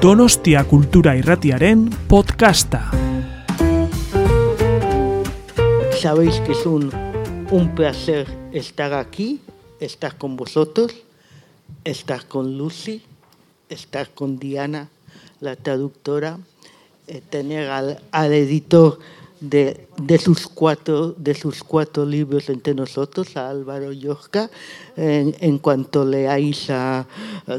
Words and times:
Donostia 0.00 0.64
Cultura 0.64 1.14
Irratiaren 1.14 1.90
podcasta. 2.08 2.90
Sabéis 6.00 6.40
que 6.40 6.52
es 6.52 6.64
un, 6.64 6.90
un 7.50 7.74
placer 7.74 8.26
estar 8.50 8.94
aquí, 8.94 9.42
estar 9.78 10.16
con 10.16 10.36
vosotros, 10.36 10.94
estar 11.84 12.24
con 12.24 12.56
Lucy, 12.56 13.02
estar 13.68 14.08
con 14.08 14.38
Diana, 14.38 14.88
la 15.38 15.56
traductora, 15.56 16.38
eh, 17.06 17.20
tener 17.28 17.68
al, 17.68 18.00
al 18.10 18.32
editor 18.32 19.00
de, 19.40 19.88
de, 19.96 20.18
sus 20.18 20.46
cuatro, 20.46 21.12
de 21.12 21.34
sus 21.34 21.64
cuatro 21.64 22.04
libros 22.04 22.48
entre 22.48 22.74
nosotros, 22.74 23.36
a 23.36 23.48
Álvaro 23.48 23.92
Yorca, 23.92 24.50
en, 24.96 25.34
en 25.40 25.58
cuanto 25.58 26.04
leáis 26.04 26.68
a, 26.70 27.06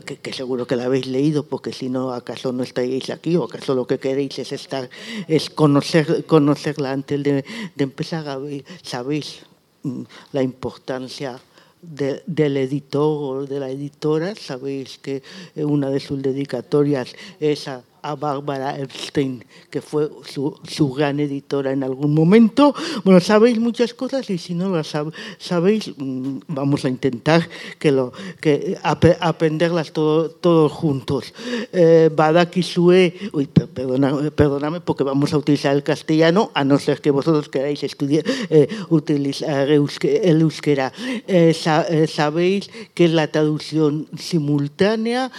que, 0.05 0.17
que, 0.17 0.33
seguro 0.33 0.67
que 0.67 0.75
la 0.75 0.85
habéis 0.85 1.07
leído, 1.07 1.43
porque 1.43 1.73
si 1.73 1.89
no, 1.89 2.13
acaso 2.13 2.51
no 2.51 2.63
estaríais 2.63 3.09
aquí, 3.09 3.35
o 3.35 3.45
acaso 3.45 3.73
lo 3.73 3.87
que 3.87 3.99
queréis 3.99 4.37
es 4.39 4.51
estar, 4.51 4.89
es 5.27 5.49
conocer, 5.49 6.25
conocerla 6.25 6.91
antes 6.91 7.21
de, 7.23 7.43
empezar 7.77 8.39
sabéis 8.83 9.41
mm, 9.83 10.03
la 10.33 10.43
importancia 10.43 11.39
de, 11.81 12.21
del 12.27 12.57
editor 12.57 13.41
o 13.41 13.45
de 13.45 13.59
la 13.59 13.69
editora, 13.69 14.35
sabéis 14.35 14.99
que 14.99 15.23
una 15.55 15.89
de 15.89 15.99
sus 15.99 16.21
dedicatorias 16.21 17.15
es 17.39 17.67
a 17.67 17.83
a 18.01 18.15
Bárbara 18.15 18.77
Epstein, 18.77 19.43
que 19.69 19.81
fue 19.81 20.09
su, 20.25 20.57
su, 20.67 20.91
gran 20.91 21.19
editora 21.19 21.71
en 21.71 21.83
algún 21.83 22.13
momento. 22.13 22.73
Bueno, 23.03 23.19
sabéis 23.19 23.59
muchas 23.59 23.93
cosas 23.93 24.29
y 24.29 24.37
si 24.37 24.53
no 24.53 24.69
las 24.69 24.87
sab 24.87 25.11
sabéis, 25.37 25.91
mm, 25.95 26.39
vamos 26.47 26.85
a 26.85 26.89
intentar 26.89 27.47
que 27.79 27.91
lo, 27.91 28.13
que 28.39 28.77
ap 28.83 29.05
aprenderlas 29.19 29.91
todo, 29.91 30.29
todos 30.29 30.71
juntos. 30.71 31.33
Eh, 31.71 32.09
Badakisue, 32.15 33.13
uy, 33.33 33.47
perdona, 33.47 34.31
perdóname 34.31 34.81
porque 34.81 35.03
vamos 35.03 35.33
a 35.33 35.37
utilizar 35.37 35.75
el 35.75 35.83
castellano, 35.83 36.51
a 36.53 36.63
no 36.63 36.77
ser 36.79 37.01
que 37.01 37.11
vosotros 37.11 37.49
queráis 37.49 37.83
estudiar, 37.83 38.23
eh, 38.49 38.67
utilizar 38.89 39.69
el 39.69 40.41
euskera. 40.41 40.93
Eh, 41.27 41.55
eh, 41.89 42.07
sabéis 42.07 42.69
que 42.93 43.05
es 43.05 43.11
la 43.11 43.27
traducción 43.27 44.07
simultánea, 44.17 45.31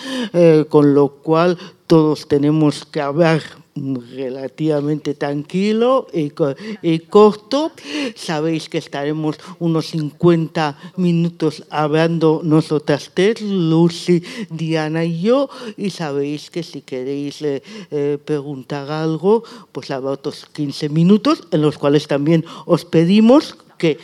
con 0.69 0.95
lo 0.95 1.09
cual 1.23 1.59
todos 1.93 2.27
tenemos 2.27 2.87
que 2.87 3.03
hablar 3.03 3.43
relativamente 4.17 5.13
tranquilo 5.13 6.07
y, 6.11 6.33
y, 6.81 6.99
corto. 7.01 7.71
Sabéis 8.17 8.71
que 8.71 8.79
estaremos 8.79 9.37
unos 9.59 9.89
50 9.89 10.79
minutos 10.97 11.65
hablando 11.69 12.41
nosotras 12.43 13.11
tres, 13.13 13.43
Lucy, 13.43 14.23
Diana 14.49 15.05
y 15.05 15.21
yo, 15.21 15.51
y 15.77 15.91
sabéis 15.91 16.49
que 16.49 16.63
si 16.63 16.81
queréis 16.81 17.43
eh, 17.43 17.63
eh, 17.91 18.17
preguntar 18.25 18.91
algo, 18.91 19.45
pues 19.73 19.91
habrá 19.91 20.13
otros 20.13 20.47
15 20.47 20.89
minutos 20.89 21.47
en 21.51 21.61
los 21.61 21.77
cuales 21.77 22.09
también 22.09 22.43
os 22.65 22.87
pedimos 22.87 23.55
que, 23.83 23.99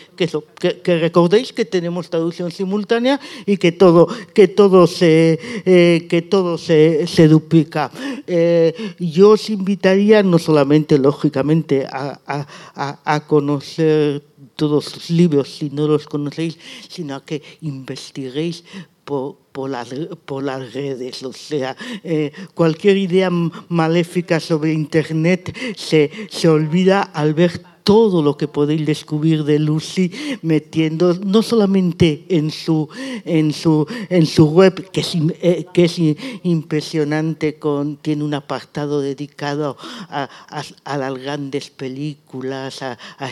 recordéis 0.98 1.52
que 1.52 1.64
tenemos 1.64 2.10
traducción 2.10 2.50
simultánea 2.50 3.20
y 3.46 3.58
que 3.58 3.70
todo, 3.70 4.08
que 4.34 4.48
todo, 4.48 4.86
se, 4.86 5.38
eh, 5.64 6.06
que 6.10 6.22
todo 6.22 6.58
se, 6.58 7.28
duplica. 7.28 7.90
Eh, 8.26 8.74
yo 8.98 9.30
os 9.30 9.50
invitaría 9.50 10.22
no 10.22 10.38
solamente, 10.38 10.98
lógicamente, 10.98 11.86
a, 11.86 12.18
a, 12.26 12.98
a 13.04 13.26
conocer 13.26 14.22
todos 14.56 14.86
sus 14.86 15.10
libros 15.10 15.54
si 15.56 15.70
no 15.70 15.86
los 15.86 16.06
conocéis, 16.06 16.58
sino 16.88 17.14
a 17.14 17.24
que 17.24 17.42
investiguéis 17.60 18.64
por, 19.04 19.36
por, 19.52 19.70
las, 19.70 19.88
por 20.24 20.42
las 20.42 20.72
redes. 20.74 21.22
O 21.22 21.32
sea, 21.32 21.76
eh, 22.02 22.32
cualquier 22.54 22.96
idea 22.96 23.30
maléfica 23.30 24.40
sobre 24.40 24.72
Internet 24.72 25.56
se, 25.76 26.10
se 26.28 26.48
olvida 26.48 27.02
al 27.02 27.34
ver 27.34 27.62
todo 27.88 28.20
lo 28.20 28.36
que 28.36 28.48
podéis 28.48 28.84
descubrir 28.84 29.44
de 29.44 29.58
Lucy 29.58 30.12
metiendo 30.42 31.14
no 31.24 31.40
solamente 31.40 32.26
en 32.28 32.50
su, 32.50 32.86
en 33.24 33.50
su, 33.54 33.86
en 34.10 34.26
su 34.26 34.44
web, 34.50 34.90
que 34.90 35.00
es, 35.00 35.14
eh, 35.98 36.16
impresionante, 36.42 37.58
con, 37.58 37.96
tiene 37.96 38.24
un 38.24 38.34
apartado 38.34 39.00
dedicado 39.00 39.78
a, 40.10 40.28
las 40.84 41.14
grandes 41.14 41.70
películas, 41.70 42.82
a, 42.82 42.98
a 43.16 43.30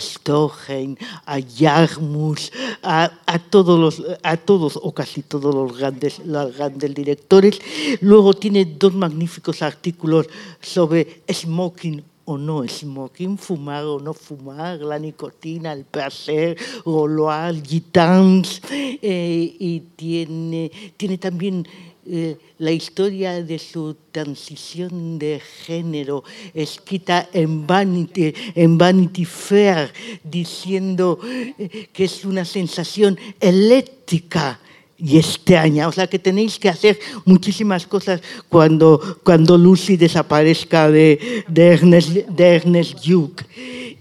a 1.26 1.38
Jarmus, 1.58 2.50
a, 2.82 3.10
todos 3.50 4.02
a 4.22 4.36
todos 4.38 4.80
o 4.82 4.90
casi 4.94 5.20
todos 5.20 5.54
los 5.54 5.76
grandes, 5.76 6.18
los 6.24 6.56
grandes 6.56 6.94
directores. 6.94 7.60
Luego 8.00 8.32
tiene 8.32 8.64
dos 8.64 8.94
magníficos 8.94 9.60
artículos 9.60 10.28
sobre 10.62 11.20
smoking 11.30 12.15
o 12.26 12.36
no 12.36 12.66
smoking, 12.66 13.38
fumar 13.38 13.84
o 13.84 13.98
no 13.98 14.12
fumar, 14.12 14.78
la 14.80 14.98
nicotina, 14.98 15.72
el 15.72 15.84
placer, 15.84 16.58
Golois, 16.84 17.62
Gitans, 17.62 18.60
eh, 18.70 19.56
y 19.58 19.80
tiene, 19.96 20.70
tiene 20.96 21.18
también 21.18 21.66
eh, 22.04 22.36
la 22.58 22.72
historia 22.72 23.42
de 23.42 23.58
su 23.58 23.96
transición 24.10 25.18
de 25.18 25.40
género. 25.40 26.24
Escrita 26.52 27.28
en 27.32 27.66
Vanity, 27.66 28.34
Vanity 28.54 29.24
Fair, 29.24 29.92
diciendo 30.22 31.18
eh, 31.24 31.88
que 31.92 32.04
es 32.04 32.24
una 32.24 32.44
sensación 32.44 33.18
eléctrica 33.40 34.60
y 34.98 35.18
extraña. 35.18 35.88
O 35.88 35.92
sea 35.92 36.06
que 36.06 36.18
tenéis 36.18 36.58
que 36.58 36.68
hacer 36.68 36.98
muchísimas 37.24 37.86
cosas 37.86 38.20
cuando, 38.48 39.18
cuando 39.22 39.58
Lucy 39.58 39.96
desaparezca 39.96 40.90
de, 40.90 41.44
de 41.48 41.66
Ernest, 41.68 42.10
de 42.10 42.56
Ernest 42.56 43.04
Duke. 43.04 43.44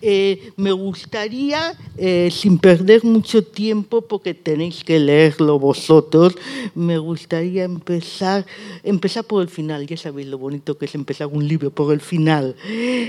Eh, 0.02 0.52
me 0.58 0.72
gustaría, 0.72 1.74
eh, 1.98 2.30
sin 2.32 2.60
perder 2.60 3.04
mucho 3.04 3.44
tiempo, 3.44 4.02
porque 4.02 4.34
tenéis 4.36 4.84
que 4.84 5.00
leerlo 5.00 5.58
vosotros, 5.58 6.36
me 6.76 6.98
gustaría 7.00 7.64
empezar, 7.64 8.46
empezar 8.84 9.24
por 9.24 9.42
el 9.42 9.50
final. 9.50 9.88
Ya 9.88 9.98
sabéis 9.98 10.28
lo 10.28 10.38
bonito 10.38 10.78
que 10.78 10.86
es 10.86 10.94
empezar 10.94 11.28
un 11.28 11.48
libro 11.48 11.72
por 11.72 11.92
el 11.92 12.02
final. 12.02 12.56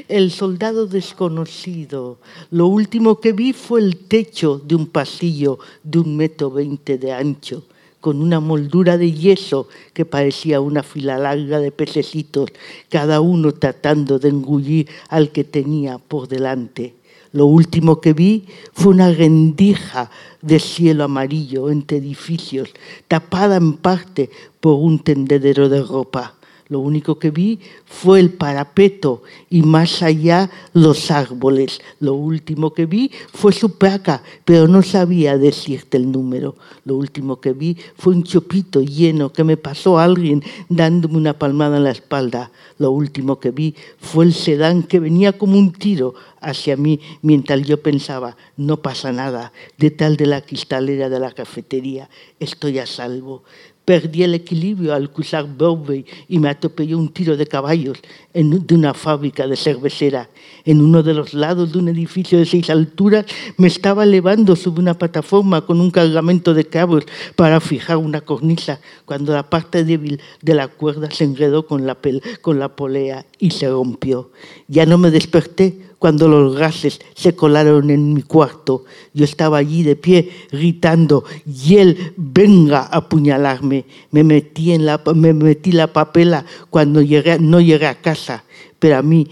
El 0.09 0.31
soldado 0.31 0.87
desconocido. 0.87 2.19
Lo 2.51 2.67
último 2.67 3.21
que 3.21 3.33
vi 3.33 3.53
fue 3.53 3.81
el 3.81 3.97
techo 3.97 4.59
de 4.65 4.75
un 4.75 4.87
pasillo 4.87 5.59
de 5.83 5.99
un 5.99 6.17
metro 6.17 6.51
veinte 6.51 6.97
de 6.97 7.13
ancho 7.13 7.65
con 8.01 8.23
una 8.23 8.41
moldura 8.41 8.97
de 8.99 9.13
yeso 9.13 9.69
que 9.93 10.05
parecía 10.05 10.61
una 10.61 10.83
fila 10.83 11.19
larga 11.19 11.59
de 11.59 11.73
pececitos, 11.73 12.51
cada 12.89 13.21
uno 13.21 13.53
tratando 13.53 14.19
de 14.19 14.29
engullir 14.29 14.89
al 15.09 15.31
que 15.31 15.45
tenía 15.45 15.99
por 15.99 16.29
delante. 16.29 16.95
Lo 17.33 17.47
último 17.47 18.01
que 18.01 18.13
vi 18.13 18.47
fue 18.73 18.93
una 18.93 19.11
rendija 19.11 20.11
de 20.41 20.61
cielo 20.61 21.05
amarillo 21.05 21.69
entre 21.69 21.99
edificios, 21.99 22.71
tapada 23.09 23.57
en 23.57 23.75
parte 23.75 24.31
por 24.61 24.77
un 24.77 25.01
tendedero 25.01 25.69
de 25.69 25.83
ropa. 25.83 26.36
Lo 26.69 26.81
único 26.81 27.19
que 27.19 27.31
vi 27.31 27.61
fue 27.85 28.19
el 28.19 28.31
parapeto 28.31 29.23
y 29.49 29.63
más 29.63 30.03
allá 30.03 30.51
los 30.73 31.13
árboles. 31.13 31.81
Lo 32.01 32.15
último 32.15 32.75
que 32.75 32.87
vi 32.87 33.13
fue 33.33 33.53
su 33.53 33.79
placa, 33.79 34.23
pero 34.45 34.67
no 34.67 34.83
sabía 34.83 35.39
decirte 35.39 35.97
el 35.97 36.11
número. 36.11 36.57
Lo 36.85 36.97
último 36.97 37.41
que 37.41 37.53
vi 37.53 37.77
fue 37.97 38.15
un 38.15 38.25
chopito 38.25 38.83
lleno 38.83 39.33
que 39.33 39.45
me 39.45 39.57
pasó 39.57 40.01
alguien 40.01 40.43
dándome 40.69 41.19
una 41.19 41.39
palmada 41.39 41.77
en 41.77 41.85
la 41.85 41.93
espalda. 41.93 42.51
Lo 42.79 42.91
último 42.91 43.39
que 43.39 43.53
vi 43.53 43.77
fue 43.99 44.25
el 44.25 44.35
sedán 44.35 44.83
que 44.83 44.99
venía 44.99 45.39
como 45.39 45.59
un 45.59 45.73
tiro 45.73 46.15
hacia 46.41 46.77
mí 46.77 47.01
mientras 47.23 47.63
yo 47.63 47.81
pensaba, 47.81 48.37
no 48.57 48.79
pasa 48.79 49.13
nada, 49.13 49.53
de 49.79 49.91
tal 49.91 50.17
de 50.17 50.27
la 50.27 50.43
cristalera 50.43 51.09
de 51.09 51.21
la 51.21 51.33
cafetería, 51.33 52.09
estoy 52.41 52.79
a 52.79 52.87
salvo. 52.87 53.45
Perdí 53.87 54.25
el 54.25 54.35
equilibrio 54.35 54.93
al 54.93 55.13
cruzar 55.13 55.47
Broadway 55.47 56.05
y 56.29 56.41
me 56.41 56.49
atropelló 56.49 56.99
un 56.99 57.09
tiro 57.09 57.37
de 57.37 57.47
caballos 57.47 57.99
en, 58.35 58.67
de 58.67 58.75
una 58.75 58.93
fábrica 58.95 59.47
de 59.47 59.55
cervecera. 59.57 60.29
En 60.65 60.81
uno 60.81 61.05
de 61.05 61.15
los 61.15 61.35
lados 61.35 61.73
de 61.73 61.79
un 61.79 61.89
edificio 61.89 62.37
de 62.37 62.47
seis 62.47 62.69
alturas 62.69 63.27
me 63.57 63.69
estaba 63.69 64.03
elevando 64.03 64.57
sobre 64.57 64.81
una 64.81 64.99
plataforma 64.99 65.65
con 65.65 65.81
un 65.81 65.93
cargamento 65.93 66.53
de 66.53 66.65
cabos 66.65 67.05
para 67.37 67.61
fijar 67.61 67.99
una 67.99 68.23
cornisa 68.23 68.81
cuando 69.05 69.33
la 69.33 69.49
parte 69.49 69.85
débil 69.85 70.21
de 70.43 70.55
la 70.55 70.67
cuerda 70.67 71.09
se 71.13 71.23
enredó 71.23 71.69
con 71.69 71.87
la, 71.87 71.97
con 72.43 72.59
la 72.59 72.75
polea 72.75 73.25
y 73.39 73.53
se 73.53 73.69
rompió. 73.69 74.33
Ya 74.67 74.85
no 74.85 74.99
me 74.99 75.13
desperté 75.13 75.86
cuando 75.99 76.29
los 76.29 76.57
gases 76.57 77.01
se 77.15 77.35
colaron 77.35 77.91
en 77.91 78.13
mi 78.13 78.23
cuarto. 78.23 78.85
Yo 79.15 79.25
estaba 79.25 79.59
allí 79.59 79.83
de 79.83 79.97
pie 79.97 80.31
gritando 80.51 81.25
y 81.47 81.77
él 81.77 82.13
venga 82.17 82.81
a 82.81 82.99
apuñalarme. 82.99 83.87
Me 84.11 84.25
metí, 84.25 84.73
en 84.73 84.87
la, 84.87 85.01
me 85.15 85.33
metí 85.33 85.73
la 85.73 85.93
papela 85.93 86.45
cuando 86.71 87.01
llegué, 87.03 87.39
no 87.39 87.61
llegué 87.61 87.87
a 87.87 88.01
casa, 88.01 88.45
pero 88.79 88.99
a 88.99 89.03
mí 89.03 89.27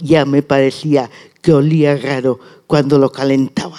ya 0.00 0.24
me 0.24 0.42
parecía 0.42 1.10
que 1.40 1.52
olía 1.52 1.96
raro 1.96 2.38
cuando 2.66 2.98
lo 2.98 3.10
calentaba. 3.10 3.78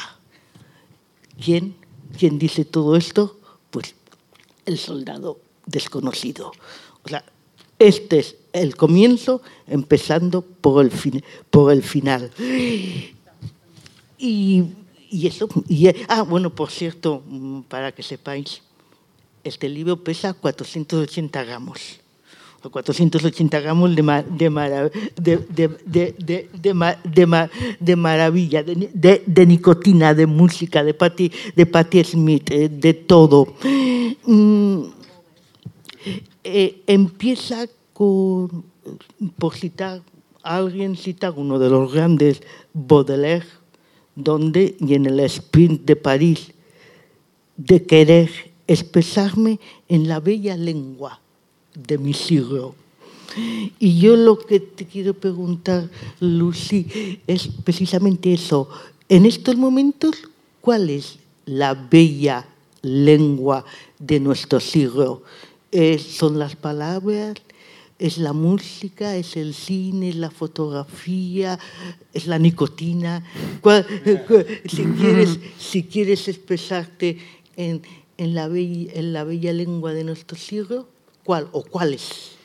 ¿Quién? 1.44 1.76
¿Quién 2.18 2.38
dice 2.38 2.64
todo 2.64 2.96
esto? 2.96 3.40
Pues 3.72 3.96
el 4.66 4.78
soldado 4.78 5.40
desconocido. 5.66 6.52
O 7.04 7.10
sea, 7.10 7.24
Este 7.84 8.20
es 8.20 8.36
el 8.54 8.78
comienzo, 8.78 9.42
empezando 9.68 10.42
por 10.42 10.86
el, 10.86 10.92
fin, 10.92 11.22
por 11.50 11.70
el 11.74 11.84
final. 11.84 12.32
Y, 14.18 14.64
eso, 15.28 15.50
ah, 16.08 16.22
bueno, 16.22 16.50
por 16.56 16.72
cierto, 16.72 17.22
mm, 17.28 17.62
para 17.64 17.92
que 17.92 18.02
sepáis, 18.02 18.62
este 19.44 19.68
libro 19.68 19.98
pesa 20.02 20.34
480 20.34 21.44
gramos. 21.44 22.00
480 22.72 23.60
gramos 23.60 23.94
de, 23.94 24.02
ma- 24.02 24.24
de, 24.24 24.50
mara- 24.50 24.90
de, 25.18 25.38
de, 25.50 25.68
de, 25.86 26.16
de, 26.18 26.50
de 26.54 26.74
ma- 26.74 26.96
de 27.04 27.26
ma- 27.26 27.50
de 27.82 27.96
maravilla, 27.98 28.64
de, 28.64 29.46
nicotina, 29.46 30.14
de 30.14 30.26
música, 30.26 30.82
de 30.86 30.94
Patti, 30.94 31.30
de 31.58 31.66
Smith, 32.06 32.50
eh, 32.52 32.70
de 32.70 32.94
todo. 32.94 33.54
Mm, 34.26 34.84
eh, 36.44 36.82
empieza 36.88 37.68
con, 37.94 38.64
por 39.38 39.56
citar, 39.56 40.02
alguien 40.42 40.96
cita 40.96 41.32
uno 41.32 41.60
de 41.60 41.70
los 41.70 41.94
grandes, 41.94 42.42
Baudelaire, 42.74 43.46
donde, 44.16 44.76
y 44.80 44.94
en 44.94 45.06
el 45.06 45.20
sprint 45.22 45.86
de 45.86 45.96
París, 45.96 46.52
de 47.58 47.84
querer 47.84 48.30
expresarme 48.68 49.60
en 49.88 50.08
la 50.08 50.20
bella 50.20 50.56
lengua 50.58 51.20
de 51.76 51.98
mi 51.98 52.14
siglo. 52.14 52.76
Y 53.80 54.00
yo 54.00 54.16
lo 54.16 54.38
que 54.38 54.60
te 54.60 54.86
quiero 54.86 55.14
preguntar, 55.14 55.90
Lucy, 56.20 57.20
es 57.26 57.48
precisamente 57.64 58.34
eso. 58.34 58.70
En 59.10 59.26
estos 59.26 59.56
momentos, 59.56 60.18
¿cuál 60.62 60.90
es 60.90 61.18
la 61.46 61.74
bella 61.74 62.46
lengua 62.82 63.66
de 63.98 64.20
nuestro 64.20 64.60
siglo? 64.60 65.24
Eh, 65.76 65.98
¿Son 65.98 66.38
las 66.38 66.56
palabras? 66.56 67.34
¿Es 67.98 68.18
la 68.20 68.32
música? 68.34 69.16
¿Es 69.16 69.36
el 69.38 69.54
cine? 69.56 70.10
¿Es 70.10 70.16
la 70.16 70.30
fotografía? 70.30 71.58
¿Es 72.14 72.28
la 72.28 72.38
nicotina? 72.38 73.24
¿Cuál- 73.62 73.86
cu- 74.28 74.46
si, 74.66 74.84
quieres, 74.86 75.40
si 75.58 75.84
quieres 75.84 76.28
expresarte 76.28 77.18
en, 77.56 77.82
en, 78.18 78.36
la 78.36 78.48
bella, 78.48 78.92
en 78.94 79.14
la 79.14 79.24
bella 79.24 79.52
lengua 79.52 79.94
de 79.94 80.04
nuestro 80.04 80.38
siglo, 80.38 80.88
¿cuál 81.24 81.48
o 81.54 81.64
cuáles? 81.64 82.36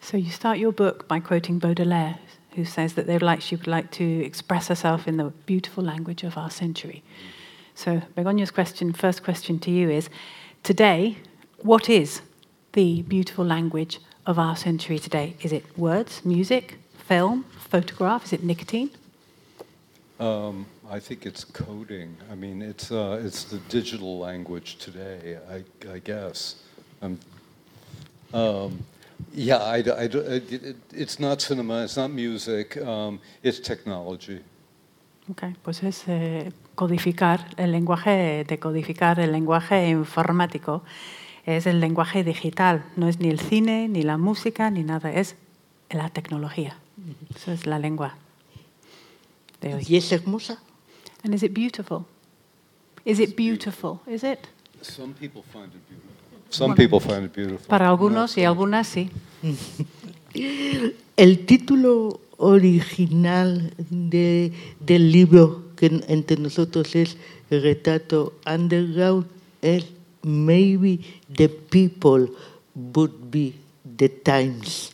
So 0.00 0.16
you 0.16 0.30
start 0.30 0.58
your 0.58 0.72
book 0.72 1.08
by 1.08 1.18
quoting 1.20 1.58
Baudelaire, 1.58 2.18
who 2.56 2.64
says 2.64 2.94
that 2.94 3.06
they 3.06 3.14
would 3.14 3.22
like, 3.22 3.40
she 3.42 3.56
would 3.56 3.66
like 3.66 3.90
to 3.98 4.04
express 4.24 4.68
herself 4.68 5.08
in 5.08 5.16
the 5.16 5.32
beautiful 5.46 5.82
language 5.82 6.22
of 6.24 6.36
our 6.36 6.50
century. 6.50 7.02
So 7.74 8.00
Begonia's 8.14 8.52
question, 8.52 8.92
first 8.92 9.24
question 9.24 9.58
to 9.60 9.70
you 9.72 9.90
is, 9.90 10.08
today, 10.62 11.16
what 11.62 11.88
is 11.88 12.20
the 12.76 13.00
beautiful 13.08 13.44
language 13.44 13.98
of 14.26 14.38
our 14.38 14.54
century 14.54 14.98
today? 14.98 15.34
Is 15.40 15.50
it 15.52 15.64
words, 15.78 16.22
music, 16.24 16.78
film, 17.08 17.44
photograph? 17.70 18.24
Is 18.26 18.32
it 18.34 18.44
nicotine? 18.44 18.90
Um, 20.20 20.66
I 20.90 21.00
think 21.00 21.24
it's 21.26 21.42
coding. 21.44 22.16
I 22.30 22.34
mean, 22.34 22.60
it's 22.62 22.90
uh, 22.92 23.20
it's 23.26 23.44
the 23.44 23.58
digital 23.68 24.18
language 24.18 24.76
today. 24.76 25.38
I, 25.50 25.64
I 25.96 25.98
guess. 26.00 26.56
Um, 27.02 27.18
um, 28.34 28.84
yeah, 29.34 29.56
I, 29.58 29.78
I 29.78 30.04
it- 30.04 30.76
it's 30.92 31.18
not 31.18 31.40
cinema. 31.40 31.82
It's 31.84 31.96
not 31.96 32.10
music. 32.10 32.76
Um, 32.76 33.20
it's 33.42 33.58
technology. 33.60 34.40
Okay, 35.30 35.54
pues 35.62 35.82
es 35.82 36.04
eh, 36.08 36.52
codificar 36.76 37.40
el 37.56 37.72
lenguaje, 37.72 38.44
decodificar 38.46 39.18
el 39.18 39.32
lenguaje 39.32 39.88
informático. 39.90 40.82
Es 41.46 41.66
el 41.66 41.80
lenguaje 41.80 42.24
digital, 42.24 42.84
no 42.96 43.08
es 43.08 43.20
ni 43.20 43.28
el 43.28 43.38
cine, 43.40 43.88
ni 43.88 44.02
la 44.02 44.18
música, 44.18 44.70
ni 44.70 44.82
nada, 44.82 45.12
es 45.12 45.36
la 45.90 46.08
tecnología. 46.10 46.76
Eso 47.34 47.52
es 47.52 47.66
la 47.66 47.78
lengua 47.78 48.16
de 49.60 49.74
hoy. 49.76 49.84
¿Y 49.88 49.96
es 49.96 50.10
hermosa? 50.12 50.60
And 51.22 51.34
is 51.34 51.42
it 51.42 51.52
beautiful? 51.54 52.04
Is 53.04 53.20
it 53.20 53.36
beautiful? 53.36 54.00
Is 54.08 54.24
it? 54.24 54.40
Some 54.82 55.14
people 55.14 55.42
find 55.52 55.66
it 55.66 55.80
beautiful. 55.88 56.12
Some 56.50 56.74
people 56.74 57.00
find 57.00 57.24
it 57.26 57.34
beautiful. 57.34 57.66
Para 57.68 57.88
algunos 57.88 58.36
y 58.36 58.44
algunas 58.44 58.86
sí. 58.88 59.10
El 61.16 61.46
título 61.46 62.20
original 62.36 63.72
de, 63.90 64.52
del 64.80 65.10
libro 65.12 65.62
que 65.76 65.86
en- 65.86 66.04
entre 66.08 66.36
nosotros 66.38 66.94
es 66.94 67.16
Retrato 67.50 68.34
Underground 68.46 69.26
es 69.62 69.86
Maybe 70.26 71.00
the 71.32 71.48
People 71.48 72.28
Would 72.74 73.30
Be 73.30 73.54
the 73.96 74.08
Times. 74.08 74.90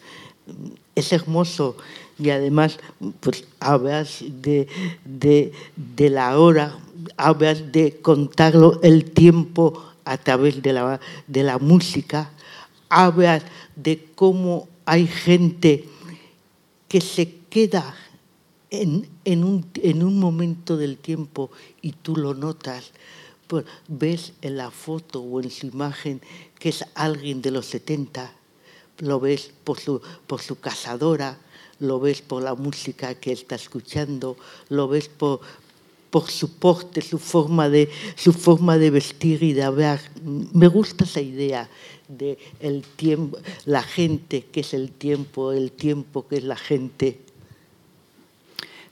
Es 0.95 1.13
hermoso 1.13 1.77
y 2.19 2.29
además 2.29 2.79
pues 3.21 3.45
hablas 3.59 4.23
de, 4.43 4.69
de, 5.07 5.53
de 5.75 6.11
la 6.11 6.39
hora, 6.39 6.79
hablas 7.17 7.73
de 7.73 7.99
contarlo 8.03 8.79
el 8.83 9.11
tiempo 9.11 9.83
a 10.05 10.19
través 10.19 10.61
de 10.61 10.75
la, 10.75 11.01
de 11.27 11.43
la 11.43 11.59
música, 11.59 12.31
hablas 12.91 13.43
de 13.75 14.07
cómo 14.15 14.69
hay 14.85 15.07
gente 15.07 15.87
que 16.89 17.01
se 17.01 17.37
queda 17.49 17.95
en, 18.69 19.09
en 19.25 19.45
un, 19.45 19.65
en 19.77 20.03
un 20.03 20.19
momento 20.19 20.77
del 20.77 20.99
tiempo 20.99 21.51
y 21.81 21.93
tú 21.93 22.17
lo 22.17 22.35
notas. 22.35 22.93
Ves 23.89 24.33
en 24.43 24.57
la 24.57 24.71
foto 24.71 25.21
o 25.21 25.41
en 25.41 25.51
su 25.51 25.67
imagen 25.67 26.21
que 26.59 26.71
es 26.71 26.85
alguien 26.95 27.43
de 27.43 27.51
los 27.51 27.67
70, 27.67 28.33
lo 28.99 29.21
ves 29.21 29.51
por 29.65 29.81
su, 29.81 30.01
por 30.27 30.41
su 30.41 30.61
cazadora, 30.61 31.39
lo 31.81 31.99
ves 31.99 32.23
por 32.23 32.43
la 32.43 32.55
música 32.55 33.15
que 33.15 33.33
está 33.33 33.57
escuchando, 33.57 34.37
lo 34.69 34.87
ves 34.87 35.09
por, 35.09 35.41
por 36.11 36.31
su 36.31 36.57
porte, 36.57 37.01
su 37.03 37.19
forma, 37.19 37.69
de, 37.69 37.91
su 38.17 38.33
forma 38.33 38.79
de 38.79 38.91
vestir 38.91 39.43
y 39.43 39.53
de 39.53 39.65
hablar. 39.65 40.01
Me 40.23 40.69
gusta 40.69 41.05
esa 41.05 41.21
idea 41.21 41.69
de 42.07 42.39
el 42.61 42.83
tiempo, 42.83 43.39
la 43.65 43.83
gente 43.83 44.45
que 44.53 44.61
es 44.61 44.75
el 44.75 44.93
tiempo, 44.93 45.53
el 45.53 45.73
tiempo 45.73 46.29
que 46.29 46.37
es 46.37 46.45
la 46.45 46.57
gente. 46.57 47.19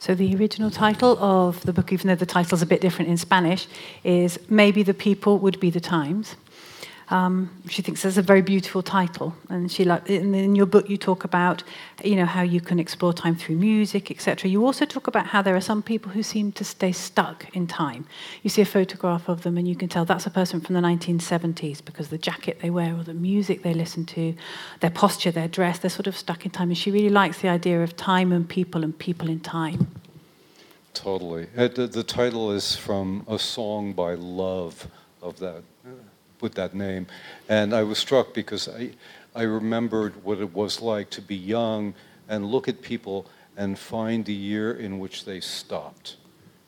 So 0.00 0.14
the 0.14 0.34
original 0.34 0.70
title 0.70 1.18
of 1.22 1.60
the 1.66 1.74
book, 1.74 1.92
even 1.92 2.08
though 2.08 2.14
the 2.14 2.24
title's 2.24 2.62
a 2.62 2.66
bit 2.66 2.80
different 2.80 3.10
in 3.10 3.18
Spanish, 3.18 3.68
is 4.02 4.38
Maybe 4.48 4.82
the 4.82 4.94
People 4.94 5.38
Would 5.40 5.60
Be 5.60 5.68
the 5.68 5.78
Times. 5.78 6.36
Um, 7.10 7.50
she 7.68 7.82
thinks 7.82 8.02
that's 8.02 8.16
a 8.16 8.22
very 8.22 8.40
beautiful 8.40 8.82
title, 8.82 9.34
and 9.48 9.70
she 9.70 9.84
like 9.84 10.08
in, 10.08 10.32
in 10.32 10.54
your 10.54 10.66
book 10.66 10.88
you 10.88 10.96
talk 10.96 11.24
about, 11.24 11.64
you 12.04 12.14
know, 12.14 12.24
how 12.24 12.42
you 12.42 12.60
can 12.60 12.78
explore 12.78 13.12
time 13.12 13.34
through 13.34 13.56
music, 13.56 14.12
etc. 14.12 14.48
You 14.48 14.64
also 14.64 14.84
talk 14.84 15.08
about 15.08 15.26
how 15.26 15.42
there 15.42 15.56
are 15.56 15.60
some 15.60 15.82
people 15.82 16.12
who 16.12 16.22
seem 16.22 16.52
to 16.52 16.64
stay 16.64 16.92
stuck 16.92 17.54
in 17.54 17.66
time. 17.66 18.06
You 18.44 18.50
see 18.50 18.62
a 18.62 18.66
photograph 18.66 19.28
of 19.28 19.42
them, 19.42 19.58
and 19.58 19.66
you 19.66 19.74
can 19.74 19.88
tell 19.88 20.04
that's 20.04 20.26
a 20.26 20.30
person 20.30 20.60
from 20.60 20.76
the 20.76 20.80
1970s 20.80 21.84
because 21.84 22.08
the 22.10 22.18
jacket 22.18 22.60
they 22.62 22.70
wear, 22.70 22.94
or 22.94 23.02
the 23.02 23.12
music 23.12 23.64
they 23.64 23.74
listen 23.74 24.06
to, 24.06 24.36
their 24.78 24.90
posture, 24.90 25.32
their 25.32 25.48
dress, 25.48 25.80
they're 25.80 25.90
sort 25.90 26.06
of 26.06 26.16
stuck 26.16 26.44
in 26.44 26.52
time. 26.52 26.68
And 26.68 26.78
she 26.78 26.92
really 26.92 27.10
likes 27.10 27.40
the 27.40 27.48
idea 27.48 27.82
of 27.82 27.96
time 27.96 28.30
and 28.30 28.48
people 28.48 28.84
and 28.84 28.96
people 28.96 29.28
in 29.28 29.40
time. 29.40 29.99
Totally. 30.94 31.46
Uh, 31.56 31.68
the, 31.68 31.86
the 31.86 32.02
title 32.02 32.50
is 32.52 32.76
from 32.76 33.24
a 33.28 33.38
song 33.38 33.92
by 33.92 34.14
Love 34.14 34.88
of 35.22 35.38
that, 35.38 35.62
with 36.40 36.54
that 36.54 36.74
name. 36.74 37.06
And 37.48 37.74
I 37.74 37.82
was 37.82 37.98
struck 37.98 38.34
because 38.34 38.68
I, 38.68 38.90
I 39.34 39.42
remembered 39.42 40.24
what 40.24 40.38
it 40.38 40.52
was 40.52 40.80
like 40.80 41.10
to 41.10 41.22
be 41.22 41.36
young 41.36 41.94
and 42.28 42.46
look 42.46 42.68
at 42.68 42.82
people 42.82 43.26
and 43.56 43.78
find 43.78 44.24
the 44.24 44.34
year 44.34 44.72
in 44.72 44.98
which 44.98 45.24
they 45.24 45.40
stopped. 45.40 46.16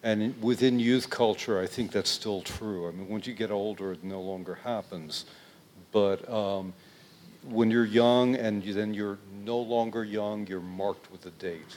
And 0.03 0.41
within 0.43 0.79
youth 0.79 1.11
culture, 1.11 1.61
I 1.61 1.67
think 1.67 1.93
that's 1.93 2.11
still 2.11 2.43
true. 2.43 2.89
I 2.89 2.91
mean, 2.91 3.09
once 3.09 3.27
you 3.27 3.35
get 3.35 3.51
older, 3.51 3.93
it 3.93 4.03
no 4.03 4.21
longer 4.21 4.57
happens. 4.57 5.27
But 5.93 6.29
um, 6.29 6.73
when 7.49 7.71
you're 7.71 7.85
young 7.85 8.35
and 8.35 8.65
you, 8.65 8.75
then 8.75 8.95
you're 8.95 9.19
no 9.45 9.59
longer 9.59 10.05
young, 10.05 10.47
you're 10.47 10.61
marked 10.61 11.11
with 11.13 11.25
a 11.27 11.31
date. 11.31 11.77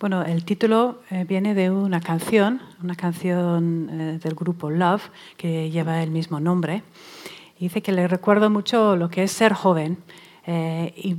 Bueno, 0.00 0.22
el 0.22 0.44
título 0.44 1.00
eh, 1.10 1.24
viene 1.24 1.56
de 1.56 1.72
una 1.72 2.00
canción, 2.00 2.62
una 2.80 2.94
canción 2.94 3.90
eh, 3.90 4.18
del 4.22 4.34
grupo 4.36 4.70
Love, 4.70 5.10
que 5.36 5.70
lleva 5.70 6.04
el 6.04 6.12
mismo 6.12 6.38
nombre. 6.38 6.84
Dice 7.58 7.82
que 7.82 7.90
le 7.90 8.06
recuerda 8.06 8.48
mucho 8.48 8.94
lo 8.94 9.10
que 9.10 9.24
es 9.24 9.32
ser 9.32 9.54
joven. 9.54 9.98
eh, 10.46 10.94
y 10.96 11.16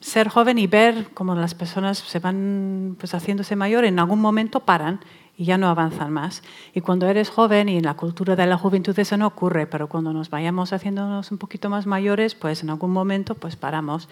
ser 0.00 0.28
joven 0.28 0.58
y 0.58 0.66
ver 0.66 1.08
cómo 1.14 1.34
las 1.34 1.54
personas 1.54 1.98
se 1.98 2.18
van 2.18 2.96
pues, 2.98 3.14
haciéndose 3.14 3.56
mayor, 3.56 3.84
en 3.84 3.98
algún 3.98 4.20
momento 4.20 4.60
paran 4.60 5.00
y 5.36 5.44
ya 5.44 5.58
no 5.58 5.68
avanzan 5.68 6.12
más. 6.12 6.42
Y 6.74 6.80
cuando 6.80 7.08
eres 7.08 7.30
joven 7.30 7.68
y 7.68 7.78
en 7.78 7.84
la 7.84 7.94
cultura 7.94 8.36
de 8.36 8.46
la 8.46 8.58
juventud 8.58 8.96
eso 8.98 9.16
no 9.16 9.26
ocurre, 9.26 9.66
pero 9.66 9.88
cuando 9.88 10.12
nos 10.12 10.30
vayamos 10.30 10.72
haciéndonos 10.72 11.32
un 11.32 11.38
poquito 11.38 11.70
más 11.70 11.86
mayores, 11.86 12.34
pues 12.34 12.62
en 12.62 12.70
algún 12.70 12.92
momento 12.92 13.34
pues 13.34 13.56
paramos. 13.56 14.08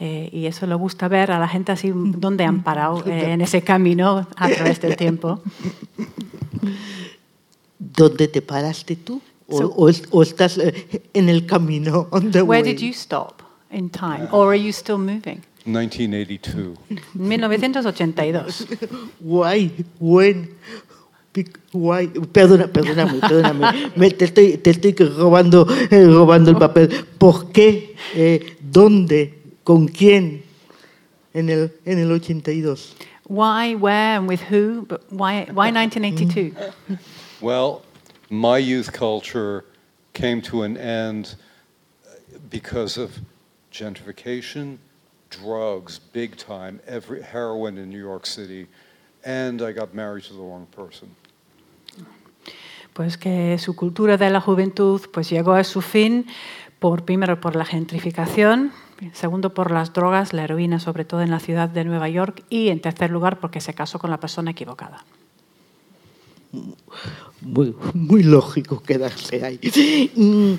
Eh, 0.00 0.28
y 0.32 0.46
eso 0.46 0.66
le 0.66 0.74
gusta 0.76 1.08
ver 1.08 1.32
a 1.32 1.38
la 1.40 1.48
gente 1.48 1.72
así 1.72 1.92
donde 1.94 2.44
han 2.44 2.62
parado 2.62 3.02
eh, 3.06 3.32
en 3.32 3.40
ese 3.40 3.62
camino 3.62 4.26
a 4.36 4.48
través 4.48 4.80
del 4.80 4.96
tiempo. 4.96 5.40
¿Dónde 7.78 8.28
te 8.28 8.42
paraste 8.42 8.96
tú? 8.96 9.20
¿O, 9.48 9.58
So- 9.58 9.74
o 9.76 9.90
o 10.10 10.22
estás 10.22 10.58
eh, 10.58 11.02
en 11.14 11.28
el 11.28 11.46
camino? 11.46 12.06
on 12.12 12.30
the 12.30 12.42
Where 12.42 12.62
way? 12.62 12.72
did 12.74 12.80
you 12.80 12.92
stop? 12.92 13.42
in 13.70 13.90
time, 13.90 14.26
or 14.32 14.48
are 14.48 14.56
you 14.58 14.72
still 14.72 14.96
moving? 14.96 15.42
1982. 15.66 16.74
1982. 17.12 18.66
Guay, 19.20 19.70
buen. 20.00 20.50
pic- 21.34 21.58
Guay. 21.72 22.08
Perdona, 22.32 22.66
perdóname, 22.68 23.18
perdóname. 23.20 23.90
Me- 23.96 24.10
te, 24.10 24.24
estoy, 24.24 24.56
te 24.56 24.70
estoy 24.70 24.92
robando, 24.94 25.66
eh, 25.90 26.04
robando 26.06 26.50
el 26.50 26.56
papel. 26.56 26.88
¿Por 27.18 27.52
qué? 27.52 27.94
Eh, 28.14 28.56
¿Dónde? 28.60 29.37
¿Con 29.68 29.86
quién? 29.86 30.44
En 31.34 31.50
el, 31.50 31.70
en 31.84 31.98
el 31.98 32.10
82. 32.10 32.94
Why, 33.28 33.74
where, 33.74 34.16
and 34.16 34.26
with 34.26 34.40
who? 34.40 34.86
But 34.86 35.02
why, 35.12 35.44
why 35.52 35.70
1982? 35.72 36.54
Well, 37.42 37.82
my 38.30 38.56
youth 38.56 38.90
culture 38.94 39.66
came 40.14 40.40
to 40.40 40.62
an 40.62 40.78
end 40.78 41.34
uh, 42.06 42.38
because 42.48 42.96
of 42.96 43.10
gentrification, 43.70 44.78
drugs, 45.28 46.00
big 46.14 46.38
time, 46.38 46.80
every 46.86 47.20
heroin 47.20 47.76
in 47.76 47.90
New 47.90 48.00
York 48.00 48.24
City, 48.24 48.68
and 49.22 49.60
I 49.60 49.72
got 49.72 49.92
married 49.92 50.24
to 50.28 50.32
the 50.32 50.40
wrong 50.40 50.66
person. 50.74 51.14
Pues 52.94 53.18
que 53.18 53.58
su 53.58 53.74
cultura 53.74 54.16
de 54.16 54.30
la 54.30 54.40
juventud 54.40 55.02
pues 55.12 55.28
llegó 55.28 55.52
a 55.52 55.62
su 55.62 55.82
fin 55.82 56.24
por 56.78 57.04
primero 57.04 57.38
por 57.38 57.54
la 57.54 57.66
gentrificación, 57.66 58.72
segundo 59.12 59.54
por 59.54 59.70
las 59.70 59.92
drogas, 59.92 60.32
la 60.32 60.44
heroína 60.44 60.80
sobre 60.80 61.04
todo 61.04 61.22
en 61.22 61.30
la 61.30 61.40
ciudad 61.40 61.68
de 61.68 61.84
Nueva 61.84 62.08
York 62.08 62.42
y 62.50 62.68
en 62.68 62.80
tercer 62.80 63.10
lugar 63.10 63.38
porque 63.40 63.60
se 63.60 63.74
casó 63.74 63.98
con 63.98 64.10
la 64.10 64.20
persona 64.20 64.50
equivocada. 64.50 65.04
Muy, 67.42 68.22
lógico 68.22 68.82
quedarse 68.82 69.44
ahí. 69.44 69.60
Mm, 70.16 70.54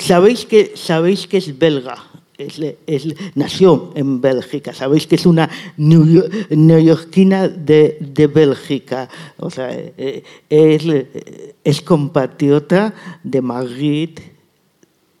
¿Sabéis 0.00 0.46
que, 0.46 0.72
sabéis 0.76 1.26
que 1.26 1.38
es 1.38 1.58
belga? 1.58 1.96
Es, 2.38 2.60
es- 2.86 3.14
nació 3.34 3.92
en 3.94 4.20
Bélgica. 4.20 4.72
Sabéis 4.74 5.06
que 5.06 5.16
es 5.16 5.26
una 5.26 5.48
neo- 5.76 6.28
neoyorquina 6.50 7.48
de, 7.48 7.98
de 8.00 8.26
Bélgica. 8.26 9.08
O 9.38 9.50
sea, 9.50 9.68
eh, 9.72 10.22
es, 10.48 10.84
eh, 10.86 11.54
es 11.64 11.82
compatriota 11.82 12.94
de 13.22 13.42
Magritte, 13.42 14.32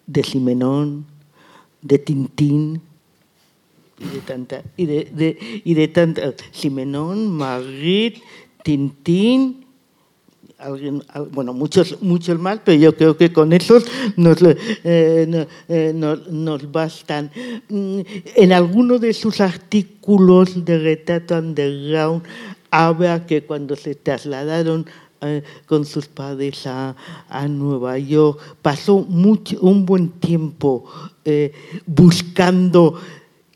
de 0.06 0.24
Simenón, 0.24 1.06
de 1.82 1.98
Tintín 1.98 2.80
y 3.98 4.04
de 4.14 4.20
tanta 4.20 4.62
y 4.76 4.86
de, 4.86 5.04
de- 5.12 5.62
y 5.64 5.74
de 5.74 5.88
tanta 5.88 6.34
Simenón, 6.52 7.30
Magritte, 7.30 8.22
Tintín 8.62 9.62
bueno, 11.32 11.52
muchos, 11.52 12.00
muchos 12.02 12.38
más, 12.38 12.60
pero 12.64 12.78
yo 12.78 12.94
creo 12.96 13.16
que 13.16 13.32
con 13.32 13.52
esos 13.52 13.84
nos, 14.16 14.38
eh, 14.84 15.26
no- 15.28 15.46
eh, 15.68 15.92
nos, 15.94 16.28
nos 16.28 16.70
bastan. 16.70 17.30
Mm, 17.68 18.00
En 18.36 18.52
alguno 18.52 18.98
de 19.00 19.12
sus 19.12 19.40
artículos 19.40 20.64
de 20.64 20.78
Retrato 20.78 21.36
Underground 21.36 22.22
habla 22.70 23.26
que 23.26 23.42
cuando 23.42 23.74
se 23.76 23.94
trasladaron 23.96 24.86
con 25.66 25.84
sus 25.84 26.08
padres 26.08 26.66
a, 26.66 26.96
a 27.28 27.46
Nueva 27.46 27.98
York, 27.98 28.40
pasó 28.60 28.98
mucho, 28.98 29.58
un 29.60 29.86
buen 29.86 30.08
tiempo 30.10 30.84
eh, 31.24 31.52
buscando, 31.86 33.00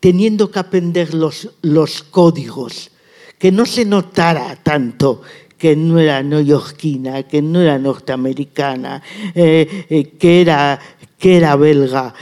teniendo 0.01 0.51
que 0.51 0.59
aprender 0.59 1.15
los, 1.15 1.51
los 1.63 2.03
códigos 2.03 2.91
que 3.39 3.51
no 3.53 3.67
se 3.67 3.85
notara 3.85 4.57
tanto 4.63 5.23
que 5.59 5.75
no 5.75 5.99
era 5.99 6.23
neoyorquina, 6.23 7.23
que 7.23 7.41
no 7.41 7.63
era 7.63 7.79
norteamericana, 7.79 9.03
eh, 9.35 9.87
eh, 9.89 10.05
que, 10.19 10.43
era, 10.43 10.79
que 11.19 11.39
era 11.39 11.57
belga. 11.57 12.13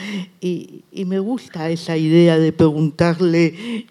Y, 0.40 0.84
y 0.92 1.04
me 1.04 1.18
gusta 1.18 1.68
esa 1.68 1.96
idea 1.96 2.38
de 2.38 2.52
preguntarle 2.52 3.84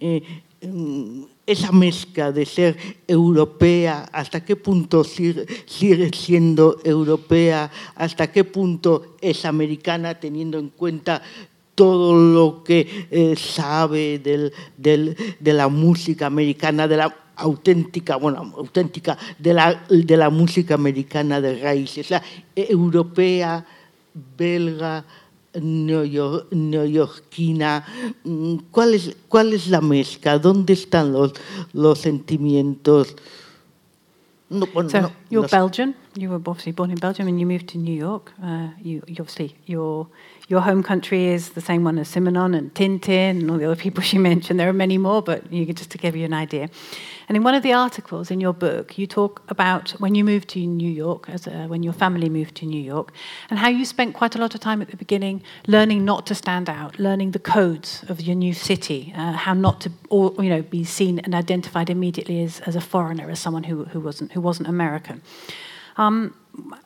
mm, 0.62 1.24
esa 1.46 1.72
mezcla 1.72 2.32
de 2.32 2.46
ser 2.46 2.78
europea, 3.08 4.08
hasta 4.14 4.46
qué 4.46 4.56
punto 4.56 5.04
sigue, 5.04 5.46
siendo 6.14 6.80
europea, 6.84 7.70
hasta 7.96 8.32
qué 8.32 8.44
punto 8.44 9.16
es 9.22 9.44
americana 9.46 10.20
teniendo 10.20 10.58
en 10.58 10.70
cuenta 10.70 11.22
todo 11.76 12.16
lo 12.16 12.64
que 12.64 13.08
eh, 13.12 13.36
sabe 13.36 14.20
del- 14.20 14.54
de 14.78 15.54
la 15.54 15.68
música 15.68 16.28
americana, 16.28 16.88
de 16.88 16.98
la 16.98 17.16
auténtica, 17.36 18.16
bueno, 18.16 18.54
auténtica, 18.56 19.18
de 19.40 19.54
la, 19.54 19.84
de 19.90 20.18
la 20.18 20.30
música 20.30 20.76
americana 20.76 21.42
de 21.42 21.60
raíces, 21.60 22.12
o 22.12 22.22
europea, 22.56 23.66
belga, 24.38 25.04
neoyorquina. 25.62 27.86
Mm, 28.24 28.56
¿Cuál 28.72 28.94
es, 28.96 29.16
¿Cuál 29.28 29.54
es 29.54 29.68
la 29.68 29.82
mezcla? 29.82 30.40
¿Dónde 30.40 30.74
están 30.74 31.14
los, 31.14 31.34
los 31.74 32.00
sentimientos? 32.00 33.16
No, 34.50 34.66
bueno, 34.74 34.90
So 34.90 35.02
no, 35.02 35.12
you're 35.30 35.48
no. 35.52 35.58
Belgian. 35.66 35.96
You 36.16 36.30
were 36.30 36.42
obviously 36.46 36.74
born 36.74 36.92
in 36.92 36.98
Belgium 37.00 37.28
and 37.28 37.40
you 37.40 37.46
moved 37.48 37.68
to 37.70 37.78
New 37.78 37.96
York. 37.96 38.34
Uh, 38.42 38.70
you, 38.82 39.02
you 39.08 39.16
obviously 39.20 39.56
your 39.66 40.08
your 40.50 40.62
home 40.62 40.84
country 40.84 41.28
is 41.28 41.52
the 41.52 41.62
same 41.62 41.84
one 41.84 41.98
as 41.98 42.14
Simenon 42.14 42.56
and 42.56 42.74
Tintin 42.74 43.40
and 43.40 43.50
all 43.50 43.58
the 43.58 43.66
other 43.66 43.76
people 43.76 44.04
she 44.04 44.18
mentioned. 44.32 44.60
There 44.60 44.70
are 44.70 44.74
many 44.74 44.98
more, 44.98 45.22
but 45.22 45.52
you 45.52 45.66
just 45.74 45.92
to 45.92 45.98
give 45.98 46.16
you 46.16 46.26
an 46.26 46.34
idea. 46.34 46.70
And 47.30 47.38
in 47.38 47.44
one 47.44 47.56
of 47.56 47.64
the 47.64 47.72
articles 47.72 48.30
in 48.30 48.42
your 48.42 48.54
book, 48.54 48.98
you 48.98 49.08
talk 49.08 49.42
about 49.48 49.92
when 49.92 50.16
you 50.16 50.26
moved 50.26 50.50
to 50.50 50.60
New 50.60 50.90
York, 50.90 51.30
as 51.30 51.48
a, 51.48 51.68
when 51.68 51.82
your 51.82 51.94
family 51.94 52.30
moved 52.30 52.56
to 52.56 52.66
New 52.66 52.82
York, 52.82 53.14
and 53.50 53.58
how 53.60 53.70
you 53.70 53.86
spent 53.86 54.14
quite 54.14 54.36
a 54.36 54.38
lot 54.38 54.54
of 54.54 54.60
time 54.60 54.82
at 54.82 54.90
the 54.90 54.98
beginning 54.98 55.42
learning 55.68 56.04
not 56.04 56.26
to 56.28 56.36
stand 56.36 56.70
out, 56.70 57.00
learning 57.00 57.32
the 57.32 57.40
codes 57.40 58.04
of 58.10 58.20
your 58.20 58.36
new 58.36 58.54
city, 58.54 59.14
uh, 59.16 59.32
how 59.32 59.54
not 59.54 59.80
to, 59.82 59.92
or, 60.10 60.34
you 60.40 60.50
know, 60.50 60.62
be 60.62 60.84
seen 60.84 61.20
and 61.20 61.34
identified 61.34 61.90
immediately 61.90 62.44
as, 62.44 62.60
as 62.62 62.76
a 62.76 62.82
foreigner, 62.82 63.30
as 63.30 63.40
someone 63.40 63.64
who, 63.64 63.86
who 63.86 64.00
wasn't 64.02 64.32
who 64.34 64.42
wasn't 64.42 64.68
American. 64.68 65.22
Um, 65.96 66.36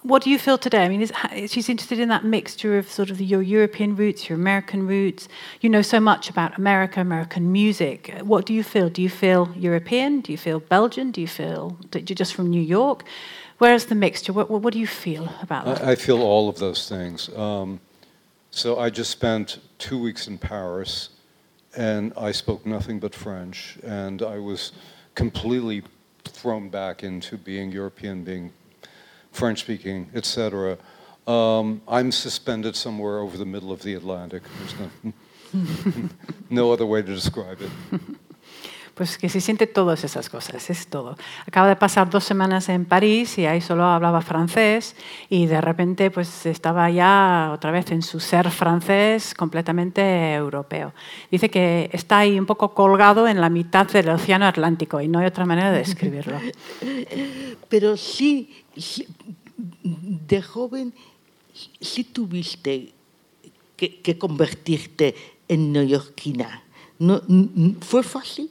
what 0.02 0.24
do 0.24 0.30
you 0.30 0.40
feel 0.40 0.58
today? 0.58 0.86
I 0.86 0.90
mean, 0.90 1.02
is, 1.02 1.12
she's 1.52 1.68
interested 1.68 2.00
in 2.00 2.08
that 2.10 2.24
mixture 2.24 2.78
of 2.78 2.90
sort 2.90 3.10
of 3.10 3.20
your 3.20 3.42
European 3.42 3.96
roots, 3.96 4.30
your 4.30 4.38
American 4.38 4.88
roots. 4.88 5.28
You 5.60 5.70
know 5.70 5.82
so 5.82 6.00
much 6.00 6.30
about 6.30 6.58
America, 6.58 7.02
American 7.02 7.52
music. 7.52 8.14
What 8.22 8.46
do 8.46 8.54
you 8.54 8.64
feel? 8.64 8.90
Do 8.90 9.02
you 9.02 9.10
feel 9.10 9.54
European? 9.58 10.22
Do 10.22 10.32
you 10.32 10.38
feel 10.38 10.62
Belgian? 10.62 11.12
Do 11.12 11.20
you 11.20 11.28
feel 11.28 11.78
that 11.92 12.10
you're 12.10 12.16
just 12.16 12.34
from 12.34 12.50
New 12.50 12.62
York? 12.62 13.04
Where's 13.58 13.86
the 13.86 13.96
mixture? 13.96 14.32
What, 14.32 14.50
what, 14.50 14.62
what 14.62 14.74
do 14.74 14.80
you 14.80 14.88
feel 14.88 15.30
about 15.42 15.66
that? 15.66 15.84
I, 15.84 15.92
I 15.92 15.96
feel 15.96 16.22
all 16.22 16.48
of 16.48 16.60
those 16.60 16.88
things. 16.88 17.30
Um, 17.36 17.82
so 18.52 18.80
I 18.80 18.90
just 18.90 19.12
spent 19.12 19.60
two 19.80 20.00
weeks 20.02 20.28
in 20.28 20.38
Paris, 20.38 21.10
and 21.76 22.14
I 22.16 22.32
spoke 22.32 22.66
nothing 22.66 23.00
but 23.00 23.14
French, 23.14 23.78
and 23.84 24.22
I 24.22 24.40
was 24.40 24.72
completely 25.16 25.84
thrown 26.24 26.70
back 26.70 27.04
into 27.04 27.38
being 27.38 27.72
European, 27.72 28.24
being 28.24 28.54
French 29.38 29.60
speaking, 29.60 30.10
etc. 30.15 30.77
Um, 31.27 31.82
I'm 31.88 32.12
suspended 32.12 32.75
somewhere 32.75 33.20
over 33.20 33.38
the 33.38 33.46
middle 33.46 33.72
of 33.72 33.84
the 33.84 33.94
Atlantic. 33.94 34.44
There's 34.60 34.75
no, 35.53 36.10
no 36.50 36.72
other 36.72 36.86
way 36.86 37.03
to 37.03 37.13
describe 37.13 37.60
it. 37.62 38.00
Pues 38.98 39.20
que 39.20 39.30
se 39.30 39.42
siente 39.42 39.68
todas 39.68 40.04
esas 40.04 40.27
cosas, 40.27 40.72
es 40.72 40.88
todo. 40.88 41.16
Acaba 41.46 41.68
de 41.68 41.75
pasar 41.75 42.10
dos 42.10 42.24
semanas 42.24 42.68
en 42.68 42.86
París 42.86 43.38
y 43.38 43.46
ahí 43.46 43.62
solo 43.62 43.84
hablaba 43.84 44.22
francés 44.22 44.96
y 45.30 45.46
de 45.46 45.62
repente 45.62 46.10
pues 46.10 46.48
estaba 46.48 46.89
ya 46.89 47.51
otra 47.54 47.70
vez 47.70 47.92
en 47.92 48.01
su 48.01 48.20
ser 48.20 48.50
francés 48.50 49.36
completamente 49.36 50.34
europeo. 50.34 50.94
Dice 51.30 51.51
que 51.51 51.92
está 51.94 52.20
ahí 52.20 52.39
un 52.39 52.48
poco 52.48 52.74
colgado 52.74 53.27
en 53.27 53.39
la 53.39 53.51
mitad 53.51 53.86
del 53.88 54.10
océano 54.10 54.48
Atlántico 54.48 55.00
y 55.00 55.08
no 55.08 55.20
hay 55.20 55.27
otra 55.27 55.46
manera 55.46 55.72
de 55.72 55.77
describirlo. 55.77 56.39
Pero 57.70 57.98
sí, 57.98 58.66
de 59.58 60.42
joven, 60.42 60.92
sí 61.80 62.04
tuviste 62.04 62.94
que, 63.75 64.18
convertirte 64.18 65.13
en 65.48 65.72
neoyorquina. 65.72 66.63
No, 66.98 67.22
¿Fue 67.82 68.01
fácil? 68.01 68.50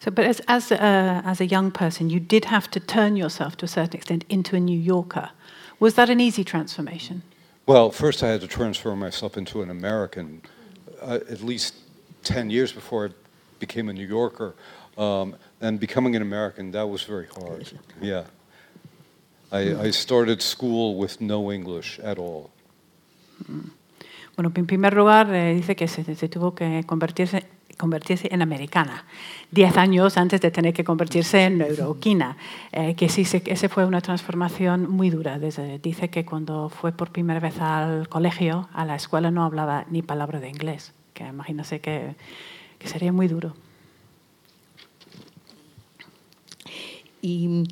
So, 0.00 0.10
but 0.10 0.24
as, 0.24 0.40
as, 0.48 0.72
a, 0.72 1.22
as 1.24 1.40
a 1.40 1.46
young 1.46 1.70
person, 1.70 2.08
you 2.08 2.20
did 2.20 2.46
have 2.46 2.70
to 2.70 2.80
turn 2.80 3.16
yourself 3.16 3.56
to 3.58 3.66
a 3.66 3.68
certain 3.68 3.96
extent 3.96 4.24
into 4.28 4.56
a 4.56 4.60
New 4.60 4.78
Yorker. 4.78 5.30
Was 5.78 5.94
that 5.94 6.08
an 6.08 6.20
easy 6.20 6.42
transformation? 6.42 7.22
Well, 7.66 7.90
first 7.90 8.22
I 8.22 8.28
had 8.28 8.40
to 8.40 8.46
transform 8.46 8.98
myself 8.98 9.36
into 9.36 9.60
an 9.60 9.70
American, 9.70 10.40
uh, 11.02 11.18
at 11.28 11.42
least 11.42 11.74
10 12.24 12.50
years 12.50 12.72
before 12.72 13.08
I 13.08 13.10
became 13.58 13.90
a 13.90 13.92
New 13.92 14.06
Yorker. 14.06 14.54
Um, 14.96 15.36
and 15.60 15.78
becoming 15.78 16.16
an 16.16 16.22
American, 16.22 16.70
that 16.72 16.88
was 16.88 17.02
very 17.02 17.26
hard. 17.26 17.70
Yeah. 18.00 18.24
I, 19.52 19.86
I 19.86 19.90
started 19.90 20.40
school 20.40 20.96
with 20.96 21.20
no 21.20 21.52
English 21.52 21.98
at 22.00 22.18
all. 22.18 22.50
Bueno, 24.36 24.52
en 24.54 24.66
primer 24.66 24.94
lugar, 24.94 25.28
eh, 25.34 25.54
dice 25.54 25.74
que 25.74 25.88
se, 25.88 26.04
se 26.14 26.28
tuvo 26.28 26.54
que 26.54 26.84
convertirse, 26.86 27.44
convertirse 27.80 28.28
en 28.30 28.42
americana, 28.42 29.04
diez 29.50 29.76
años 29.76 30.16
antes 30.16 30.40
de 30.40 30.50
tener 30.50 30.72
que 30.72 30.84
convertirse 30.84 31.44
en 31.44 31.58
neuroquina, 31.58 32.36
eh, 32.72 32.94
que 32.94 33.08
sí, 33.08 33.22
ese 33.22 33.68
fue 33.68 33.84
una 33.86 34.00
transformación 34.00 34.88
muy 34.90 35.10
dura. 35.10 35.38
Dice 35.38 36.10
que 36.10 36.24
cuando 36.24 36.68
fue 36.68 36.92
por 36.92 37.10
primera 37.10 37.40
vez 37.40 37.60
al 37.60 38.08
colegio, 38.08 38.68
a 38.72 38.84
la 38.84 38.94
escuela, 38.94 39.30
no 39.30 39.44
hablaba 39.44 39.86
ni 39.90 40.02
palabra 40.02 40.38
de 40.38 40.48
inglés, 40.48 40.92
que 41.14 41.26
imagínese 41.26 41.80
que, 41.80 42.14
que 42.78 42.88
sería 42.88 43.12
muy 43.12 43.26
duro. 43.26 43.54
Y 47.22 47.64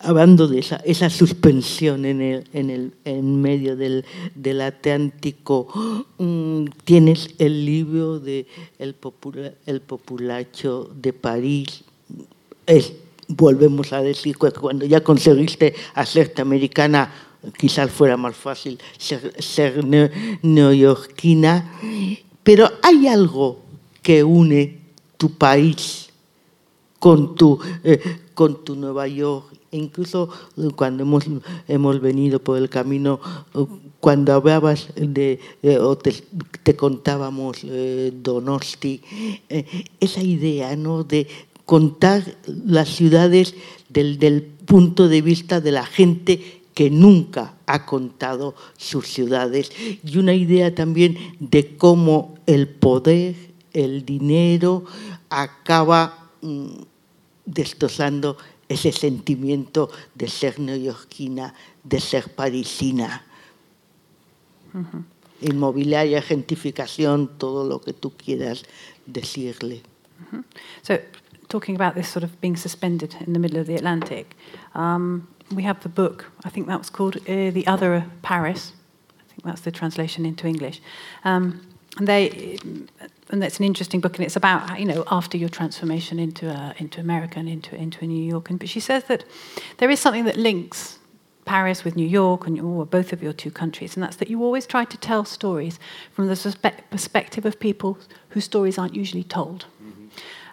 hablando 0.00 0.46
de 0.46 0.60
esa, 0.60 1.10
suspensión 1.10 2.04
en, 2.04 2.20
el, 2.22 3.22
medio 3.22 3.76
del, 3.76 4.60
Atlántico, 4.60 5.66
mm, 6.18 6.64
tienes 6.84 7.34
el 7.38 7.64
libro 7.64 8.20
de 8.20 8.46
El, 8.78 8.94
Popula, 8.94 9.52
Populacho 9.86 10.90
de 10.94 11.12
París. 11.12 11.84
Volvemos 13.28 13.92
a 13.92 14.00
decir 14.00 14.36
que 14.36 14.50
cuando 14.52 14.86
ya 14.86 15.02
conseguiste 15.02 15.74
hacerte 15.94 16.42
americana, 16.42 17.12
quizás 17.56 17.90
fuera 17.90 18.16
más 18.16 18.36
fácil 18.36 18.78
ser, 18.98 19.84
neoyorquina, 20.42 21.72
pero 22.42 22.70
hay 22.82 23.08
algo 23.08 23.60
que 24.02 24.24
une 24.24 24.78
tu 25.16 25.36
país 25.36 26.08
con 26.98 27.34
tu, 27.34 27.58
eh, 27.84 28.00
con 28.34 28.64
tu 28.64 28.74
Nueva 28.74 29.06
York 29.06 29.57
incluso 29.70 30.28
eh, 30.56 30.68
cuando 30.74 31.02
hemos, 31.02 31.24
hemos 31.66 32.00
venido 32.00 32.40
por 32.40 32.58
el 32.58 32.68
camino, 32.68 33.20
eh, 33.54 33.64
cuando 34.00 34.32
hablabas 34.32 34.88
de, 34.94 35.40
o 35.80 35.96
te, 35.98 36.76
contábamos 36.76 37.58
eh, 37.64 38.12
Donosti, 38.14 39.02
esa 40.00 40.22
idea 40.22 40.76
¿no? 40.76 41.04
de 41.04 41.26
contar 41.64 42.22
las 42.46 42.88
ciudades 42.88 43.54
del, 43.88 44.18
del 44.18 44.42
punto 44.42 45.08
de 45.08 45.22
vista 45.22 45.60
de 45.60 45.72
la 45.72 45.84
gente 45.84 46.62
que 46.74 46.90
nunca 46.90 47.54
ha 47.66 47.86
contado 47.86 48.54
sus 48.76 49.08
ciudades 49.08 49.72
y 50.04 50.16
una 50.16 50.32
idea 50.32 50.74
también 50.76 51.18
de 51.40 51.76
cómo 51.76 52.36
el 52.46 52.68
poder, 52.68 53.34
el 53.72 54.04
dinero 54.04 54.84
acaba 55.28 56.30
mm, 56.40 56.68
destrozando 57.44 58.36
ese 58.68 58.92
sentimiento 58.92 59.90
de 60.14 60.28
ser 60.28 60.58
neoyorquina, 60.58 61.54
de 61.84 62.00
ser 62.00 62.28
parisina. 62.34 63.24
Uh 64.74 64.80
-huh. 64.80 65.04
Inmobiliaria, 65.40 66.20
gentrificación, 66.20 67.28
todo 67.38 67.64
lo 67.64 67.80
que 67.80 67.92
tú 67.92 68.10
quieras 68.10 68.64
decirle. 69.06 69.82
Uh 70.20 70.38
-huh. 70.38 70.44
So, 70.82 70.98
talking 71.48 71.80
about 71.80 71.94
this 71.94 72.12
sort 72.12 72.24
of 72.24 72.30
being 72.40 72.56
suspended 72.56 73.16
in 73.26 73.32
the 73.32 73.38
middle 73.38 73.60
of 73.60 73.66
the 73.66 73.74
Atlantic, 73.74 74.26
um, 74.74 75.26
we 75.54 75.62
have 75.62 75.80
the 75.80 75.88
book, 75.88 76.30
I 76.44 76.50
think 76.50 76.66
that 76.66 76.78
was 76.78 76.90
called 76.90 77.16
uh, 77.16 77.52
The 77.52 77.66
Other 77.66 78.04
Paris. 78.22 78.72
I 79.18 79.24
think 79.28 79.44
that's 79.44 79.62
the 79.62 79.70
translation 79.70 80.26
into 80.26 80.46
English. 80.46 80.80
Um, 81.24 81.60
and 81.96 82.06
they 82.06 82.58
and 83.30 83.42
that's 83.42 83.58
an 83.58 83.64
interesting 83.64 84.00
book, 84.00 84.16
and 84.16 84.24
it's 84.24 84.36
about 84.36 84.78
you 84.78 84.86
know 84.86 85.04
after 85.10 85.36
your 85.36 85.48
transformation 85.48 86.18
into 86.18 86.48
a, 86.48 86.74
into 86.78 87.00
America 87.00 87.38
and 87.38 87.48
into 87.48 87.76
into 87.76 88.04
a 88.04 88.06
New 88.06 88.22
York. 88.22 88.50
And 88.50 88.58
but 88.58 88.68
she 88.68 88.80
says 88.80 89.04
that 89.04 89.24
there 89.78 89.90
is 89.90 90.00
something 90.00 90.24
that 90.24 90.36
links 90.36 90.98
Paris 91.44 91.84
with 91.84 91.96
New 91.96 92.06
York 92.06 92.46
and 92.46 92.60
or 92.60 92.86
both 92.86 93.12
of 93.12 93.22
your 93.22 93.32
two 93.32 93.50
countries, 93.50 93.96
and 93.96 94.02
that's 94.02 94.16
that 94.16 94.28
you 94.28 94.42
always 94.42 94.66
try 94.66 94.84
to 94.84 94.96
tell 94.96 95.24
stories 95.24 95.78
from 96.12 96.28
the 96.28 96.74
perspective 96.90 97.44
of 97.44 97.58
people 97.58 97.98
whose 98.30 98.44
stories 98.44 98.78
aren't 98.78 98.94
usually 98.94 99.24
told. 99.24 99.66
Mm-hmm. 99.82 100.06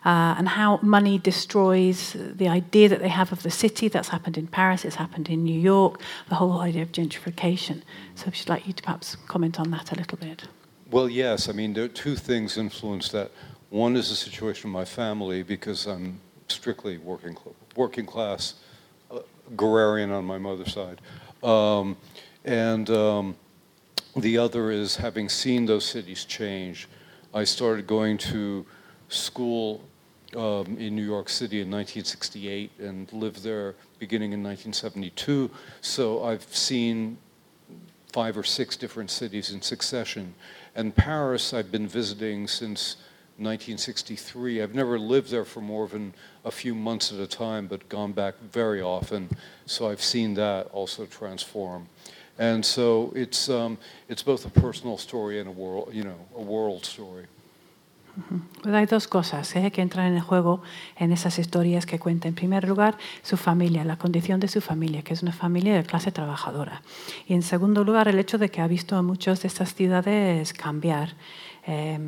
Uh, 0.08 0.36
and 0.38 0.50
how 0.50 0.78
money 0.84 1.18
destroys 1.18 2.16
the 2.20 2.48
idea 2.48 2.88
that 2.88 3.00
they 3.00 3.10
have 3.10 3.32
of 3.32 3.42
the 3.42 3.50
city. 3.50 3.88
That's 3.88 4.10
happened 4.10 4.38
in 4.38 4.46
Paris, 4.46 4.86
it's 4.86 4.98
happened 4.98 5.30
in 5.30 5.44
New 5.44 5.60
York, 5.60 6.00
the 6.30 6.36
whole 6.36 6.60
idea 6.60 6.84
of 6.84 6.92
gentrification. 6.92 7.82
So, 8.14 8.28
I'd 8.28 8.50
like 8.50 8.68
you 8.68 8.74
to 8.74 8.84
perhaps 8.84 9.16
comment 9.28 9.60
on 9.60 9.72
that 9.72 9.92
a 9.92 9.96
little 9.96 10.20
bit. 10.20 10.46
Well, 10.92 11.10
yes. 11.10 11.50
I 11.50 11.52
mean, 11.52 11.74
there 11.74 11.86
are 11.86 11.90
two 11.90 12.16
things 12.16 12.58
influence 12.58 13.10
that. 13.10 13.32
One 13.72 13.96
is 13.98 14.10
the 14.10 14.16
situation 14.16 14.70
of 14.70 14.74
my 14.74 14.86
family 14.86 15.44
because 15.44 15.88
I'm 15.88 16.22
strictly 16.48 16.98
working 16.98 17.36
working 17.76 18.06
class, 18.06 18.54
uh, 19.12 19.20
agrarian 19.52 20.12
on 20.12 20.24
my 20.24 20.38
mother's 20.38 20.72
side, 20.74 21.02
um, 21.44 21.98
and 22.46 22.90
um, 22.92 23.36
the 24.16 24.38
other 24.38 24.72
is 24.72 24.96
having 24.96 25.28
seen 25.28 25.66
those 25.66 25.84
cities 25.84 26.24
change. 26.26 26.88
I 27.34 27.44
started 27.44 27.86
going 27.88 28.18
to 28.20 28.66
school 29.10 29.82
um, 30.36 30.78
in 30.78 30.96
New 30.96 31.06
York 31.06 31.28
City 31.28 31.58
in 31.58 31.70
1968 31.70 32.72
and 32.80 33.12
lived 33.12 33.44
there 33.44 33.76
beginning 34.00 34.32
in 34.32 34.44
1972. 34.44 35.50
So 35.82 36.24
I've 36.24 36.44
seen 36.44 37.18
five 38.14 38.38
or 38.38 38.44
six 38.44 38.78
different 38.78 39.12
cities 39.12 39.52
in 39.52 39.62
succession. 39.62 40.34
And 40.76 40.94
Paris, 40.94 41.54
I've 41.54 41.72
been 41.72 41.88
visiting 41.88 42.48
since 42.48 42.98
1963. 43.38 44.62
I've 44.62 44.76
never 44.76 45.00
lived 45.00 45.32
there 45.32 45.46
for 45.46 45.62
more 45.62 45.88
than 45.88 46.14
a 46.44 46.52
few 46.52 46.76
months 46.76 47.14
at 47.14 47.20
a 47.20 47.28
time, 47.28 47.68
but 47.68 47.88
gone 47.88 48.12
back 48.12 48.36
very 48.52 48.82
often. 48.82 49.30
So 49.66 49.90
I've 49.90 50.02
seen 50.02 50.34
that 50.34 50.68
also 50.68 51.06
transform. 51.06 51.88
And 52.38 52.66
so 52.66 53.14
it's, 53.16 53.50
um, 53.50 53.78
it's 54.10 54.22
both 54.22 54.46
a 54.46 54.50
personal 54.50 54.98
story 54.98 55.40
and 55.40 55.48
a 55.48 55.52
world, 55.52 55.92
you 55.94 56.04
know, 56.04 56.20
a 56.36 56.42
world 56.42 56.86
story. 56.86 57.26
Pues 58.62 58.74
hay 58.74 58.86
dos 58.86 59.08
cosas 59.08 59.56
¿eh? 59.56 59.72
que 59.72 59.82
entran 59.82 60.08
en 60.08 60.16
el 60.16 60.22
juego 60.22 60.62
en 60.98 61.12
esas 61.12 61.38
historias 61.40 61.86
que 61.86 62.00
cuenta. 62.00 62.28
En 62.28 62.36
primer 62.36 62.68
lugar, 62.68 62.98
su 63.22 63.38
familia, 63.38 63.84
la 63.84 63.98
condición 63.98 64.40
de 64.40 64.48
su 64.48 64.62
familia, 64.62 65.02
que 65.02 65.14
es 65.14 65.22
una 65.22 65.34
familia 65.34 65.76
de 65.76 65.84
clase 65.84 66.12
trabajadora. 66.12 66.82
Y 67.28 67.34
en 67.34 67.42
segundo 67.42 67.84
lugar, 67.84 68.08
el 68.08 68.20
hecho 68.20 68.38
de 68.38 68.50
que 68.50 68.62
ha 68.62 68.68
visto 68.68 68.96
a 68.96 69.02
muchas 69.02 69.42
de 69.42 69.48
estas 69.48 69.74
ciudades 69.74 70.54
cambiar. 70.54 71.16
Eh, 71.68 72.00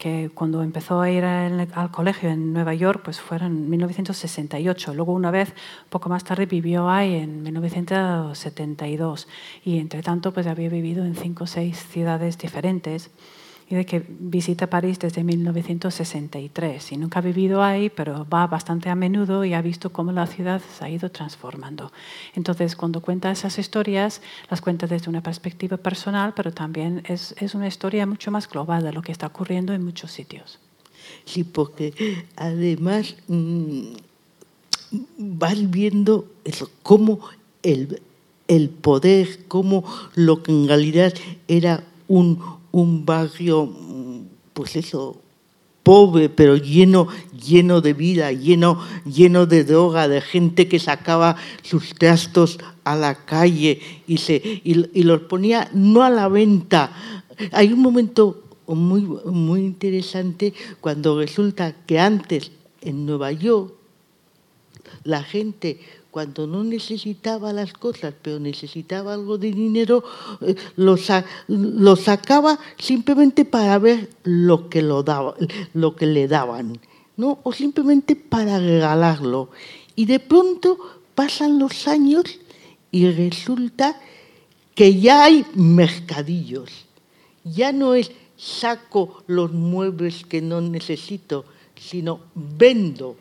que 0.00 0.30
cuando 0.32 0.62
empezó 0.62 1.02
a 1.02 1.10
ir 1.10 1.24
al, 1.26 1.90
colegio 1.90 2.30
en 2.30 2.54
Nueva 2.54 2.72
York, 2.72 3.02
pues 3.04 3.20
fueron 3.20 3.52
en 3.52 3.68
1968. 3.68 4.94
Luego 4.94 5.12
una 5.12 5.30
vez, 5.30 5.52
poco 5.90 6.08
más 6.08 6.24
tarde, 6.24 6.46
vivió 6.46 6.88
ahí 6.88 7.16
en 7.16 7.42
1972. 7.42 9.28
Y 9.62 9.78
entre 9.78 10.02
tanto, 10.02 10.32
pues 10.32 10.46
había 10.46 10.70
vivido 10.70 11.04
en 11.04 11.14
cinco 11.14 11.44
o 11.44 11.46
seis 11.46 11.86
ciudades 11.90 12.38
diferentes 12.38 13.10
y 13.70 13.76
de 13.76 13.86
que 13.86 14.04
visita 14.08 14.66
París 14.66 14.98
desde 14.98 15.22
1963 15.22 16.90
y 16.90 16.96
nunca 16.96 17.20
ha 17.20 17.22
vivido 17.22 17.62
ahí, 17.62 17.88
pero 17.88 18.26
va 18.28 18.48
bastante 18.48 18.90
a 18.90 18.96
menudo 18.96 19.44
y 19.44 19.54
ha 19.54 19.62
visto 19.62 19.92
cómo 19.92 20.10
la 20.10 20.26
ciudad 20.26 20.60
se 20.76 20.84
ha 20.84 20.90
ido 20.90 21.08
transformando. 21.10 21.92
Entonces, 22.34 22.74
cuando 22.74 23.00
cuenta 23.00 23.30
esas 23.30 23.60
historias, 23.60 24.22
las 24.50 24.60
cuenta 24.60 24.88
desde 24.88 25.08
una 25.08 25.22
perspectiva 25.22 25.76
personal, 25.76 26.34
pero 26.34 26.52
también 26.52 27.04
es, 27.06 27.36
es 27.38 27.54
una 27.54 27.68
historia 27.68 28.06
mucho 28.06 28.32
más 28.32 28.48
global 28.48 28.82
de 28.82 28.92
lo 28.92 29.02
que 29.02 29.12
está 29.12 29.28
ocurriendo 29.28 29.72
en 29.72 29.84
muchos 29.84 30.10
sitios. 30.10 30.58
Sí, 31.24 31.44
porque 31.44 31.94
además 32.34 33.14
mmm, 33.28 33.92
vas 35.16 35.70
viendo 35.70 36.26
eso, 36.44 36.68
cómo 36.82 37.20
el, 37.62 38.02
el 38.48 38.68
poder, 38.68 39.46
cómo 39.46 39.84
lo 40.16 40.42
que 40.42 40.50
en 40.50 40.66
realidad 40.66 41.14
era 41.46 41.84
un, 42.08 42.59
un 42.72 43.04
barrio, 43.04 43.72
pues 44.52 44.76
eso, 44.76 45.20
pobre, 45.82 46.28
pero 46.28 46.56
lleno, 46.56 47.08
lleno 47.32 47.80
de 47.80 47.94
vida, 47.94 48.32
lleno, 48.32 48.80
lleno 49.04 49.46
de 49.46 49.64
droga, 49.64 50.08
de 50.08 50.20
gente 50.20 50.68
que 50.68 50.78
sacaba 50.78 51.36
sus 51.62 51.94
trastos 51.94 52.58
a 52.84 52.96
la 52.96 53.24
calle 53.24 53.80
y, 54.06 54.18
se, 54.18 54.60
y 54.64 55.02
los 55.02 55.22
ponía 55.22 55.70
no 55.72 56.02
a 56.02 56.10
la 56.10 56.28
venta. 56.28 56.92
Hay 57.52 57.72
un 57.72 57.80
momento 57.80 58.44
muy, 58.66 59.02
muy 59.02 59.60
interesante 59.60 60.54
cuando 60.80 61.18
resulta 61.18 61.72
que 61.86 61.98
antes 61.98 62.52
en 62.82 63.06
Nueva 63.06 63.32
York 63.32 63.74
la 65.04 65.22
gente 65.22 65.80
cuando 66.10 66.46
no 66.46 66.64
necesitaba 66.64 67.52
las 67.52 67.72
cosas, 67.72 68.14
pero 68.20 68.40
necesitaba 68.40 69.14
algo 69.14 69.38
de 69.38 69.52
dinero, 69.52 70.02
eh, 70.40 70.54
lo, 70.76 70.96
lo, 71.48 71.96
sacaba 71.96 72.58
simplemente 72.78 73.44
para 73.44 73.78
ver 73.78 74.10
lo 74.24 74.68
que, 74.68 74.82
lo, 74.82 75.02
daba, 75.02 75.34
lo 75.74 75.94
que 75.94 76.06
le 76.06 76.26
daban, 76.26 76.80
¿no? 77.16 77.38
o 77.42 77.52
simplemente 77.52 78.16
para 78.16 78.58
regalarlo. 78.58 79.50
Y 79.94 80.06
de 80.06 80.20
pronto 80.20 80.78
pasan 81.14 81.58
los 81.58 81.86
años 81.86 82.24
y 82.90 83.10
resulta 83.10 84.00
que 84.74 85.00
ya 85.00 85.24
hay 85.24 85.44
mercadillos. 85.54 86.70
Ya 87.44 87.72
no 87.72 87.94
es 87.94 88.10
saco 88.36 89.22
los 89.26 89.52
muebles 89.52 90.24
que 90.24 90.40
no 90.40 90.60
necesito, 90.60 91.44
sino 91.76 92.20
vendo 92.34 93.16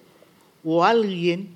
o 0.63 0.83
alguien 0.83 1.49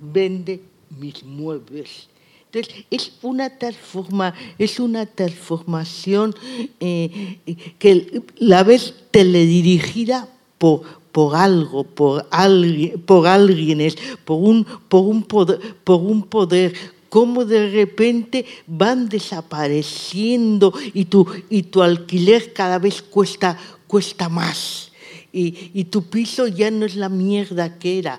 vende 0.00 0.60
mis 0.98 1.22
muebles. 1.24 2.08
Entonces, 2.52 2.84
es 2.90 3.12
una, 3.22 3.48
transforma, 3.58 4.34
es 4.58 4.78
una 4.78 5.06
transformación 5.06 6.34
eh, 6.80 7.38
que 7.78 8.22
la 8.36 8.62
ves 8.62 8.94
teledirigida 9.10 10.28
por, 10.58 10.82
por 11.12 11.34
algo, 11.34 11.84
por 11.84 12.26
alguien, 12.30 13.00
por 13.00 13.26
alguien, 13.26 13.94
por 14.24 14.38
un, 14.42 14.66
por 14.88 15.04
un 15.04 15.22
poder, 15.22 15.60
por 15.82 16.00
un 16.00 16.24
poder 16.24 16.74
cómo 17.08 17.44
de 17.44 17.70
repente 17.70 18.46
van 18.66 19.08
desapareciendo 19.08 20.72
y 20.94 21.04
tu, 21.04 21.26
y 21.50 21.64
tu 21.64 21.82
alquiler 21.82 22.54
cada 22.54 22.78
vez 22.78 23.02
cuesta, 23.02 23.58
cuesta 23.86 24.30
más. 24.30 24.92
Y, 25.30 25.70
y 25.74 25.84
tu 25.84 26.04
piso 26.04 26.46
ya 26.48 26.70
no 26.70 26.86
es 26.86 26.96
la 26.96 27.08
mierda 27.10 27.78
que 27.78 27.98
era 27.98 28.18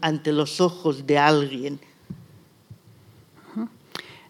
ante 0.00 0.32
los 0.32 0.60
ojos 0.60 1.06
de 1.06 1.18
alguien. 1.18 1.78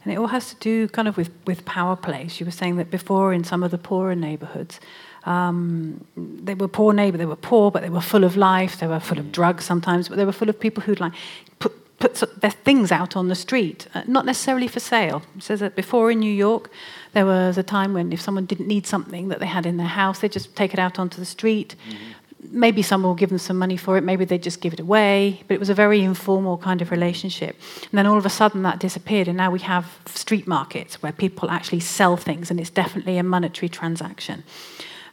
And 0.04 0.12
it 0.12 0.16
all 0.16 0.28
has 0.28 0.50
to 0.50 0.56
do 0.56 0.88
kind 0.88 1.08
of 1.08 1.16
with, 1.16 1.30
with 1.46 1.64
power 1.64 1.96
plays. 1.96 2.38
You 2.38 2.46
were 2.46 2.52
saying 2.52 2.76
that 2.76 2.90
before 2.90 3.32
in 3.32 3.42
some 3.42 3.62
of 3.62 3.70
the 3.70 3.78
poorer 3.78 4.14
neighborhoods, 4.14 4.78
um, 5.24 6.04
they 6.16 6.54
were 6.54 6.68
poor 6.68 6.92
neighbor. 6.92 7.16
They 7.16 7.26
were 7.26 7.36
poor, 7.36 7.70
but 7.70 7.82
they 7.82 7.88
were 7.88 8.02
full 8.02 8.24
of 8.24 8.36
life. 8.36 8.78
They 8.78 8.86
were 8.86 9.00
full 9.00 9.18
of 9.18 9.32
drugs 9.32 9.64
sometimes, 9.64 10.08
but 10.08 10.16
they 10.18 10.24
were 10.24 10.32
full 10.32 10.50
of 10.50 10.60
people 10.60 10.82
who'd 10.82 11.00
like 11.00 11.14
put 11.58 11.72
put 11.98 12.40
their 12.40 12.50
things 12.50 12.92
out 12.92 13.16
on 13.16 13.28
the 13.28 13.34
street, 13.34 13.86
uh, 13.94 14.02
not 14.06 14.26
necessarily 14.26 14.68
for 14.68 14.80
sale. 14.80 15.22
It 15.36 15.42
says 15.42 15.60
that 15.60 15.74
before 15.74 16.10
in 16.10 16.18
New 16.18 16.32
York, 16.32 16.70
there 17.12 17.24
was 17.24 17.56
a 17.56 17.62
time 17.62 17.94
when 17.94 18.12
if 18.12 18.20
someone 18.20 18.46
didn't 18.46 18.66
need 18.66 18.86
something 18.86 19.28
that 19.28 19.38
they 19.40 19.46
had 19.46 19.64
in 19.64 19.76
their 19.76 19.86
house, 19.86 20.18
they'd 20.18 20.32
just 20.32 20.54
take 20.56 20.74
it 20.74 20.78
out 20.78 20.98
onto 20.98 21.18
the 21.18 21.24
street. 21.24 21.76
Mm-hmm. 21.88 22.04
Maybe 22.50 22.82
someone 22.82 23.08
will 23.08 23.14
give 23.16 23.30
them 23.30 23.38
some 23.38 23.58
money 23.58 23.76
for 23.76 23.96
it. 23.96 24.04
Maybe 24.04 24.24
they 24.24 24.38
just 24.38 24.60
give 24.60 24.72
it 24.72 24.80
away. 24.80 25.42
But 25.46 25.54
it 25.54 25.60
was 25.60 25.70
a 25.70 25.74
very 25.74 26.02
informal 26.02 26.58
kind 26.58 26.82
of 26.82 26.90
relationship. 26.90 27.56
And 27.90 27.98
then 27.98 28.06
all 28.06 28.18
of 28.18 28.26
a 28.26 28.30
sudden 28.30 28.62
that 28.62 28.78
disappeared, 28.78 29.28
and 29.28 29.36
now 29.36 29.50
we 29.50 29.60
have 29.60 29.98
street 30.06 30.46
markets 30.46 31.02
where 31.02 31.12
people 31.12 31.50
actually 31.50 31.80
sell 31.80 32.16
things, 32.16 32.50
and 32.50 32.60
it's 32.60 32.70
definitely 32.70 33.18
a 33.18 33.22
monetary 33.22 33.68
transaction. 33.68 34.44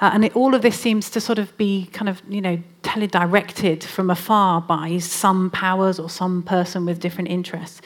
Uh, 0.01 0.09
and 0.13 0.25
it, 0.25 0.35
all 0.35 0.55
of 0.55 0.63
this 0.63 0.79
seems 0.79 1.11
to 1.11 1.21
sort 1.21 1.37
of 1.37 1.55
be 1.57 1.87
kind 1.93 2.09
of, 2.09 2.23
you 2.27 2.41
know, 2.41 2.57
teledirected 2.81 3.83
from 3.83 4.09
afar 4.09 4.59
by 4.59 4.97
some 4.97 5.51
powers 5.51 5.99
or 5.99 6.09
some 6.09 6.41
person 6.41 6.85
with 6.85 6.99
different 6.99 7.29
interests. 7.29 7.81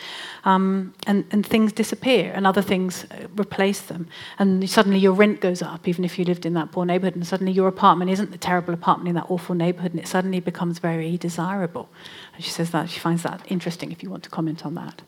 Um, 0.45 0.93
and, 1.07 1.25
and 1.31 1.43
things 1.43 1.73
disappear 1.73 2.31
and 2.35 2.45
other 2.45 2.61
things 2.61 3.05
uh, 3.05 3.27
replace 3.35 3.81
them. 3.81 4.07
And 4.37 4.69
suddenly 4.69 4.99
your 4.99 5.13
rent 5.13 5.41
goes 5.41 5.63
up, 5.63 5.87
even 5.87 6.05
if 6.05 6.19
you 6.19 6.25
lived 6.25 6.45
in 6.45 6.53
that 6.53 6.71
poor 6.71 6.85
neighborhood. 6.85 7.15
And 7.15 7.25
suddenly 7.25 7.51
your 7.51 7.67
apartment 7.67 8.11
isn't 8.11 8.29
the 8.29 8.37
terrible 8.37 8.71
apartment 8.71 9.09
in 9.09 9.15
that 9.15 9.25
awful 9.27 9.55
neighborhood, 9.55 9.93
and 9.93 9.99
it 9.99 10.07
suddenly 10.07 10.39
becomes 10.39 10.77
very 10.77 11.17
desirable. 11.17 11.89
And 12.35 12.43
she 12.43 12.51
says 12.51 12.69
that 12.69 12.91
she 12.91 12.99
finds 12.99 13.23
that 13.23 13.41
interesting 13.47 13.91
if 13.91 14.03
you 14.03 14.11
want 14.11 14.21
to 14.23 14.29
comment 14.29 14.65
on 14.67 14.75
that. 14.75 15.01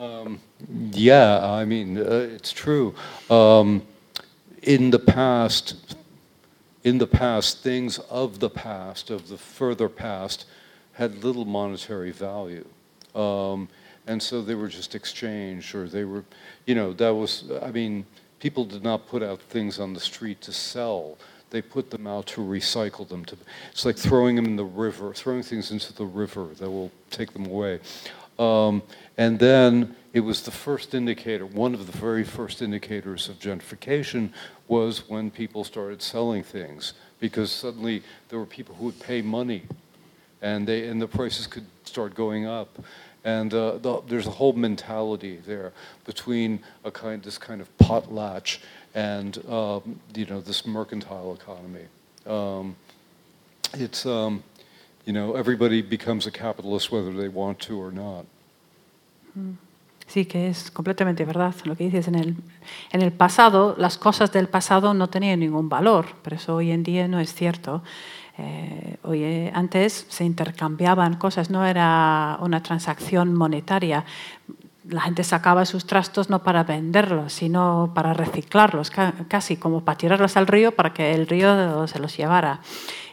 Um, 0.00 0.40
yeah, 0.92 1.44
I 1.44 1.66
mean, 1.66 1.98
uh, 1.98 2.28
it's 2.34 2.52
true. 2.52 2.94
Um, 3.28 3.82
in 4.62 4.90
the 4.90 4.98
past, 4.98 5.96
in 6.84 6.98
the 6.98 7.06
past, 7.06 7.62
things 7.62 7.98
of 8.10 8.40
the 8.40 8.50
past, 8.50 9.10
of 9.10 9.28
the 9.28 9.36
further 9.36 9.90
past, 9.90 10.46
had 10.94 11.22
little 11.22 11.44
monetary 11.44 12.12
value. 12.12 12.66
Um, 13.14 13.68
and 14.06 14.22
so 14.22 14.42
they 14.42 14.54
were 14.54 14.68
just 14.68 14.94
exchanged, 14.94 15.74
or 15.74 15.88
they 15.88 16.04
were, 16.04 16.24
you 16.66 16.74
know, 16.74 16.92
that 16.94 17.14
was, 17.14 17.44
I 17.62 17.70
mean, 17.70 18.04
people 18.38 18.64
did 18.64 18.82
not 18.82 19.06
put 19.06 19.22
out 19.22 19.40
things 19.40 19.78
on 19.78 19.94
the 19.94 20.00
street 20.00 20.40
to 20.42 20.52
sell. 20.52 21.16
They 21.50 21.62
put 21.62 21.90
them 21.90 22.06
out 22.06 22.26
to 22.28 22.40
recycle 22.40 23.08
them. 23.08 23.24
To, 23.26 23.36
it's 23.70 23.84
like 23.84 23.96
throwing 23.96 24.36
them 24.36 24.44
in 24.44 24.56
the 24.56 24.64
river, 24.64 25.14
throwing 25.14 25.42
things 25.42 25.70
into 25.70 25.92
the 25.92 26.04
river 26.04 26.48
that 26.58 26.70
will 26.70 26.90
take 27.10 27.32
them 27.32 27.46
away. 27.46 27.80
Um, 28.38 28.82
and 29.16 29.38
then 29.38 29.94
it 30.12 30.20
was 30.20 30.42
the 30.42 30.50
first 30.50 30.94
indicator, 30.94 31.46
one 31.46 31.74
of 31.74 31.86
the 31.86 31.98
very 31.98 32.24
first 32.24 32.62
indicators 32.62 33.28
of 33.28 33.38
gentrification 33.38 34.30
was 34.68 35.08
when 35.08 35.30
people 35.30 35.64
started 35.64 36.02
selling 36.02 36.42
things 36.42 36.94
because 37.20 37.50
suddenly 37.50 38.02
there 38.28 38.38
were 38.38 38.46
people 38.46 38.74
who 38.74 38.86
would 38.86 39.00
pay 39.00 39.22
money 39.22 39.62
and, 40.42 40.66
they, 40.66 40.88
and 40.88 41.00
the 41.00 41.08
prices 41.08 41.46
could 41.46 41.66
start 41.84 42.14
going 42.14 42.46
up. 42.46 42.78
And 43.24 43.54
uh, 43.54 43.78
the, 43.78 44.02
there's 44.06 44.26
a 44.26 44.30
whole 44.30 44.52
mentality 44.52 45.38
there 45.46 45.72
between 46.04 46.60
a 46.84 46.90
kind, 46.90 47.22
this 47.22 47.38
kind 47.38 47.60
of 47.60 47.68
potlatch 47.78 48.58
and 48.94 49.38
um, 49.48 50.00
you 50.14 50.26
know 50.26 50.40
this 50.40 50.66
mercantile 50.66 51.34
economy. 51.34 51.86
Um, 52.26 52.76
it's 53.74 54.06
um, 54.06 54.42
you 55.04 55.12
know 55.12 55.34
everybody 55.34 55.82
becomes 55.82 56.26
a 56.26 56.30
capitalist 56.30 56.92
whether 56.92 57.12
they 57.12 57.28
want 57.28 57.58
to 57.60 57.80
or 57.80 57.90
not. 57.90 58.26
Mm. 59.38 59.56
Sí, 60.06 60.26
que 60.26 60.48
es 60.48 60.70
completamente 60.70 61.24
verdad 61.24 61.54
lo 61.64 61.76
que 61.76 61.84
dices. 61.84 62.08
En 62.08 62.14
el, 62.14 62.36
en 62.92 63.02
el 63.02 63.10
pasado, 63.10 63.74
las 63.78 63.96
cosas 63.96 64.30
del 64.32 64.48
pasado 64.48 64.92
no 64.92 65.08
tenían 65.08 65.40
ningún 65.40 65.68
valor, 65.70 66.06
pero 66.22 66.36
eso 66.36 66.54
hoy 66.54 66.72
en 66.72 66.82
día 66.82 67.08
no 67.08 67.20
es 67.20 67.32
cierto. 67.32 67.82
Eh, 68.36 68.96
oye, 69.02 69.52
antes 69.54 70.06
se 70.08 70.24
intercambiaban 70.24 71.14
cosas, 71.14 71.50
no 71.50 71.64
era 71.64 72.38
una 72.40 72.62
transacción 72.62 73.34
monetaria. 73.34 74.04
La 74.88 75.02
gente 75.02 75.24
sacaba 75.24 75.64
sus 75.64 75.86
trastos 75.86 76.28
no 76.28 76.42
para 76.42 76.64
venderlos, 76.64 77.32
sino 77.32 77.92
para 77.94 78.12
reciclarlos, 78.12 78.90
casi 79.28 79.56
como 79.56 79.84
para 79.84 79.96
tirarlos 79.96 80.36
al 80.36 80.46
río 80.46 80.72
para 80.72 80.92
que 80.92 81.14
el 81.14 81.26
río 81.26 81.86
se 81.86 81.98
los 81.98 82.16
llevara. 82.16 82.60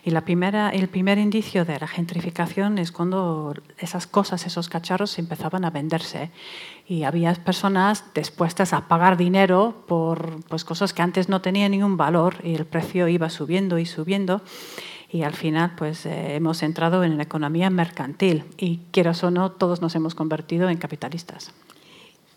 Y 0.04 0.10
la 0.10 0.22
primera, 0.22 0.72
el 0.72 0.88
primer 0.90 1.20
indicio 1.20 1.64
de 1.64 1.80
la 1.80 1.88
gentrificación 1.88 2.80
es 2.80 2.92
cuando 2.92 3.54
esas 3.78 4.08
cosas, 4.08 4.48
esos 4.48 4.68
cacharros 4.68 5.20
empezaban 5.20 5.64
a 5.64 5.70
venderse 5.70 6.32
y 6.88 7.04
había 7.04 7.32
personas 7.36 8.04
dispuestas 8.16 8.74
a 8.74 8.88
pagar 8.88 9.16
dinero 9.16 9.84
por 9.88 10.44
pues, 10.46 10.66
cosas 10.66 10.94
que 10.94 11.04
antes 11.04 11.30
no 11.30 11.42
tenían 11.42 11.72
ningún 11.72 11.98
valor 11.98 12.38
y 12.44 12.56
el 12.56 12.66
precio 12.66 13.08
iba 13.08 13.30
subiendo 13.30 13.78
y 13.78 13.86
subiendo 13.86 14.42
y 15.12 15.24
al 15.24 15.34
final 15.34 15.74
pues 15.78 16.06
eh, 16.06 16.36
hemos 16.36 16.64
entrado 16.64 17.04
en 17.04 17.18
la 17.18 17.24
economía 17.24 17.70
mercantil 17.70 18.44
y 18.58 18.80
quieras 18.92 19.24
o 19.24 19.32
no 19.32 19.52
todos 19.52 19.82
nos 19.82 19.94
hemos 19.96 20.16
convertido 20.16 20.70
en 20.70 20.78
capitalistas. 20.78 21.52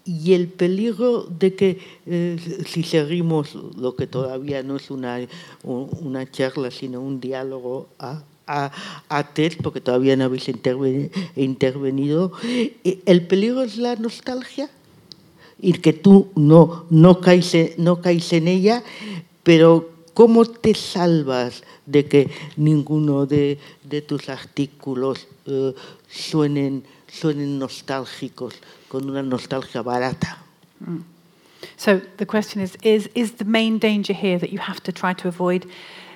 Y 0.04 0.34
el 0.34 0.48
peligro 0.48 1.22
de 1.22 1.54
que 1.54 1.78
eh, 2.06 2.64
si 2.66 2.82
seguimos 2.82 3.54
lo 3.54 3.96
que 3.96 4.06
todavía 4.06 4.62
no 4.62 4.76
es 4.76 4.90
una, 4.90 5.18
una 5.62 6.30
charla, 6.30 6.70
sino 6.70 7.00
un 7.00 7.20
diálogo 7.20 7.88
a, 7.98 8.22
a, 8.46 8.70
a 9.08 9.32
TED, 9.32 9.54
porque 9.62 9.80
todavía 9.80 10.14
no 10.16 10.24
habéis 10.24 10.50
intervenido, 11.36 12.32
eh, 12.44 13.00
el 13.06 13.26
peligro 13.26 13.62
es 13.62 13.78
la 13.78 13.96
nostalgia 13.96 14.68
y 15.58 15.72
que 15.74 15.94
tú 15.94 16.28
no, 16.34 16.84
no, 16.90 17.20
caes, 17.20 17.78
no 17.78 18.02
caes 18.02 18.32
en 18.34 18.48
ella, 18.48 18.82
pero 19.42 19.90
¿cómo 20.12 20.44
te 20.44 20.74
salvas 20.74 21.62
de 21.86 22.06
que 22.06 22.30
ninguno 22.56 23.26
de, 23.26 23.58
de 23.82 24.00
tus 24.02 24.28
artículos 24.28 25.28
eh, 25.46 25.74
suenen, 26.08 26.84
suenen 27.08 27.58
nostálgicos? 27.58 28.54
con 28.94 29.10
una 29.10 29.22
nostalgia 29.22 29.82
barata. 29.82 30.38
Mm. 30.80 31.02
So 31.76 32.00
the 32.18 32.26
question 32.26 32.62
is, 32.62 32.76
is, 32.82 33.08
is 33.16 33.32
the 33.32 33.44
main 33.44 33.78
danger 33.78 34.12
here 34.12 34.38
that 34.38 34.50
you 34.50 34.60
have 34.60 34.80
to 34.84 34.92
try 34.92 35.12
to 35.14 35.26
avoid 35.26 35.66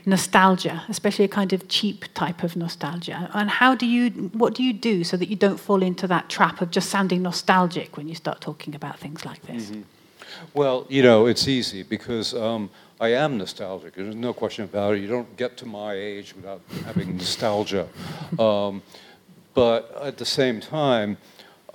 nostalgia, 0.06 0.84
especially 0.88 1.24
a 1.24 1.28
kind 1.28 1.52
of 1.52 1.66
cheap 1.66 2.04
type 2.14 2.44
of 2.44 2.54
nostalgia? 2.54 3.30
And 3.34 3.50
how 3.50 3.74
do 3.74 3.84
you, 3.84 4.30
what 4.32 4.54
do 4.54 4.62
you 4.62 4.72
do 4.72 5.02
so 5.02 5.16
that 5.16 5.28
you 5.28 5.34
don't 5.34 5.58
fall 5.58 5.82
into 5.82 6.06
that 6.06 6.28
trap 6.28 6.60
of 6.60 6.70
just 6.70 6.88
sounding 6.88 7.22
nostalgic 7.22 7.96
when 7.96 8.06
you 8.06 8.14
start 8.14 8.40
talking 8.40 8.76
about 8.76 9.00
things 9.00 9.24
like 9.24 9.42
this? 9.42 9.70
Mm-hmm. 9.70 9.82
Well, 10.54 10.86
you 10.88 11.02
know, 11.02 11.26
it's 11.26 11.48
easy 11.48 11.82
because 11.82 12.34
um, 12.34 12.70
I 13.00 13.10
am 13.10 13.38
nostalgic. 13.38 13.94
There's 13.94 14.14
no 14.14 14.32
question 14.32 14.64
about 14.64 14.94
it. 14.94 15.02
You 15.02 15.08
don't 15.08 15.36
get 15.36 15.56
to 15.58 15.66
my 15.66 15.94
age 15.94 16.34
without 16.34 16.60
having 16.84 17.16
nostalgia. 17.16 17.88
Um, 18.38 18.82
but 19.54 19.96
at 20.02 20.18
the 20.18 20.24
same 20.24 20.60
time, 20.60 21.16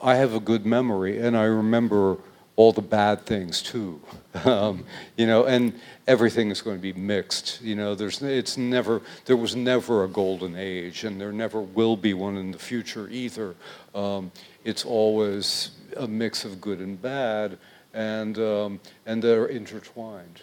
I 0.02 0.16
have 0.16 0.34
a 0.34 0.40
good 0.40 0.66
memory, 0.66 1.20
and 1.20 1.36
I 1.36 1.44
remember 1.44 2.18
all 2.56 2.72
the 2.72 2.82
bad 2.82 3.26
things 3.26 3.62
too. 3.62 4.00
Um, 4.46 4.86
you 5.16 5.28
know, 5.28 5.46
and 5.46 5.80
everything 6.08 6.50
is 6.50 6.62
going 6.62 6.78
to 6.78 6.82
be 6.82 6.94
mixed. 6.94 7.62
You 7.62 7.76
know, 7.76 7.94
there's 7.94 8.22
it's 8.24 8.58
never 8.58 9.04
there 9.26 9.38
was 9.38 9.56
never 9.56 10.06
a 10.06 10.08
golden 10.08 10.56
age, 10.56 11.04
and 11.04 11.22
there 11.22 11.32
never 11.32 11.62
will 11.62 11.96
be 11.96 12.16
one 12.16 12.38
in 12.38 12.52
the 12.52 12.58
future 12.58 13.08
either. 13.10 13.56
Um, 13.94 14.32
it's 14.64 14.86
always 14.86 15.72
a 15.98 16.08
mix 16.08 16.46
of 16.46 16.60
good 16.60 16.80
and 16.80 17.00
bad, 17.00 17.60
and 17.94 18.40
um, 18.40 18.80
and 19.06 19.24
they're 19.24 19.46
intertwined. 19.46 20.42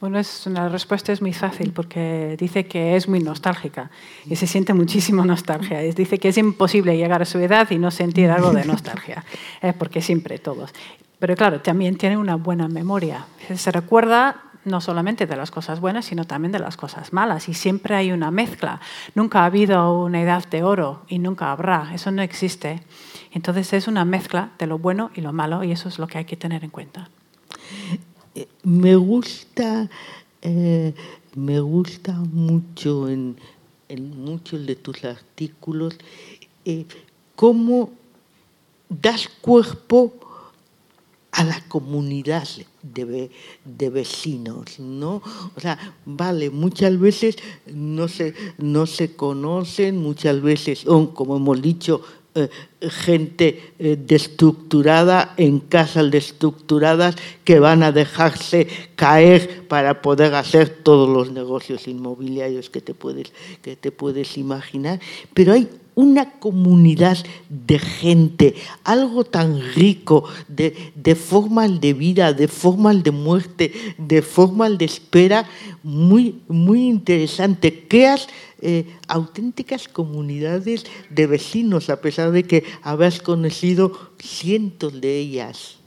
Bueno, 0.00 0.20
la 0.46 0.68
respuesta 0.68 1.12
es 1.12 1.22
muy 1.22 1.32
fácil 1.32 1.72
porque 1.72 2.36
dice 2.38 2.66
que 2.66 2.96
es 2.96 3.08
muy 3.08 3.20
nostálgica 3.20 3.90
y 4.26 4.36
se 4.36 4.46
siente 4.46 4.74
muchísimo 4.74 5.24
nostalgia. 5.24 5.80
Dice 5.80 6.18
que 6.18 6.28
es 6.28 6.38
imposible 6.38 6.96
llegar 6.96 7.22
a 7.22 7.24
su 7.24 7.38
edad 7.38 7.70
y 7.70 7.78
no 7.78 7.90
sentir 7.90 8.30
algo 8.30 8.52
de 8.52 8.64
nostalgia, 8.64 9.24
porque 9.78 10.02
siempre 10.02 10.38
todos. 10.38 10.72
Pero 11.18 11.36
claro, 11.36 11.60
también 11.60 11.96
tiene 11.96 12.16
una 12.16 12.34
buena 12.34 12.68
memoria. 12.68 13.26
Se 13.54 13.70
recuerda 13.70 14.42
no 14.64 14.80
solamente 14.80 15.26
de 15.26 15.36
las 15.36 15.50
cosas 15.50 15.80
buenas, 15.80 16.04
sino 16.04 16.24
también 16.24 16.52
de 16.52 16.58
las 16.58 16.76
cosas 16.76 17.12
malas. 17.12 17.48
Y 17.48 17.54
siempre 17.54 17.94
hay 17.94 18.12
una 18.12 18.30
mezcla. 18.30 18.80
Nunca 19.14 19.40
ha 19.40 19.46
habido 19.46 20.02
una 20.04 20.20
edad 20.20 20.44
de 20.48 20.62
oro 20.62 21.02
y 21.08 21.18
nunca 21.18 21.52
habrá. 21.52 21.90
Eso 21.94 22.10
no 22.10 22.22
existe. 22.22 22.82
Entonces 23.32 23.72
es 23.72 23.88
una 23.88 24.04
mezcla 24.04 24.50
de 24.58 24.66
lo 24.66 24.78
bueno 24.78 25.10
y 25.14 25.20
lo 25.20 25.32
malo 25.32 25.64
y 25.64 25.72
eso 25.72 25.88
es 25.88 25.98
lo 25.98 26.06
que 26.06 26.18
hay 26.18 26.24
que 26.24 26.36
tener 26.36 26.64
en 26.64 26.70
cuenta. 26.70 27.08
Me 28.62 28.96
gusta, 28.96 29.90
eh, 30.40 30.94
me 31.34 31.60
gusta 31.60 32.12
mucho 32.12 33.08
en, 33.08 33.36
muchos 34.16 34.64
de 34.66 34.74
tus 34.74 35.04
artículos 35.04 35.98
eh, 36.64 36.86
cómo 37.36 37.90
das 38.88 39.28
cuerpo 39.28 40.14
a 41.32 41.44
la 41.44 41.60
comunidad 41.68 42.46
de, 42.82 43.30
de, 43.64 43.90
vecinos, 43.90 44.78
¿no? 44.78 45.22
O 45.56 45.60
sea, 45.60 45.96
vale, 46.04 46.50
muchas 46.50 46.98
veces 46.98 47.36
no 47.66 48.06
se, 48.06 48.34
no 48.58 48.86
se 48.86 49.16
conocen, 49.16 49.96
muchas 49.96 50.42
veces 50.42 50.84
como 50.84 51.36
hemos 51.36 51.62
dicho, 51.62 52.02
eh, 52.34 52.48
gente 52.90 53.74
eh, 53.78 53.96
destructurada 53.98 55.34
en 55.36 55.60
casas 55.60 56.10
destructuradas 56.10 57.14
que 57.44 57.60
van 57.60 57.82
a 57.82 57.92
dejarse 57.92 58.66
caer 58.96 59.68
para 59.68 60.00
poder 60.00 60.34
hacer 60.34 60.68
todos 60.70 61.08
los 61.08 61.30
negocios 61.30 61.86
inmobiliarios 61.86 62.70
que 62.70 62.80
te 62.80 62.94
puedes, 62.94 63.32
que 63.60 63.76
te 63.76 63.92
puedes 63.92 64.38
imaginar. 64.38 64.98
Pero 65.34 65.52
hay 65.52 65.68
una 65.94 66.30
comunidad 66.38 67.18
de 67.48 67.78
gente, 67.78 68.54
algo 68.84 69.24
tan 69.24 69.60
rico 69.74 70.24
de, 70.48 70.92
de 70.94 71.14
formas 71.14 71.80
de 71.80 71.92
vida, 71.92 72.32
de 72.32 72.48
formas 72.48 73.02
de 73.02 73.10
muerte, 73.10 73.72
de 73.98 74.22
formas 74.22 74.78
de 74.78 74.84
espera, 74.86 75.46
muy, 75.82 76.40
muy 76.48 76.88
interesante. 76.88 77.86
Creas 77.88 78.28
eh, 78.60 78.86
auténticas 79.08 79.88
comunidades 79.88 80.84
de 81.10 81.26
vecinos, 81.26 81.90
a 81.90 82.00
pesar 82.00 82.30
de 82.30 82.44
que 82.44 82.64
habías 82.82 83.20
conocido 83.20 84.12
cientos 84.18 85.00
de 85.00 85.18
ellas. 85.18 85.78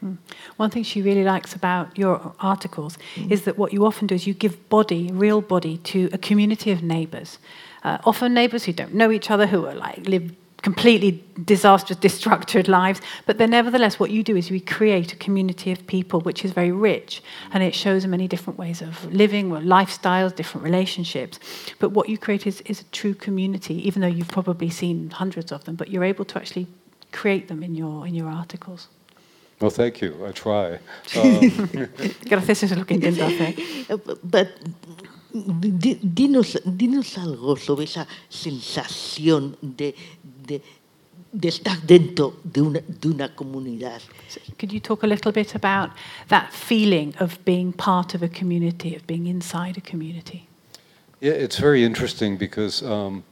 Hmm. 0.00 0.14
One 0.56 0.70
thing 0.70 0.82
she 0.82 1.02
really 1.02 1.24
likes 1.24 1.54
about 1.54 1.96
your 1.96 2.34
articles 2.38 2.98
mm. 3.16 3.30
is 3.30 3.42
that 3.42 3.58
what 3.58 3.72
you 3.72 3.84
often 3.84 4.06
do 4.06 4.14
is 4.14 4.26
you 4.26 4.34
give 4.34 4.56
body, 4.70 5.10
real 5.12 5.42
body, 5.42 5.76
to 5.92 6.08
a 6.12 6.18
community 6.18 6.72
of 6.72 6.82
neighbours. 6.82 7.38
Uh, 7.82 7.98
often 8.04 8.34
neighbours 8.34 8.64
who 8.64 8.72
don't 8.72 8.94
know 8.94 9.10
each 9.10 9.30
other, 9.30 9.46
who 9.46 9.66
are 9.66 9.74
like 9.74 10.06
live 10.06 10.32
completely 10.62 11.24
disastrous, 11.44 11.98
destructive 11.98 12.68
lives. 12.68 13.00
But 13.26 13.38
then, 13.38 13.50
nevertheless, 13.50 13.98
what 13.98 14.10
you 14.10 14.22
do 14.22 14.36
is 14.36 14.50
you 14.50 14.60
create 14.60 15.12
a 15.12 15.16
community 15.16 15.72
of 15.72 15.86
people 15.86 16.20
which 16.20 16.44
is 16.44 16.52
very 16.52 16.72
rich 16.72 17.22
and 17.52 17.62
it 17.62 17.74
shows 17.74 18.06
many 18.06 18.28
different 18.28 18.58
ways 18.58 18.82
of 18.82 19.12
living, 19.12 19.50
lifestyles, 19.50 20.34
different 20.34 20.64
relationships. 20.64 21.38
But 21.78 21.90
what 21.90 22.08
you 22.08 22.18
create 22.18 22.46
is, 22.46 22.60
is 22.62 22.82
a 22.82 22.84
true 22.84 23.14
community, 23.14 23.86
even 23.86 24.02
though 24.02 24.08
you've 24.08 24.28
probably 24.28 24.70
seen 24.70 25.10
hundreds 25.10 25.52
of 25.52 25.64
them, 25.64 25.76
but 25.76 25.88
you're 25.88 26.04
able 26.04 26.24
to 26.26 26.38
actually 26.38 26.66
create 27.12 27.48
them 27.48 27.62
in 27.62 27.74
your, 27.74 28.06
in 28.06 28.14
your 28.14 28.28
articles. 28.28 28.88
Well, 29.60 29.70
thank 29.70 30.00
you. 30.00 30.14
I 30.26 30.32
try. 30.32 30.78
Um. 31.16 31.68
Gracias, 32.24 32.62
es 32.62 32.76
lo 32.76 32.84
que 32.84 32.94
intento 32.94 33.26
hacer. 33.26 33.54
But 34.24 34.48
Dinos, 35.32 36.58
dinos 36.64 37.18
algo 37.18 37.56
sobre 37.56 37.84
esa 37.84 38.06
sensación 38.28 39.56
de, 39.60 39.94
de, 40.22 40.62
de 41.32 41.48
estar 41.48 41.80
dentro 41.82 42.40
de 42.44 42.60
una, 42.60 42.80
de 42.80 43.08
una 43.08 43.34
comunidad. 43.34 44.00
Could 44.58 44.72
you 44.72 44.80
talk 44.80 45.02
a 45.02 45.06
little 45.06 45.32
bit 45.32 45.54
about 45.54 45.90
that 46.28 46.52
feeling 46.52 47.14
of 47.20 47.38
being 47.44 47.72
part 47.72 48.14
of 48.14 48.22
a 48.22 48.28
community, 48.28 48.94
of 48.94 49.06
being 49.06 49.26
inside 49.26 49.78
a 49.78 49.80
community? 49.80 50.48
Yeah, 51.20 51.32
it's 51.32 51.58
very 51.58 51.84
interesting 51.84 52.36
because 52.36 52.82
um, 52.82 53.22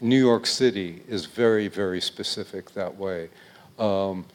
New 0.00 0.18
York 0.18 0.46
City 0.46 1.02
is 1.08 1.26
very, 1.26 1.68
very 1.68 2.00
specific 2.00 2.72
that 2.74 2.96
way. 2.96 3.30
Um, 3.78 4.26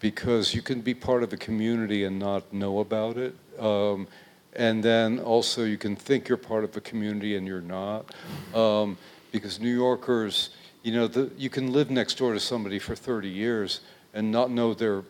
because 0.00 0.54
you 0.54 0.62
can 0.62 0.80
be 0.80 0.94
part 0.94 1.22
of 1.22 1.32
a 1.32 1.36
community 1.36 2.04
and 2.04 2.18
not 2.18 2.52
know 2.52 2.80
about 2.80 3.16
it. 3.16 3.34
Um, 3.58 4.06
and 4.56 4.82
then 4.82 5.18
also 5.20 5.64
you 5.64 5.78
can 5.78 5.94
think 5.94 6.28
you're 6.28 6.38
part 6.38 6.64
of 6.64 6.76
a 6.76 6.80
community 6.80 7.36
and 7.36 7.46
you're 7.46 7.60
not. 7.60 8.14
Um, 8.54 8.98
because 9.30 9.60
New 9.60 9.74
Yorkers, 9.74 10.50
you 10.82 10.92
know, 10.92 11.06
the, 11.06 11.30
you 11.36 11.50
can 11.50 11.72
live 11.72 11.90
next 11.90 12.16
door 12.16 12.32
to 12.32 12.40
somebody 12.40 12.78
for 12.78 12.96
30 12.96 13.28
years 13.28 13.80
and 14.14 14.32
not 14.32 14.50
know 14.50 14.72
their 14.72 15.02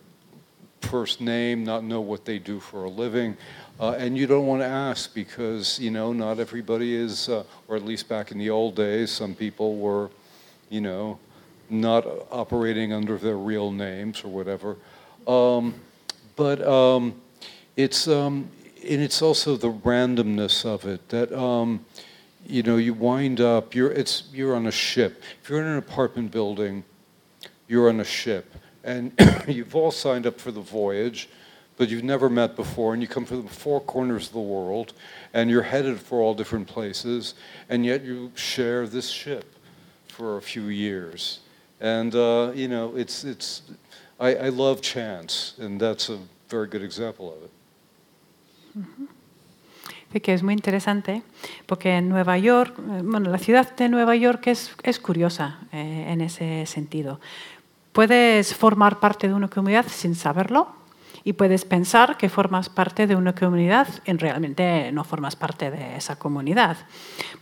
first 0.80 1.20
name, 1.20 1.64
not 1.64 1.84
know 1.84 2.00
what 2.00 2.24
they 2.24 2.38
do 2.38 2.58
for 2.58 2.84
a 2.84 2.90
living. 2.90 3.36
Uh, 3.78 3.92
and 3.92 4.16
you 4.16 4.26
don't 4.26 4.46
want 4.46 4.62
to 4.62 4.66
ask 4.66 5.14
because, 5.14 5.78
you 5.78 5.90
know, 5.90 6.12
not 6.12 6.38
everybody 6.38 6.94
is, 6.94 7.28
uh, 7.28 7.44
or 7.68 7.76
at 7.76 7.84
least 7.84 8.08
back 8.08 8.32
in 8.32 8.38
the 8.38 8.50
old 8.50 8.74
days, 8.74 9.10
some 9.10 9.34
people 9.34 9.76
were, 9.76 10.10
you 10.70 10.80
know, 10.80 11.18
not 11.68 12.06
operating 12.30 12.92
under 12.92 13.16
their 13.18 13.36
real 13.36 13.70
names 13.70 14.24
or 14.24 14.28
whatever. 14.28 14.76
Um, 15.26 15.74
but 16.36 16.66
um, 16.66 17.20
it's, 17.76 18.08
um, 18.08 18.48
and 18.88 19.02
it's 19.02 19.22
also 19.22 19.56
the 19.56 19.72
randomness 19.72 20.64
of 20.64 20.84
it 20.86 21.08
that 21.08 21.32
um, 21.32 21.84
you 22.46 22.62
know 22.62 22.76
you 22.76 22.94
wind 22.94 23.40
up 23.40 23.74
you're 23.74 23.90
it's 23.90 24.24
you're 24.32 24.54
on 24.54 24.66
a 24.66 24.72
ship. 24.72 25.22
If 25.42 25.50
you're 25.50 25.60
in 25.60 25.66
an 25.66 25.78
apartment 25.78 26.30
building 26.30 26.84
you're 27.68 27.88
on 27.88 28.00
a 28.00 28.04
ship. 28.04 28.54
And 28.84 29.12
you've 29.48 29.74
all 29.74 29.90
signed 29.90 30.26
up 30.26 30.40
for 30.40 30.52
the 30.52 30.60
voyage 30.60 31.28
but 31.76 31.90
you've 31.90 32.04
never 32.04 32.30
met 32.30 32.56
before 32.56 32.94
and 32.94 33.02
you 33.02 33.08
come 33.08 33.26
from 33.26 33.42
the 33.42 33.52
four 33.52 33.80
corners 33.80 34.28
of 34.28 34.32
the 34.32 34.40
world 34.40 34.94
and 35.34 35.50
you're 35.50 35.62
headed 35.62 36.00
for 36.00 36.20
all 36.20 36.32
different 36.32 36.66
places 36.66 37.34
and 37.68 37.84
yet 37.84 38.02
you 38.02 38.32
share 38.34 38.86
this 38.86 39.08
ship 39.08 39.56
for 40.08 40.38
a 40.38 40.42
few 40.42 40.68
years. 40.68 41.40
And 41.80 42.14
uh, 42.14 42.52
you 42.54 42.68
know 42.68 42.94
it's 42.96 43.24
it's 43.24 43.62
I, 44.20 44.36
I 44.36 44.48
love 44.48 44.80
chance 44.80 45.54
and 45.58 45.80
that's 45.80 46.08
a 46.08 46.18
very 46.48 46.68
good 46.68 46.82
example 46.82 47.34
of 47.34 47.42
it 47.42 47.50
que 50.20 50.34
es 50.34 50.42
muy 50.42 50.54
interesante 50.54 51.22
porque 51.66 51.96
en 51.96 52.08
Nueva 52.08 52.38
York, 52.38 52.74
bueno, 52.78 53.30
la 53.30 53.38
ciudad 53.38 53.74
de 53.76 53.88
Nueva 53.88 54.16
York 54.16 54.46
es, 54.46 54.74
es 54.82 54.98
curiosa 54.98 55.58
eh, 55.72 56.06
en 56.08 56.20
ese 56.20 56.66
sentido. 56.66 57.20
Puedes 57.92 58.54
formar 58.54 59.00
parte 59.00 59.28
de 59.28 59.34
una 59.34 59.48
comunidad 59.48 59.86
sin 59.88 60.14
saberlo, 60.14 60.75
y 61.26 61.32
puedes 61.32 61.64
pensar 61.64 62.16
que 62.18 62.28
formas 62.28 62.68
parte 62.68 63.08
de 63.08 63.16
una 63.16 63.34
comunidad 63.34 63.88
y 64.04 64.12
realmente 64.12 64.92
no 64.92 65.02
formas 65.02 65.34
parte 65.34 65.72
de 65.72 65.96
esa 65.96 66.14
comunidad. 66.20 66.76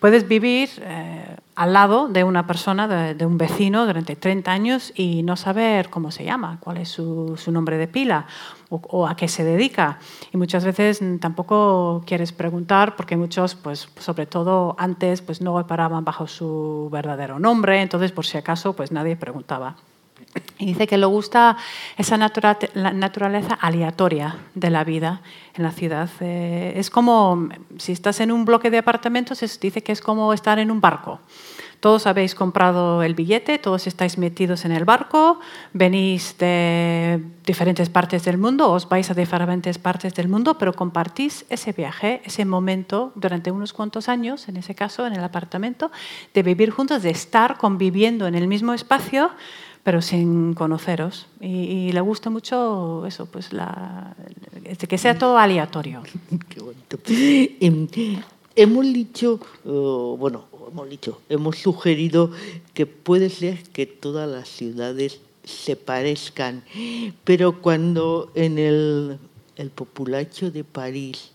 Puedes 0.01 0.27
vivir 0.27 0.71
eh, 0.81 1.37
al 1.55 1.75
lado 1.75 2.09
de 2.09 2.25
una 2.25 2.47
persona, 2.47 2.89
de, 2.89 3.27
un 3.27 3.37
vecino 3.37 3.85
durante 3.85 4.17
30 4.17 4.51
años 4.51 4.91
y 4.97 5.23
no 5.23 5.37
saber 5.37 5.91
cómo 5.91 6.11
se 6.13 6.25
llama, 6.25 6.57
cuál 6.61 6.79
es 6.79 6.89
su, 6.89 7.37
nombre 7.49 7.77
de 7.77 7.87
pila 7.87 8.25
o, 8.71 9.07
a 9.07 9.17
qué 9.17 9.29
se 9.29 9.45
dedica. 9.45 9.99
Y 10.33 10.39
muchas 10.39 10.65
veces 10.65 11.03
tampoco 11.21 12.03
quieres 12.07 12.33
preguntar 12.33 12.97
porque 12.97 13.19
muchos, 13.19 13.55
pues, 13.55 13.91
sobre 13.99 14.25
todo 14.25 14.77
antes, 14.79 15.21
pues 15.21 15.43
no 15.43 15.67
paraban 15.67 16.07
bajo 16.07 16.27
su 16.27 16.89
verdadero 16.91 17.39
nombre, 17.39 17.83
entonces 17.83 18.13
por 18.13 18.25
si 18.25 18.39
acaso 18.39 18.73
pues 18.73 18.93
nadie 18.93 19.15
preguntaba. 19.15 19.77
Y 20.59 20.67
dice 20.67 20.87
que 20.87 20.99
le 20.99 21.07
gusta 21.07 21.57
esa 21.97 22.17
naturaleza 22.17 23.55
aleatoria 23.55 24.37
de 24.55 24.71
la 24.71 24.85
vida 24.85 25.21
en 25.55 25.65
la 25.65 25.73
ciudad. 25.73 26.09
Eh, 26.21 26.75
es 26.77 26.91
como, 26.91 27.49
si 27.77 27.93
estás 27.93 28.21
en 28.21 28.31
un 28.31 28.45
bloque 28.45 28.71
de 28.71 28.79
apartamentos, 28.79 29.41
dice 29.61 29.83
que 29.83 29.93
es 29.93 30.01
como 30.01 30.33
estar 30.33 30.61
en 30.61 30.71
un 30.71 30.81
barco. 30.81 31.21
Todos 31.85 32.07
habéis 32.07 32.35
comprado 32.35 33.03
el 33.03 33.15
billete, 33.15 33.59
todos 33.59 33.87
estáis 33.87 34.17
metidos 34.17 34.65
en 34.65 34.73
el 34.73 34.87
barco, 34.87 35.39
venís 35.75 36.39
de 36.39 37.23
diferentes 37.45 37.91
partes 37.91 38.25
del 38.25 38.39
mundo, 38.39 38.71
os 38.71 38.89
vais 38.89 39.11
a 39.11 39.15
diferentes 39.15 39.77
partes 39.77 40.15
del 40.15 40.29
mundo, 40.29 40.57
pero 40.57 40.73
compartís 40.73 41.45
ese 41.51 41.73
viaje, 41.73 42.23
ese 42.25 42.47
momento 42.47 43.13
durante 43.17 43.51
unos 43.51 43.75
cuantos 43.75 44.09
años, 44.09 44.49
en 44.49 44.57
ese 44.57 44.75
caso 44.75 45.07
en 45.07 45.13
el 45.13 45.23
apartamento, 45.23 45.91
de 46.33 46.43
vivir 46.43 46.71
juntos, 46.71 47.03
de 47.03 47.11
estar 47.11 47.59
conviviendo 47.59 48.27
en 48.27 48.35
el 48.35 48.49
mismo 48.49 48.73
espacio 48.73 49.33
pero 49.85 50.01
sin 50.01 50.55
conoceros. 50.55 51.27
Y, 51.41 51.93
le 51.93 52.01
gusta 52.01 52.31
mucho 52.31 53.07
eso, 53.07 53.27
pues 53.27 53.53
la, 53.53 54.17
que 54.89 54.99
sea 54.99 55.17
todo 55.17 55.39
aleatorio. 55.39 56.03
Qué 56.49 56.61
bonito. 56.61 56.99
hemos 58.57 58.85
dicho, 58.87 59.39
uh, 59.65 60.17
bueno, 60.17 60.47
hemos 60.73 60.89
dicho, 60.89 61.21
hemos 61.29 61.59
sugerido 61.59 62.31
que 62.73 62.87
puede 62.87 63.29
ser 63.29 63.63
que 63.63 63.87
todas 63.87 64.29
las 64.29 64.49
ciudades 64.49 65.21
se 65.45 65.77
parezcan, 65.77 66.65
pero 67.25 67.61
cuando 67.61 68.33
en 68.35 68.59
el, 68.59 69.19
el 69.57 69.71
populacho 69.71 70.51
de 70.51 70.65
París 70.65 71.33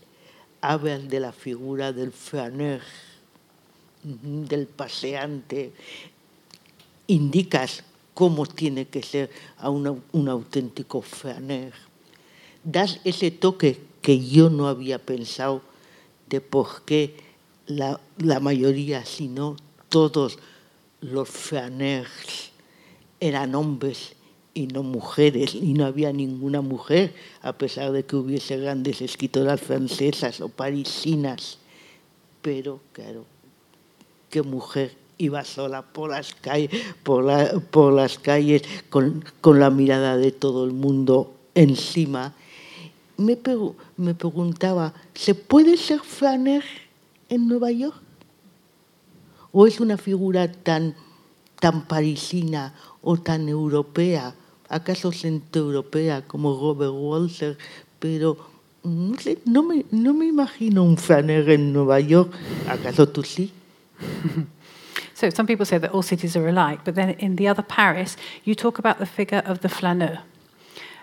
hablan 0.60 1.08
de 1.08 1.20
la 1.20 1.30
figura 1.30 1.92
del 1.92 2.10
flaneur, 2.10 2.80
del 4.02 4.66
paseante, 4.66 5.72
indicas 7.06 7.84
cómo 8.20 8.44
tiene 8.44 8.84
que 8.84 9.02
ser 9.02 9.30
a 9.56 9.70
un 9.70 10.28
auténtico 10.28 11.00
faner. 11.00 11.72
das 12.62 13.00
ese 13.04 13.30
toque 13.30 13.80
que 14.04 14.20
yo 14.20 14.50
no 14.50 14.68
había 14.68 14.98
pensado 14.98 15.62
de 16.28 16.42
por 16.42 16.84
qué 16.84 17.16
la, 17.64 17.98
mayoría, 18.40 19.06
si 19.06 19.28
no 19.28 19.56
todos 19.88 20.38
los 21.00 21.30
flaners 21.30 22.52
eran 23.20 23.54
hombres 23.54 24.12
y 24.52 24.66
no 24.66 24.82
mujeres, 24.82 25.54
y 25.54 25.72
no 25.72 25.86
había 25.86 26.12
ninguna 26.12 26.60
mujer, 26.60 27.14
a 27.40 27.54
pesar 27.56 27.90
de 27.90 28.04
que 28.04 28.16
hubiese 28.16 28.58
grandes 28.58 29.00
escritoras 29.00 29.62
francesas 29.62 30.42
o 30.42 30.50
parisinas. 30.50 31.56
Pero, 32.42 32.80
claro, 32.92 33.24
¿qué 34.28 34.42
mujer 34.42 34.99
iba 35.20 35.44
sola 35.44 35.82
por 35.82 36.10
las 36.10 36.34
calles, 36.34 36.70
por, 37.02 37.24
la, 37.24 37.60
por 37.70 37.92
las 37.92 38.18
calles 38.18 38.62
con, 38.88 39.24
con, 39.40 39.60
la 39.60 39.70
mirada 39.70 40.16
de 40.16 40.32
todo 40.32 40.64
el 40.64 40.72
mundo 40.72 41.34
encima? 41.54 42.34
Me, 43.16 43.38
me 43.96 44.14
preguntaba, 44.14 44.94
¿se 45.14 45.34
puede 45.34 45.76
ser 45.76 46.00
flaner 46.00 46.64
en 47.28 47.46
Nueva 47.46 47.70
York? 47.70 47.96
¿O 49.52 49.66
es 49.66 49.80
una 49.80 49.98
figura 49.98 50.50
tan, 50.50 50.94
tan 51.60 51.86
parisina 51.86 52.74
o 53.02 53.16
tan 53.16 53.48
europea 53.48 54.34
acaso 54.70 55.10
centroeuropea 55.10 56.22
como 56.22 56.58
Robert 56.58 56.94
Walter, 56.94 57.58
pero 57.98 58.38
no, 58.84 59.18
sé, 59.18 59.38
no, 59.44 59.62
me, 59.62 59.84
no 59.90 60.14
me 60.14 60.26
imagino 60.26 60.84
un 60.84 60.96
flaneur 60.96 61.50
en 61.50 61.72
Nueva 61.72 62.00
York. 62.00 62.32
¿Acaso 62.68 63.08
tú 63.08 63.22
sí? 63.22 63.52
So 65.20 65.28
some 65.28 65.46
people 65.46 65.66
say 65.66 65.76
that 65.76 65.90
all 65.90 66.00
cities 66.00 66.34
are 66.34 66.48
alike, 66.48 66.80
but 66.82 66.94
then 66.94 67.10
in 67.10 67.36
the 67.36 67.46
other 67.46 67.62
Paris, 67.62 68.16
you 68.42 68.54
talk 68.54 68.78
about 68.78 68.98
the 68.98 69.04
figure 69.04 69.42
of 69.44 69.60
the 69.60 69.68
flaneur. 69.68 70.20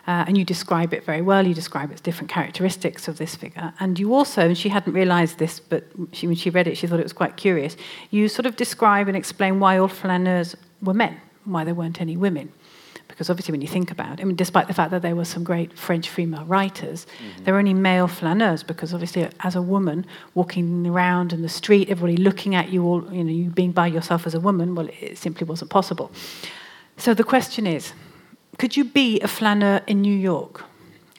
Uh, 0.08 0.24
and 0.26 0.36
you 0.36 0.44
describe 0.44 0.92
it 0.92 1.06
very 1.06 1.22
well. 1.22 1.46
You 1.46 1.54
describe 1.54 1.92
its 1.92 2.02
different 2.02 2.32
characteristics 2.32 3.08
of 3.08 3.20
this 3.20 3.36
figure. 3.36 3.74
And 3.80 4.00
you 4.00 4.16
also, 4.16 4.48
and 4.48 4.58
she 4.58 4.70
hadn't 4.70 4.94
realized 4.94 5.38
this, 5.38 5.60
but 5.60 5.84
she, 6.14 6.26
when 6.26 6.36
she 6.36 6.50
read 6.50 6.66
it, 6.66 6.78
she 6.78 6.88
thought 6.88 7.00
it 7.00 7.04
was 7.04 7.14
quite 7.14 7.38
curious. 7.38 7.78
You 8.10 8.28
sort 8.28 8.48
of 8.48 8.56
describe 8.56 9.08
and 9.08 9.16
explain 9.16 9.60
why 9.60 9.78
all 9.78 9.88
flaneurs 9.88 10.56
were 10.82 10.96
men, 10.96 11.22
why 11.46 11.64
there 11.64 11.76
weren't 11.76 12.02
any 12.02 12.18
women 12.18 12.52
because 13.18 13.32
obviously 13.32 13.52
when 13.52 13.62
you 13.62 13.68
think 13.68 13.90
about 13.90 14.20
it, 14.20 14.22
I 14.22 14.26
mean, 14.26 14.36
despite 14.36 14.68
the 14.68 14.76
fact 14.76 14.92
that 14.92 15.02
there 15.02 15.16
were 15.16 15.26
some 15.26 15.44
great 15.44 15.74
French 15.74 16.08
female 16.08 16.46
writers, 16.46 17.08
mm-hmm. 17.08 17.46
there 17.46 17.54
were 17.56 17.60
only 17.60 17.74
male 17.74 18.08
flaneurs 18.08 18.62
because 18.62 18.94
obviously 18.94 19.28
as 19.40 19.56
a 19.56 19.62
woman 19.62 20.06
walking 20.36 20.86
around 20.86 21.34
in 21.34 21.42
the 21.42 21.50
street, 21.50 21.90
everybody 21.90 22.16
looking 22.16 22.54
at 22.54 22.70
you, 22.70 22.84
all 22.84 23.12
you 23.12 23.24
know, 23.24 23.32
you 23.32 23.50
being 23.50 23.72
by 23.72 23.88
yourself 23.88 24.28
as 24.28 24.36
a 24.36 24.40
woman, 24.40 24.76
well, 24.76 24.88
it 25.02 25.18
simply 25.18 25.46
wasn't 25.48 25.72
possible. 25.72 26.12
So 26.98 27.16
the 27.16 27.24
question 27.24 27.66
is, 27.66 27.92
could 28.60 28.78
you 28.78 28.84
be 28.84 29.20
a 29.22 29.28
flaneur 29.28 29.82
in 29.88 30.04
New 30.04 30.16
York? 30.16 30.64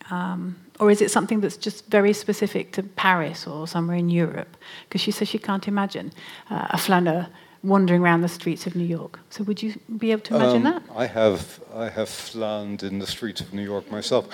Um, 0.08 0.54
or 0.78 0.92
is 0.92 1.02
it 1.02 1.10
something 1.10 1.40
that's 1.40 1.56
just 1.56 1.86
very 1.86 2.12
specific 2.12 2.70
to 2.74 2.84
Paris 2.84 3.44
or 3.44 3.66
somewhere 3.66 3.96
in 3.96 4.08
Europe? 4.08 4.56
Because 4.88 5.00
she 5.00 5.10
says 5.10 5.26
she 5.26 5.40
can't 5.40 5.66
imagine 5.66 6.12
uh, 6.48 6.68
a 6.70 6.78
flaneur 6.78 7.26
wandering 7.62 8.02
around 8.02 8.20
the 8.22 8.28
streets 8.28 8.66
of 8.66 8.76
New 8.76 8.84
York. 8.84 9.18
So 9.30 9.44
would 9.44 9.62
you 9.62 9.74
be 9.98 10.12
able 10.12 10.22
to 10.22 10.36
imagine 10.36 10.66
um, 10.66 10.74
that? 10.74 10.82
I 10.94 11.06
have 11.06 11.60
I 11.74 11.88
have 11.88 12.08
flaned 12.08 12.82
in 12.82 12.98
the 12.98 13.06
streets 13.06 13.40
of 13.40 13.52
New 13.52 13.62
York 13.62 13.90
myself. 13.90 14.26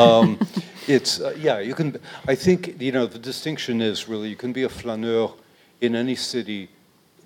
um, 0.00 0.38
it's 0.86 1.20
uh, 1.20 1.34
yeah, 1.38 1.58
you 1.58 1.74
can. 1.74 1.98
I 2.26 2.34
think 2.34 2.80
you 2.80 2.92
know 2.92 3.06
the 3.06 3.18
distinction 3.18 3.80
is 3.80 4.08
really 4.08 4.28
you 4.28 4.36
can 4.36 4.52
be 4.52 4.64
a 4.64 4.68
flaneur 4.68 5.32
in 5.80 5.94
any 5.94 6.16
city 6.16 6.68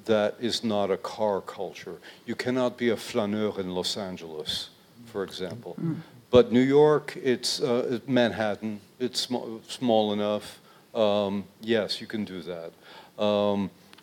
that 0.05 0.35
is 0.41 0.63
not 0.65 0.91
a 0.91 0.97
car 0.97 1.41
culture. 1.41 1.97
You 2.27 2.35
cannot 2.35 2.77
be 2.77 2.91
a 2.91 2.97
flaneur 2.97 3.59
in 3.61 3.71
Los 3.71 3.97
Angeles, 3.97 4.71
for 5.07 5.25
example. 5.25 5.77
Mm. 5.81 5.97
But 6.31 6.53
New 6.53 6.61
York, 6.61 7.17
it's 7.23 7.61
uh, 7.61 8.01
Manhattan. 8.07 8.81
It's 8.99 9.21
sm- 9.21 9.61
small 9.69 10.13
enough. 10.13 10.61
Um, 10.95 11.45
yes, 11.61 12.01
you 12.01 12.07
can 12.07 12.25
do 12.25 12.43
that. 12.43 12.73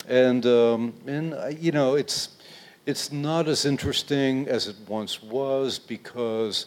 And 0.08 0.46
um, 0.46 0.94
and 1.08 1.34
uh, 1.34 1.48
you 1.48 1.72
know 1.72 1.96
it's 1.96 2.38
it's 2.86 3.12
not 3.12 3.48
as 3.48 3.66
interesting 3.66 4.48
as 4.48 4.68
it 4.68 4.76
once 4.88 5.22
was 5.22 5.78
because 5.80 6.66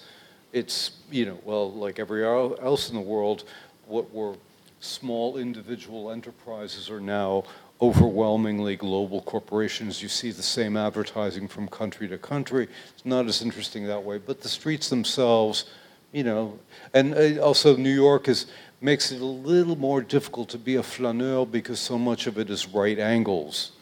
it's 0.52 0.92
you 1.10 1.26
know 1.26 1.38
well 1.44 1.72
like 1.72 1.98
everywhere 1.98 2.56
else 2.62 2.88
in 2.88 2.94
the 2.94 3.00
world, 3.00 3.44
what 3.86 4.12
were 4.14 4.34
small 4.80 5.38
individual 5.38 6.10
enterprises 6.10 6.90
are 6.90 7.00
now 7.00 7.44
overwhelmingly 7.80 8.76
global 8.76 9.20
corporations. 9.22 10.02
You 10.02 10.08
see 10.08 10.30
the 10.30 10.42
same 10.42 10.76
advertising 10.76 11.48
from 11.48 11.68
country 11.68 12.06
to 12.08 12.18
country. 12.18 12.68
It's 12.94 13.04
not 13.04 13.26
as 13.26 13.42
interesting 13.42 13.86
that 13.86 14.02
way, 14.02 14.18
but 14.18 14.40
the 14.40 14.48
streets 14.48 14.88
themselves, 14.88 15.64
you 16.12 16.22
know, 16.22 16.58
and 16.92 17.14
uh, 17.14 17.42
also 17.42 17.76
New 17.76 17.94
York 17.94 18.28
is 18.28 18.46
makes 18.80 19.10
it 19.10 19.20
a 19.20 19.24
little 19.24 19.76
more 19.76 20.02
difficult 20.02 20.48
to 20.50 20.58
be 20.58 20.76
a 20.76 20.82
flaneur 20.82 21.46
because 21.46 21.80
so 21.80 21.98
much 21.98 22.26
of 22.26 22.38
it 22.38 22.50
is 22.50 22.66
right 22.66 22.98
angles. 22.98 23.72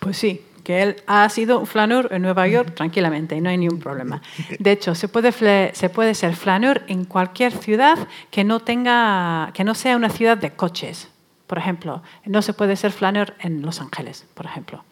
Pues 0.00 0.16
sí, 0.16 0.42
que 0.64 0.82
él 0.82 0.96
ha 1.06 1.28
sido 1.28 1.60
un 1.60 1.66
flaneur 1.66 2.12
en 2.12 2.22
Nueva 2.22 2.46
York 2.46 2.74
tranquilamente 2.74 3.34
y 3.36 3.40
no 3.40 3.50
hay 3.50 3.58
ningún 3.58 3.80
problema. 3.80 4.22
De 4.58 4.70
hecho, 4.70 4.94
se 4.94 5.08
puede, 5.08 5.32
se 5.74 5.88
puede 5.88 6.14
ser 6.14 6.36
flaneur 6.36 6.82
en 6.88 7.04
cualquier 7.04 7.52
ciudad 7.52 7.98
que 8.30 8.44
no, 8.44 8.60
tenga, 8.60 9.50
que 9.54 9.64
no 9.64 9.74
sea 9.74 9.96
una 9.96 10.10
ciudad 10.10 10.36
de 10.36 10.50
coches. 10.52 11.08
Por 11.46 11.58
ejemplo, 11.58 12.02
no 12.26 12.42
se 12.42 12.52
puede 12.52 12.76
ser 12.76 12.92
flaneur 12.92 13.34
en 13.40 13.62
Los 13.62 13.80
Ángeles, 13.80 14.26
por 14.34 14.44
ejemplo. 14.44 14.84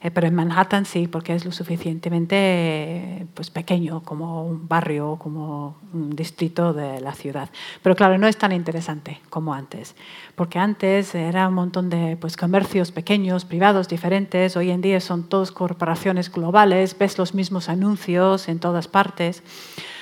Eh, 0.00 0.10
pero 0.12 0.28
en 0.28 0.34
Manhattan 0.34 0.84
sí, 0.84 1.08
porque 1.08 1.34
es 1.34 1.44
lo 1.44 1.50
suficientemente 1.50 3.26
pues, 3.34 3.50
pequeño 3.50 4.02
como 4.02 4.44
un 4.44 4.68
barrio, 4.68 5.16
como 5.20 5.76
un 5.92 6.14
distrito 6.14 6.72
de 6.72 7.00
la 7.00 7.14
ciudad. 7.14 7.48
Pero 7.82 7.96
claro, 7.96 8.16
no 8.16 8.28
es 8.28 8.36
tan 8.36 8.52
interesante 8.52 9.20
como 9.28 9.54
antes, 9.54 9.96
porque 10.36 10.58
antes 10.58 11.14
era 11.14 11.48
un 11.48 11.54
montón 11.54 11.90
de 11.90 12.16
pues, 12.16 12.36
comercios 12.36 12.92
pequeños, 12.92 13.44
privados, 13.44 13.88
diferentes. 13.88 14.56
Hoy 14.56 14.70
en 14.70 14.80
día 14.80 15.00
son 15.00 15.28
todos 15.28 15.50
corporaciones 15.50 16.30
globales, 16.30 16.96
ves 16.96 17.18
los 17.18 17.34
mismos 17.34 17.68
anuncios 17.68 18.48
en 18.48 18.60
todas 18.60 18.86
partes. 18.86 19.42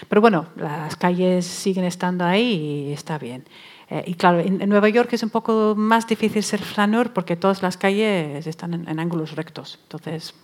Pero 0.08 0.20
bueno, 0.20 0.46
las 0.56 0.96
calles 0.96 1.46
siguen 1.46 1.84
estando 1.84 2.24
ahí 2.24 2.88
y 2.88 2.92
está 2.92 3.18
bien. 3.18 3.44
Eh, 3.88 4.04
y 4.06 4.14
claro, 4.14 4.40
en, 4.40 4.68
Nueva 4.68 4.88
York 4.88 5.12
es 5.12 5.22
un 5.22 5.30
poco 5.30 5.74
más 5.76 6.06
difícil 6.06 6.42
ser 6.42 6.60
flanor 6.60 7.12
porque 7.12 7.36
todas 7.36 7.62
las 7.62 7.76
calles 7.76 8.46
están 8.46 8.74
en, 8.74 8.98
ángulos 8.98 9.36
rectos. 9.36 9.78
Entonces. 9.82 10.34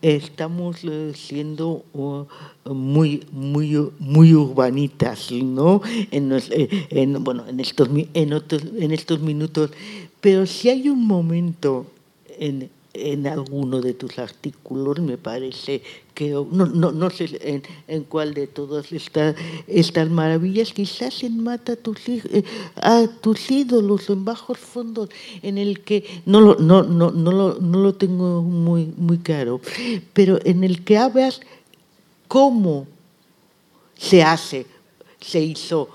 Estamos 0.00 0.84
eh, 0.84 1.12
siendo 1.16 1.84
muy, 2.64 3.26
muy, 3.32 3.90
muy 3.98 4.32
urbanitas, 4.32 5.32
¿no? 5.32 5.82
En, 6.12 6.32
eh, 6.32 6.86
en, 6.90 7.24
bueno, 7.24 7.44
en 7.48 7.58
estos, 7.58 7.88
en, 8.14 8.32
otros, 8.32 8.62
en 8.78 8.92
estos 8.92 9.20
minutos. 9.20 9.72
Pero 10.20 10.46
si 10.46 10.68
hay 10.68 10.88
un 10.88 11.04
momento 11.04 11.86
en, 12.38 12.70
en 12.94 13.26
alguno 13.26 13.80
de 13.80 13.94
tus 13.94 14.20
artículos, 14.20 15.00
me 15.00 15.18
parece 15.18 15.82
no, 16.28 16.66
no, 16.66 16.92
no 16.92 17.10
sé 17.10 17.38
en, 17.40 17.62
en, 17.88 18.04
cuál 18.04 18.34
de 18.34 18.46
todas 18.46 18.92
estas, 18.92 19.34
estas 19.66 20.10
maravillas, 20.10 20.72
quizás 20.72 21.22
en 21.22 21.42
Mata 21.42 21.72
a 21.72 21.76
tus, 21.76 22.08
eh, 22.08 22.44
a 22.76 23.06
tus 23.20 23.50
ídolos 23.50 24.08
en 24.10 24.24
bajos 24.24 24.58
fondos, 24.58 25.08
en 25.42 25.58
el 25.58 25.80
que, 25.80 26.04
no 26.26 26.40
lo, 26.40 26.56
no, 26.56 26.82
no, 26.82 27.10
no, 27.10 27.32
lo, 27.32 27.58
no 27.60 27.78
lo 27.80 27.94
tengo 27.94 28.42
muy, 28.42 28.92
muy 28.96 29.18
claro, 29.18 29.60
pero 30.12 30.38
en 30.44 30.64
el 30.64 30.84
que 30.84 30.98
hablas 30.98 31.40
cómo 32.28 32.86
se 33.96 34.22
hace, 34.22 34.66
se 35.20 35.40
hizo 35.40 35.88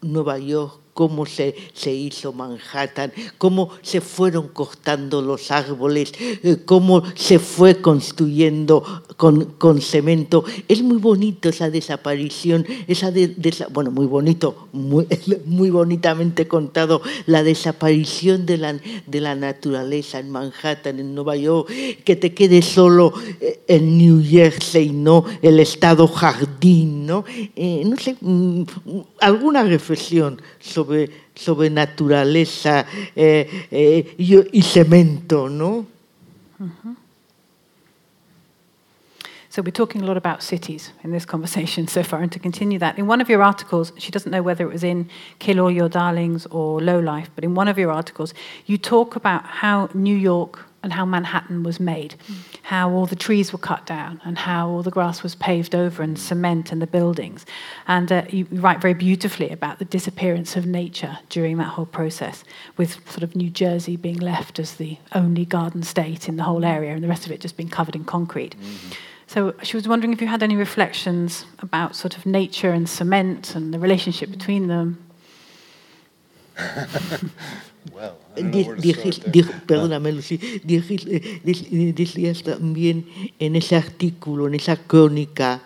Nueva 0.00 0.38
York 0.38 0.77
cómo 0.98 1.26
se, 1.26 1.54
se 1.74 1.94
hizo 1.94 2.32
Manhattan, 2.32 3.12
cómo 3.38 3.70
se 3.82 4.00
fueron 4.00 4.48
cortando 4.48 5.22
los 5.22 5.52
árboles, 5.52 6.12
eh, 6.18 6.56
cómo 6.64 7.04
se 7.14 7.38
fue 7.38 7.80
construyendo 7.80 9.04
con, 9.16 9.44
con 9.58 9.80
cemento. 9.80 10.42
Es 10.66 10.82
muy 10.82 10.98
bonito 10.98 11.50
esa 11.50 11.70
desaparición, 11.70 12.66
esa 12.88 13.12
de, 13.12 13.32
bueno, 13.70 13.92
muy 13.92 14.06
bonito, 14.06 14.66
muy, 14.72 15.06
muy 15.46 15.70
bonitamente 15.70 16.48
contado, 16.48 17.00
la 17.26 17.44
desaparición 17.44 18.44
de 18.44 18.58
la, 18.58 18.80
de 19.06 19.20
la 19.20 19.36
naturaleza 19.36 20.18
en 20.18 20.30
Manhattan, 20.30 20.98
en 20.98 21.14
Nueva 21.14 21.36
York, 21.36 21.68
que 22.02 22.16
te 22.16 22.34
quede 22.34 22.60
solo 22.60 23.12
eh, 23.40 23.60
en 23.68 23.98
New 23.98 24.20
Jersey, 24.20 24.88
¿no? 24.90 25.24
El 25.42 25.60
estado 25.60 26.08
jardín, 26.08 27.06
¿no? 27.06 27.24
Eh, 27.54 27.84
no 27.86 27.96
sé, 27.96 28.16
mm, 28.20 28.62
alguna 29.20 29.62
reflexión 29.62 30.42
sobre 30.58 30.87
sobre, 30.88 31.10
sobre 31.34 31.70
naturaleza 31.70 32.86
eh, 33.14 33.66
eh, 33.70 34.14
y, 34.18 34.58
y, 34.58 34.62
cemento, 34.62 35.48
¿no? 35.48 35.86
Mm 36.58 36.70
-hmm. 36.70 36.96
So 39.50 39.62
we're 39.62 39.72
talking 39.72 40.02
a 40.02 40.06
lot 40.06 40.16
about 40.16 40.42
cities 40.42 40.92
in 41.02 41.10
this 41.10 41.26
conversation 41.26 41.88
so 41.88 42.02
far, 42.02 42.22
and 42.22 42.32
to 42.32 42.38
continue 42.38 42.78
that, 42.78 42.98
in 42.98 43.10
one 43.10 43.22
of 43.22 43.28
your 43.28 43.42
articles, 43.42 43.92
she 43.96 44.10
doesn't 44.10 44.30
know 44.30 44.42
whether 44.42 44.66
it 44.66 44.72
was 44.72 44.82
in 44.82 45.08
Kill 45.38 45.58
All 45.58 45.70
Your 45.70 45.88
Darlings 45.88 46.46
or 46.50 46.80
Low 46.80 47.00
Life, 47.00 47.30
but 47.34 47.44
in 47.44 47.56
one 47.56 47.70
of 47.70 47.78
your 47.78 47.90
articles, 47.90 48.34
you 48.66 48.78
talk 48.78 49.16
about 49.16 49.42
how 49.44 49.88
New 49.94 50.16
York 50.16 50.67
and 50.82 50.92
how 50.92 51.04
Manhattan 51.04 51.64
was 51.64 51.80
made, 51.80 52.14
how 52.62 52.90
all 52.90 53.06
the 53.06 53.16
trees 53.16 53.52
were 53.52 53.58
cut 53.58 53.84
down, 53.84 54.20
and 54.24 54.38
how 54.38 54.68
all 54.68 54.82
the 54.82 54.90
grass 54.90 55.22
was 55.22 55.34
paved 55.34 55.74
over, 55.74 56.02
and 56.02 56.18
cement 56.18 56.70
and 56.70 56.80
the 56.80 56.86
buildings. 56.86 57.44
And 57.86 58.12
uh, 58.12 58.22
you 58.28 58.46
write 58.52 58.80
very 58.80 58.94
beautifully 58.94 59.50
about 59.50 59.80
the 59.80 59.84
disappearance 59.84 60.56
of 60.56 60.66
nature 60.66 61.18
during 61.28 61.56
that 61.58 61.64
whole 61.64 61.86
process, 61.86 62.44
with 62.76 62.92
sort 63.10 63.22
of 63.22 63.34
New 63.34 63.50
Jersey 63.50 63.96
being 63.96 64.18
left 64.18 64.58
as 64.58 64.74
the 64.74 64.98
only 65.12 65.44
garden 65.44 65.82
state 65.82 66.28
in 66.28 66.36
the 66.36 66.44
whole 66.44 66.64
area, 66.64 66.94
and 66.94 67.02
the 67.02 67.08
rest 67.08 67.26
of 67.26 67.32
it 67.32 67.40
just 67.40 67.56
being 67.56 67.68
covered 67.68 67.96
in 67.96 68.04
concrete. 68.04 68.54
So 69.26 69.54
she 69.62 69.76
was 69.76 69.86
wondering 69.86 70.12
if 70.12 70.22
you 70.22 70.26
had 70.26 70.42
any 70.42 70.56
reflections 70.56 71.44
about 71.58 71.94
sort 71.94 72.16
of 72.16 72.24
nature 72.24 72.70
and 72.70 72.88
cement 72.88 73.54
and 73.54 73.74
the 73.74 73.78
relationship 73.78 74.30
between 74.30 74.68
them. 74.68 75.04
There. 77.84 78.12
dije- 79.32 79.50
perdóname, 79.66 80.12
Lucy. 80.12 80.38
Eh, 80.42 81.40
eh, 81.44 81.92
Decías 81.96 82.42
también 82.42 83.06
en 83.38 83.56
ese 83.56 83.76
artículo, 83.76 84.46
en 84.46 84.54
esa 84.54 84.76
crónica, 84.76 85.62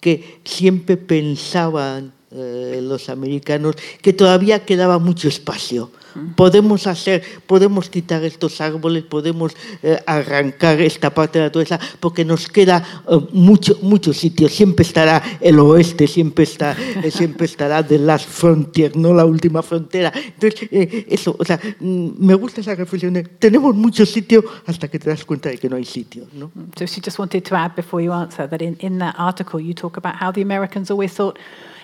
que 0.00 0.40
siempre 0.44 0.96
pensaban 0.96 2.12
eh, 2.30 2.80
los 2.82 3.08
americanos 3.08 3.76
que 4.02 4.12
todavía 4.12 4.64
quedaba 4.64 4.98
mucho 4.98 5.28
espacio. 5.28 5.90
Podemos 6.34 6.86
hacer, 6.86 7.22
podemos 7.46 7.88
quitar 7.90 8.24
estos 8.24 8.60
árboles, 8.60 9.04
podemos 9.04 9.54
eh, 9.82 9.98
arrancar 10.06 10.80
esta 10.80 11.10
parte 11.10 11.38
de 11.38 11.44
la 11.44 11.48
naturaleza, 11.48 11.78
porque 12.00 12.24
nos 12.24 12.48
queda 12.48 12.82
eh, 13.08 13.18
mucho, 13.32 13.78
mucho 13.82 14.12
sitio. 14.12 14.48
Siempre 14.48 14.84
estará 14.84 15.22
el 15.40 15.58
oeste, 15.60 16.06
siempre, 16.06 16.44
está, 16.44 16.76
eh, 17.04 17.10
siempre 17.10 17.46
estará 17.46 17.86
the 17.86 17.98
last 17.98 18.28
frontier, 18.28 18.96
no 18.96 19.14
la 19.14 19.24
última 19.24 19.62
frontera. 19.62 20.12
Entonces, 20.14 20.68
eh, 20.72 21.06
eso, 21.08 21.36
o 21.38 21.44
sea, 21.44 21.60
mm, 21.78 22.08
me 22.18 22.34
gusta 22.34 22.62
esa 22.62 22.74
reflexión 22.74 23.12
de, 23.14 23.22
tenemos 23.22 23.74
mucho 23.74 24.04
sitio 24.04 24.42
hasta 24.66 24.88
que 24.88 24.98
te 24.98 25.10
das 25.10 25.24
cuenta 25.24 25.50
de 25.50 25.58
que 25.58 25.68
no 25.68 25.76
hay 25.76 25.84
sitio, 25.84 26.26
¿no? 26.32 26.50
So 26.76 26.86
she 26.86 27.00
just 27.04 27.18
wanted 27.18 27.42
to 27.44 27.54
add 27.54 27.76
before 27.76 28.02
you 28.02 28.12
answer 28.12 28.48
that 28.48 28.60
in, 28.60 28.76
in 28.80 28.98
that 28.98 29.14
article 29.18 29.60
you 29.60 29.74
talk 29.74 29.96
about 29.96 30.16
how 30.20 30.32
the 30.32 30.42
Americans 30.42 30.90
always 30.90 31.12
thought 31.12 31.38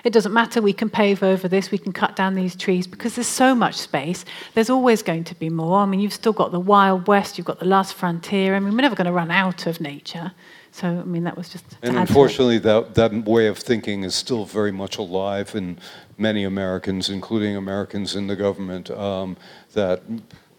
it 0.05 0.13
doesn't 0.13 0.33
matter, 0.33 0.61
we 0.61 0.75
can 0.75 0.91
pave 0.91 1.23
over 1.23 1.49
this, 1.49 1.71
we 1.71 1.79
can 1.79 1.93
cut 1.93 2.15
down 2.15 2.35
these 2.35 2.55
trees 2.55 2.87
because 2.87 3.15
there's 3.15 3.27
so 3.27 3.55
much 3.55 3.75
space. 3.77 4.25
There's 4.53 4.71
always 4.71 5.03
going 5.03 5.25
to 5.25 5.35
be 5.35 5.49
more. 5.49 5.79
I 5.81 5.87
mean, 5.87 6.01
you've 6.01 6.13
still 6.13 6.35
got 6.35 6.53
the 6.53 6.61
Wild 6.61 7.09
West, 7.09 7.39
you've 7.39 7.47
got 7.47 7.59
the 7.59 7.65
last 7.65 7.95
frontier. 7.95 8.55
I 8.55 8.61
mean, 8.61 8.75
we're 8.75 8.83
never 8.83 8.95
going 8.95 9.07
to 9.07 9.13
run 9.13 9.31
out 9.31 9.67
of 9.67 9.81
nature. 9.81 10.33
So, 10.73 10.89
I 10.89 11.05
mean, 11.05 11.25
that 11.25 11.37
was 11.37 11.49
just. 11.49 11.65
And 11.83 11.97
unfortunately, 11.97 12.59
that, 12.59 12.97
that 12.97 13.15
way 13.25 13.47
of 13.47 13.59
thinking 13.59 14.03
is 14.03 14.15
still 14.15 14.45
very 14.45 14.73
much 14.73 14.99
alive 14.99 15.55
in 15.55 15.79
many 16.19 16.45
Americans, 16.45 17.09
including 17.09 17.57
Americans 17.57 18.17
in 18.17 18.27
the 18.27 18.37
government, 18.37 18.91
um, 18.91 19.37
that, 19.73 20.03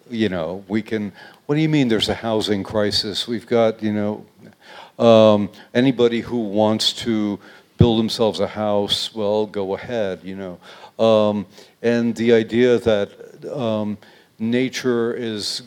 you 0.10 0.30
know, 0.30 0.64
we 0.68 0.82
can, 0.82 1.12
what 1.46 1.56
do 1.56 1.62
you 1.62 1.70
mean 1.70 1.90
there's 1.90 2.10
a 2.10 2.16
housing 2.16 2.64
crisis? 2.64 3.28
We've 3.28 3.46
got, 3.46 3.84
you 3.84 3.94
know, 3.94 4.26
um, 4.98 5.50
anybody 5.74 6.22
who 6.22 6.40
wants 6.40 6.94
to 6.94 7.38
build 7.78 8.00
themselves 8.00 8.40
a 8.40 8.48
house, 8.48 9.14
well, 9.14 9.46
go 9.46 9.76
ahead, 9.76 10.22
you 10.24 10.36
know. 10.36 11.04
Um, 11.04 11.46
and 11.82 12.16
the 12.16 12.34
idea 12.34 12.80
that 12.80 13.10
um, 13.54 13.98
nature 14.40 15.14
is 15.14 15.62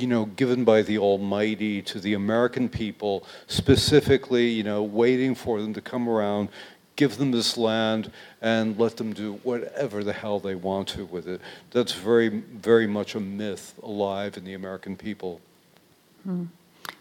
you 0.00 0.06
know, 0.06 0.24
given 0.24 0.64
by 0.64 0.82
the 0.82 0.98
Almighty 0.98 1.82
to 1.82 2.00
the 2.00 2.14
American 2.14 2.68
people, 2.68 3.26
specifically, 3.46 4.48
you 4.48 4.62
know, 4.62 4.82
waiting 4.82 5.34
for 5.34 5.60
them 5.60 5.74
to 5.74 5.80
come 5.80 6.08
around, 6.08 6.48
give 6.96 7.18
them 7.18 7.30
this 7.30 7.56
land, 7.56 8.10
and 8.40 8.78
let 8.78 8.96
them 8.96 9.12
do 9.12 9.34
whatever 9.42 10.02
the 10.02 10.12
hell 10.12 10.40
they 10.40 10.54
want 10.54 10.88
to 10.88 11.04
with 11.04 11.28
it. 11.28 11.40
That's 11.70 11.92
very, 11.92 12.28
very 12.28 12.86
much 12.86 13.14
a 13.14 13.20
myth 13.20 13.74
alive 13.82 14.36
in 14.36 14.44
the 14.44 14.54
American 14.54 14.96
people. 14.96 15.40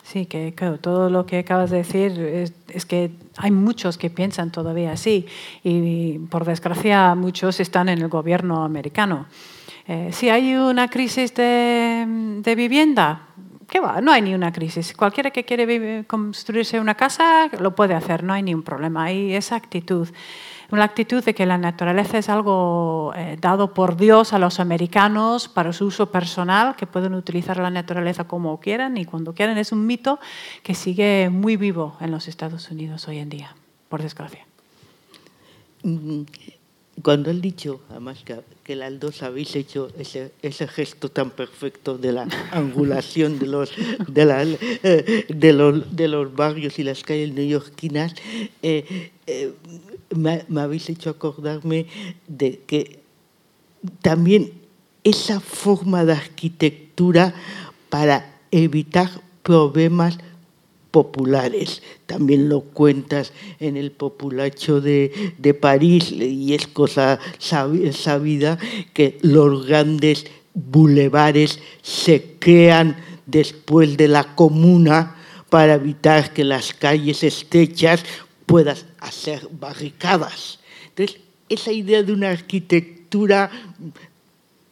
Sí, 0.03 0.25
que 0.25 0.55
claro, 0.55 0.79
todo 0.79 1.09
lo 1.09 1.27
que 1.27 1.39
acabas 1.39 1.69
de 1.69 1.77
decir 1.77 2.19
es, 2.67 2.85
que 2.85 3.11
hay 3.37 3.51
muchos 3.51 3.97
que 3.99 4.09
piensan 4.09 4.51
todavía 4.51 4.91
así 4.91 5.27
y 5.63 6.17
por 6.17 6.45
desgracia 6.45 7.13
muchos 7.13 7.59
están 7.59 7.89
en 7.89 7.99
el 7.99 8.07
gobierno 8.07 8.63
americano. 8.63 9.27
Eh, 9.87 10.09
si 10.11 10.29
hay 10.29 10.55
una 10.55 10.87
crisis 10.87 11.33
de, 11.35 12.53
vivienda, 12.57 13.27
¿qué 13.69 13.79
va? 13.79 14.01
No 14.01 14.11
hay 14.11 14.23
ni 14.23 14.33
una 14.33 14.51
crisis. 14.51 14.95
Cualquiera 14.95 15.29
que 15.29 15.45
quiere 15.45 16.05
construirse 16.05 16.79
una 16.79 16.95
casa 16.95 17.49
lo 17.59 17.75
puede 17.75 17.93
hacer, 17.93 18.23
no 18.23 18.33
hay 18.33 18.41
ni 18.41 18.55
un 18.55 18.63
problema. 18.63 19.05
Hay 19.05 19.35
esa 19.35 19.55
actitud. 19.55 20.07
La 20.71 20.83
actitud 20.83 21.23
de 21.23 21.33
que 21.33 21.47
la 21.47 21.57
naturaleza 21.57 22.19
es 22.19 22.29
algo 22.29 23.11
eh, 23.15 23.37
dado 23.41 23.73
por 23.73 23.97
Dios 23.97 24.33
a 24.33 24.39
los 24.39 24.59
americanos 24.59 25.47
para 25.47 25.73
su 25.73 25.85
uso 25.85 26.11
personal, 26.11 26.75
que 26.75 26.85
pueden 26.85 27.15
utilizar 27.15 27.57
la 27.57 27.71
naturaleza 27.71 28.25
como 28.25 28.59
quieran 28.59 28.97
y 28.97 29.05
cuando 29.05 29.33
quieran, 29.33 29.57
es 29.57 29.71
un 29.71 29.87
mito 29.87 30.19
que 30.61 30.75
sigue 30.75 31.29
muy 31.31 31.57
vivo 31.57 31.97
en 31.99 32.11
los 32.11 32.27
Estados 32.27 32.69
Unidos 32.69 33.07
hoy 33.07 33.17
en 33.17 33.29
día, 33.29 33.55
por 33.89 34.03
desgracia. 34.03 34.45
Mm, 35.81 36.21
Cuando 37.03 37.31
has 37.31 37.41
dicho, 37.41 37.81
además, 37.89 38.19
que, 38.25 38.39
que 38.63 38.75
las 38.75 38.99
dos 38.99 39.23
habéis 39.23 39.55
hecho 39.55 39.89
ese, 39.97 40.31
ese 40.41 40.67
gesto 40.67 41.09
tan 41.09 41.29
perfecto 41.31 41.97
de 41.97 42.11
la 42.11 42.27
angulación 42.51 43.39
de 43.39 43.47
los, 43.47 43.71
de, 44.07 44.25
la- 44.25 44.43
eh, 44.43 45.25
de 45.29 45.53
los, 45.53 45.95
de 45.95 46.07
los 46.07 46.33
barrios 46.35 46.77
y 46.79 46.83
las 46.83 47.03
calles 47.03 47.31
neoyorquinas, 47.33 48.13
eh, 48.61 49.11
eh, 49.27 49.53
me, 50.15 50.43
me 50.49 50.61
habéis 50.61 50.89
hecho 50.89 51.09
acordarme 51.09 51.85
de 52.27 52.59
que 52.65 52.99
también 54.01 54.51
esa 55.03 55.39
forma 55.39 56.03
de 56.05 56.13
arquitectura 56.13 57.33
para 57.89 58.35
evitar 58.51 59.09
problemas 59.43 60.17
populares. 60.91 61.81
También 62.05 62.49
lo 62.49 62.61
cuentas 62.61 63.33
en 63.59 63.77
el 63.77 63.91
populacho 63.91 64.81
de, 64.81 65.33
de 65.37 65.53
París 65.53 66.11
y 66.11 66.53
es 66.53 66.67
cosa 66.67 67.19
sabi- 67.37 67.91
sabida 67.93 68.57
que 68.93 69.17
los 69.21 69.65
grandes 69.65 70.25
bulevares 70.53 71.59
se 71.81 72.35
crean 72.39 72.97
después 73.25 73.97
de 73.97 74.07
la 74.07 74.35
comuna 74.35 75.15
para 75.49 75.75
evitar 75.75 76.33
que 76.33 76.43
las 76.43 76.73
calles 76.73 77.23
estrechas 77.23 78.03
puedan 78.45 78.77
hacer 78.99 79.47
barricadas. 79.59 80.59
Entonces, 80.89 81.21
esa 81.47 81.71
idea 81.71 82.03
de 82.03 82.13
una 82.13 82.29
arquitectura 82.29 83.49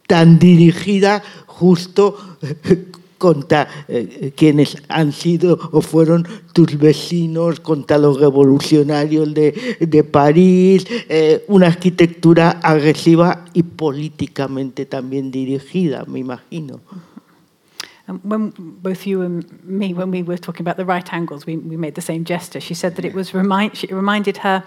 tan 0.06 0.38
dirigida 0.38 1.22
justo 1.46 2.38
contra 3.18 3.68
eh, 3.88 4.32
quienes 4.34 4.76
han 4.88 5.12
sido 5.12 5.58
o 5.72 5.82
fueron 5.82 6.26
tus 6.52 6.78
vecinos, 6.78 7.60
contra 7.60 7.98
los 7.98 8.18
revolucionarios 8.18 9.34
de, 9.34 9.76
de 9.80 10.04
París, 10.04 10.86
eh, 11.08 11.44
una 11.48 11.66
arquitectura 11.66 12.60
agresiva 12.62 13.44
y 13.52 13.64
políticamente 13.64 14.86
también 14.86 15.30
dirigida, 15.30 16.04
me 16.06 16.20
imagino. 16.20 16.80
Um, 18.08 18.20
when 18.24 18.50
both 18.56 19.06
you 19.06 19.20
and 19.20 19.62
me, 19.64 19.92
when 19.92 20.10
we 20.10 20.22
were 20.22 20.38
talking 20.38 20.62
about 20.62 20.78
the 20.78 20.84
right 20.84 21.12
angles, 21.12 21.44
we, 21.44 21.58
we 21.58 21.76
made 21.76 21.94
the 21.94 22.00
same 22.00 22.24
gesture. 22.24 22.58
She 22.58 22.74
said 22.74 22.96
that 22.96 23.04
it 23.04 23.12
was 23.14 23.34
remind, 23.34 23.76
she- 23.76 23.86
it 23.86 23.94
reminded 23.94 24.38
her 24.38 24.64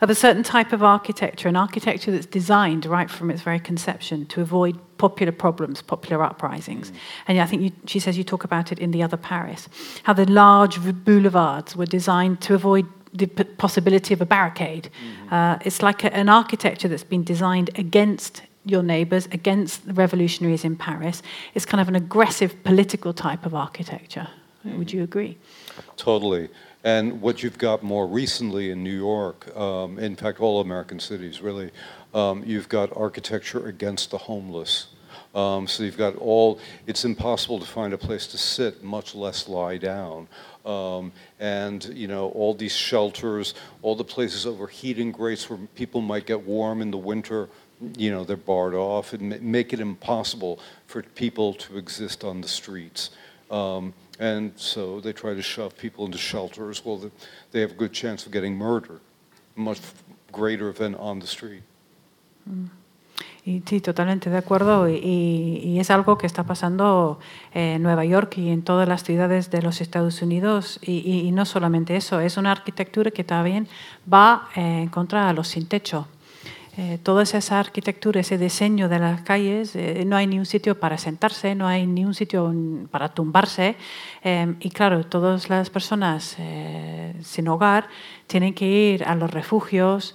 of 0.00 0.10
a 0.10 0.14
certain 0.14 0.42
type 0.42 0.72
of 0.72 0.82
architecture, 0.82 1.48
an 1.48 1.56
architecture 1.56 2.10
that's 2.10 2.26
designed 2.26 2.86
right 2.86 3.08
from 3.08 3.30
its 3.30 3.42
very 3.42 3.60
conception 3.60 4.26
to 4.26 4.40
avoid 4.40 4.76
popular 4.98 5.32
problems, 5.32 5.82
popular 5.82 6.22
uprisings. 6.22 6.92
And 7.28 7.38
I 7.40 7.46
think 7.46 7.62
you, 7.62 7.72
she 7.86 8.00
says 8.00 8.18
you 8.18 8.24
talk 8.24 8.44
about 8.44 8.72
it 8.72 8.78
in 8.80 8.90
the 8.90 9.02
other 9.02 9.16
Paris, 9.16 9.68
how 10.02 10.12
the 10.12 10.26
large 10.26 10.78
boulevards 11.04 11.76
were 11.76 11.86
designed 11.86 12.40
to 12.42 12.54
avoid 12.54 12.86
the 13.12 13.26
possibility 13.26 14.14
of 14.14 14.20
a 14.20 14.26
barricade. 14.26 14.88
Uh, 15.30 15.58
it's 15.64 15.82
like 15.82 16.04
a, 16.04 16.14
an 16.14 16.28
architecture 16.28 16.88
that's 16.88 17.04
been 17.04 17.24
designed 17.24 17.70
against 17.76 18.42
your 18.64 18.82
neighbours, 18.82 19.26
against 19.26 19.86
the 19.86 19.94
revolutionaries 19.94 20.64
in 20.64 20.76
Paris. 20.76 21.22
It's 21.54 21.64
kind 21.64 21.80
of 21.80 21.88
an 21.88 21.96
aggressive 21.96 22.62
political 22.62 23.12
type 23.12 23.46
of 23.46 23.54
architecture. 23.54 24.28
Would 24.64 24.92
you 24.92 25.02
agree? 25.02 25.38
Totally. 25.96 26.50
And 26.84 27.20
what 27.20 27.42
you've 27.42 27.58
got 27.58 27.82
more 27.82 28.06
recently 28.06 28.70
in 28.70 28.82
New 28.82 28.96
York, 28.96 29.54
um, 29.56 29.98
in 29.98 30.16
fact, 30.16 30.40
all 30.40 30.60
American 30.60 31.00
cities 31.00 31.40
really, 31.40 31.70
um, 32.14 32.42
you've 32.46 32.68
got 32.68 32.94
architecture 32.96 33.66
against 33.66 34.10
the 34.10 34.18
homeless. 34.18 34.88
Um, 35.34 35.66
so 35.68 35.84
you've 35.84 35.96
got 35.96 36.16
all, 36.16 36.58
it's 36.86 37.04
impossible 37.04 37.60
to 37.60 37.66
find 37.66 37.92
a 37.92 37.98
place 37.98 38.26
to 38.28 38.38
sit, 38.38 38.82
much 38.82 39.14
less 39.14 39.48
lie 39.48 39.78
down. 39.78 40.26
Um, 40.66 41.12
and, 41.38 41.84
you 41.84 42.08
know, 42.08 42.30
all 42.30 42.52
these 42.52 42.74
shelters, 42.74 43.54
all 43.82 43.94
the 43.94 44.04
places 44.04 44.44
over 44.44 44.66
heating 44.66 45.12
grates 45.12 45.48
where 45.48 45.58
people 45.74 46.00
might 46.00 46.26
get 46.26 46.42
warm 46.42 46.82
in 46.82 46.90
the 46.90 46.98
winter, 46.98 47.48
you 47.96 48.10
know, 48.10 48.24
they're 48.24 48.36
barred 48.36 48.74
off 48.74 49.12
and 49.12 49.40
make 49.40 49.72
it 49.72 49.80
impossible 49.80 50.58
for 50.86 51.02
people 51.02 51.54
to 51.54 51.78
exist 51.78 52.24
on 52.24 52.40
the 52.40 52.48
streets. 52.48 53.10
Um, 53.50 53.94
and 54.18 54.52
so 54.56 55.00
they 55.00 55.12
try 55.12 55.34
to 55.34 55.42
shove 55.42 55.76
people 55.76 56.04
into 56.04 56.18
shelters. 56.18 56.84
Well, 56.84 57.10
they 57.52 57.60
have 57.60 57.72
a 57.72 57.74
good 57.74 57.92
chance 57.92 58.26
of 58.26 58.32
getting 58.32 58.54
murdered, 58.56 59.00
much 59.56 59.80
greater 60.30 60.72
than 60.72 60.94
on 60.94 61.20
the 61.20 61.26
street. 61.26 61.62
Y 63.44 63.62
sí, 63.64 63.80
totalmente 63.80 64.28
de 64.28 64.36
acuerdo. 64.36 64.88
Y, 64.88 65.60
y, 65.64 65.80
es 65.80 65.90
algo 65.90 66.18
que 66.18 66.26
está 66.26 66.44
pasando 66.44 67.18
en 67.54 67.82
Nueva 67.82 68.04
York 68.04 68.36
y 68.36 68.50
en 68.50 68.62
todas 68.62 68.86
las 68.86 69.02
ciudades 69.02 69.50
de 69.50 69.62
los 69.62 69.80
Estados 69.80 70.20
Unidos. 70.20 70.78
Y, 70.82 71.20
y 71.20 71.32
no 71.32 71.46
solamente 71.46 71.96
eso, 71.96 72.20
es 72.20 72.36
una 72.36 72.52
arquitectura 72.52 73.10
que 73.10 73.24
también 73.24 73.66
va 74.12 74.50
en 74.54 74.88
contra 74.88 75.28
de 75.28 75.34
los 75.34 75.48
sin 75.48 75.66
techo. 75.66 76.06
Eh, 76.82 76.96
toda 77.02 77.24
esa 77.24 77.60
arquitectura, 77.60 78.20
ese 78.20 78.38
diseño 78.38 78.88
de 78.88 78.98
las 78.98 79.20
calles, 79.20 79.76
eh, 79.76 80.02
no 80.06 80.16
hay 80.16 80.26
ni 80.26 80.38
un 80.38 80.46
sitio 80.46 80.80
para 80.80 80.96
sentarse, 80.96 81.54
no 81.54 81.66
hay 81.66 81.86
ni 81.86 82.06
un 82.06 82.14
sitio 82.14 82.54
para 82.90 83.10
tumbarse. 83.10 83.76
Eh, 84.24 84.54
y 84.60 84.70
claro, 84.70 85.04
todas 85.04 85.50
las 85.50 85.68
personas 85.68 86.36
eh, 86.38 87.12
sin 87.20 87.48
hogar 87.48 87.86
tienen 88.26 88.54
que 88.54 88.64
ir 88.64 89.04
a 89.04 89.14
los 89.14 89.30
refugios 89.30 90.14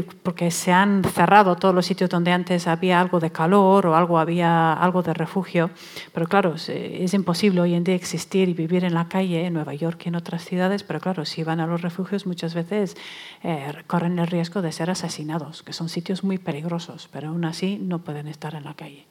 porque 0.00 0.50
se 0.50 0.72
han 0.72 1.04
cerrado 1.04 1.56
todos 1.56 1.74
los 1.74 1.84
sitios 1.84 2.08
donde 2.08 2.32
antes 2.32 2.66
había 2.66 3.00
algo 3.00 3.20
de 3.20 3.30
calor 3.30 3.86
o 3.86 3.94
algo 3.94 4.18
había 4.18 4.72
algo 4.72 5.02
de 5.02 5.12
refugio. 5.12 5.70
Pero 6.14 6.26
claro, 6.26 6.54
es 6.54 7.14
imposible 7.14 7.60
hoy 7.60 7.74
en 7.74 7.84
día 7.84 7.94
existir 7.94 8.48
y 8.48 8.54
vivir 8.54 8.84
en 8.84 8.94
la 8.94 9.08
calle 9.08 9.44
en 9.44 9.52
Nueva 9.52 9.74
York 9.74 10.02
y 10.04 10.08
en 10.08 10.14
otras 10.14 10.44
ciudades. 10.44 10.82
Pero 10.82 11.00
claro, 11.00 11.24
si 11.24 11.44
van 11.44 11.60
a 11.60 11.66
los 11.66 11.82
refugios 11.82 12.26
muchas 12.26 12.54
veces 12.54 12.96
eh, 13.42 13.72
corren 13.86 14.18
el 14.18 14.26
riesgo 14.26 14.62
de 14.62 14.72
ser 14.72 14.90
asesinados, 14.90 15.62
que 15.62 15.72
son 15.72 15.88
sitios 15.88 16.24
muy 16.24 16.38
peligrosos, 16.38 17.08
pero 17.12 17.28
aún 17.28 17.44
así 17.44 17.78
no 17.80 17.98
pueden 17.98 18.28
estar 18.28 18.54
en 18.54 18.64
la 18.64 18.74
calle. 18.74 19.04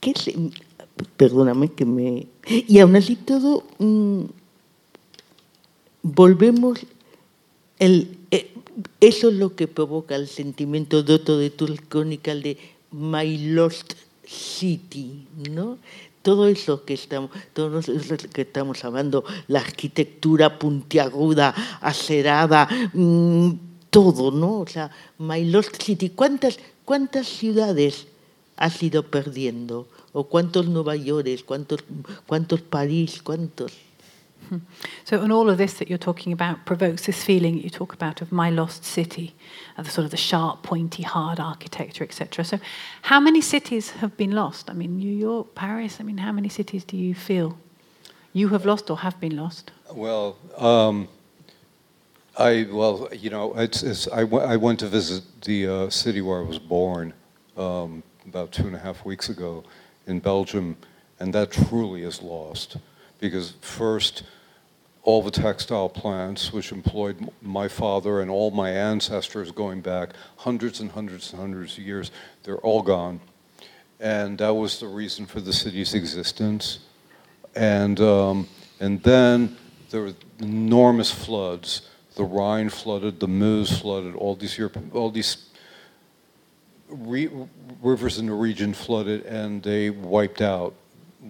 ¿Qué 0.00 0.12
Perdóname 1.16 1.72
que 1.72 1.84
me... 1.84 2.26
Y 2.46 2.78
aún 2.78 2.96
así 2.96 3.16
todo... 3.16 3.64
Mm, 3.78 4.24
volvemos, 6.14 6.80
el, 7.78 8.18
eh, 8.30 8.52
eso 9.00 9.28
es 9.28 9.34
lo 9.34 9.56
que 9.56 9.66
provoca 9.66 10.14
el 10.14 10.28
sentimiento 10.28 11.02
de 11.02 11.14
otro 11.14 11.36
de 11.38 11.50
tu 11.50 11.66
de 11.66 12.58
My 12.92 13.38
Lost 13.52 13.94
City, 14.24 15.26
¿no? 15.50 15.78
Todo 16.22 16.46
eso 16.46 16.84
que 16.84 16.94
estamos, 16.94 17.30
todo 17.52 17.78
eso 17.78 18.16
que 18.32 18.42
estamos 18.42 18.84
hablando, 18.84 19.24
la 19.48 19.60
arquitectura 19.60 20.58
puntiaguda, 20.58 21.54
acerada, 21.80 22.68
mm, 22.92 23.50
todo, 23.90 24.30
¿no? 24.30 24.60
O 24.60 24.66
sea, 24.66 24.90
My 25.18 25.44
Lost 25.44 25.82
City. 25.82 26.10
¿Cuántas, 26.10 26.58
cuántas 26.84 27.26
ciudades 27.28 28.06
has 28.56 28.82
ido 28.82 29.04
perdiendo? 29.04 29.88
¿O 30.12 30.24
cuántos 30.24 30.66
Nueva 30.66 30.96
York, 30.96 31.28
cuántos, 31.44 31.80
cuántos 32.26 32.60
París, 32.62 33.20
cuántos? 33.22 33.85
So, 35.04 35.22
and 35.22 35.32
all 35.32 35.48
of 35.48 35.58
this 35.58 35.74
that 35.74 35.88
you're 35.88 35.98
talking 35.98 36.32
about 36.32 36.64
provokes 36.64 37.06
this 37.06 37.22
feeling 37.22 37.58
you 37.58 37.70
talk 37.70 37.92
about 37.92 38.20
of 38.22 38.32
my 38.32 38.50
lost 38.50 38.84
city, 38.84 39.34
of 39.76 39.84
the 39.84 39.90
sort 39.90 40.04
of 40.04 40.10
the 40.10 40.16
sharp, 40.16 40.62
pointy, 40.62 41.02
hard 41.02 41.38
architecture, 41.38 42.04
etc. 42.04 42.44
So, 42.44 42.58
how 43.02 43.20
many 43.20 43.40
cities 43.40 43.90
have 43.90 44.16
been 44.16 44.32
lost? 44.32 44.70
I 44.70 44.72
mean, 44.72 44.96
New 44.98 45.12
York, 45.12 45.54
Paris. 45.54 45.98
I 46.00 46.02
mean, 46.02 46.18
how 46.18 46.32
many 46.32 46.48
cities 46.48 46.84
do 46.84 46.96
you 46.96 47.14
feel 47.14 47.56
you 48.32 48.48
have 48.48 48.66
lost 48.66 48.90
or 48.90 48.98
have 48.98 49.18
been 49.20 49.36
lost? 49.36 49.70
Well, 49.92 50.36
um, 50.58 51.08
I 52.36 52.66
well, 52.70 53.08
you 53.12 53.30
know, 53.30 53.54
it's, 53.58 53.82
it's 53.82 54.08
I, 54.08 54.20
w- 54.20 54.44
I 54.44 54.56
went 54.56 54.80
to 54.80 54.88
visit 54.88 55.24
the 55.42 55.66
uh, 55.66 55.90
city 55.90 56.20
where 56.20 56.40
I 56.40 56.44
was 56.44 56.58
born 56.58 57.14
um, 57.56 58.02
about 58.26 58.52
two 58.52 58.66
and 58.66 58.76
a 58.76 58.78
half 58.78 59.04
weeks 59.04 59.28
ago 59.28 59.64
in 60.06 60.20
Belgium, 60.20 60.76
and 61.18 61.32
that 61.32 61.50
truly 61.50 62.02
is 62.02 62.20
lost 62.22 62.76
because 63.20 63.54
first 63.60 64.24
all 65.06 65.22
the 65.22 65.30
textile 65.30 65.88
plants, 65.88 66.52
which 66.52 66.72
employed 66.72 67.30
my 67.40 67.68
father 67.68 68.20
and 68.20 68.28
all 68.30 68.50
my 68.50 68.70
ancestors 68.70 69.52
going 69.52 69.80
back 69.80 70.10
hundreds 70.36 70.80
and 70.80 70.90
hundreds 70.90 71.32
and 71.32 71.40
hundreds 71.40 71.78
of 71.78 71.84
years, 71.84 72.10
they're 72.42 72.58
all 72.58 72.82
gone. 72.82 73.20
And 74.00 74.36
that 74.38 74.52
was 74.52 74.80
the 74.80 74.88
reason 74.88 75.24
for 75.24 75.40
the 75.40 75.52
city's 75.52 75.94
existence. 75.94 76.80
And, 77.54 78.00
um, 78.00 78.48
and 78.80 79.00
then 79.04 79.56
there 79.90 80.02
were 80.02 80.14
enormous 80.40 81.12
floods. 81.12 81.88
The 82.16 82.24
Rhine 82.24 82.68
flooded, 82.68 83.20
the 83.20 83.28
Meuse 83.28 83.78
flooded, 83.78 84.16
all 84.16 84.34
these, 84.34 84.58
Europe, 84.58 84.76
all 84.92 85.12
these 85.12 85.50
re- 86.88 87.30
rivers 87.80 88.18
in 88.18 88.26
the 88.26 88.34
region 88.34 88.74
flooded, 88.74 89.24
and 89.24 89.62
they 89.62 89.90
wiped 89.90 90.42
out 90.42 90.74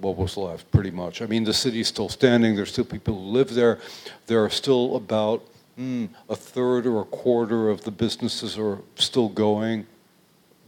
what 0.01 0.17
was 0.17 0.37
left, 0.37 0.71
pretty 0.71 0.91
much. 0.91 1.23
I 1.23 1.27
mean, 1.27 1.45
the 1.45 1.55
city's 1.55 1.89
still 1.89 2.09
standing. 2.09 2.57
There's 2.57 2.73
still 2.73 2.85
people 2.85 3.15
who 3.15 3.31
live 3.31 3.55
there. 3.55 3.79
There 4.27 4.45
are 4.45 4.51
still 4.51 4.97
about 4.97 5.45
mm, 5.79 6.09
a 6.29 6.37
third 6.37 6.87
or 6.87 7.03
a 7.03 7.05
quarter 7.05 7.71
of 7.71 7.83
the 7.85 7.91
businesses 7.91 8.59
are 8.59 8.79
still 8.97 9.29
going, 9.29 9.87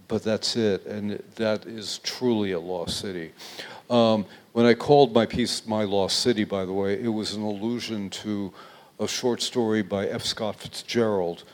but 0.06 0.22
that's 0.22 0.56
it. 0.56 0.86
And 0.86 1.22
that 1.36 1.66
is 1.66 1.98
truly 1.98 2.52
a 2.52 2.60
lost 2.60 3.00
city. 3.00 3.32
Um, 3.90 4.26
when 4.52 4.66
I 4.66 4.74
called 4.74 5.14
my 5.14 5.24
piece 5.24 5.66
"My 5.66 5.84
Lost 5.84 6.20
City," 6.20 6.44
by 6.44 6.64
the 6.64 6.72
way, 6.72 7.00
it 7.00 7.08
was 7.08 7.34
an 7.34 7.42
allusion 7.42 8.10
to 8.10 8.52
a 9.00 9.06
short 9.06 9.40
story 9.40 9.82
by 9.82 10.08
F. 10.08 10.24
Scott 10.24 10.56
Fitzgerald 10.56 11.44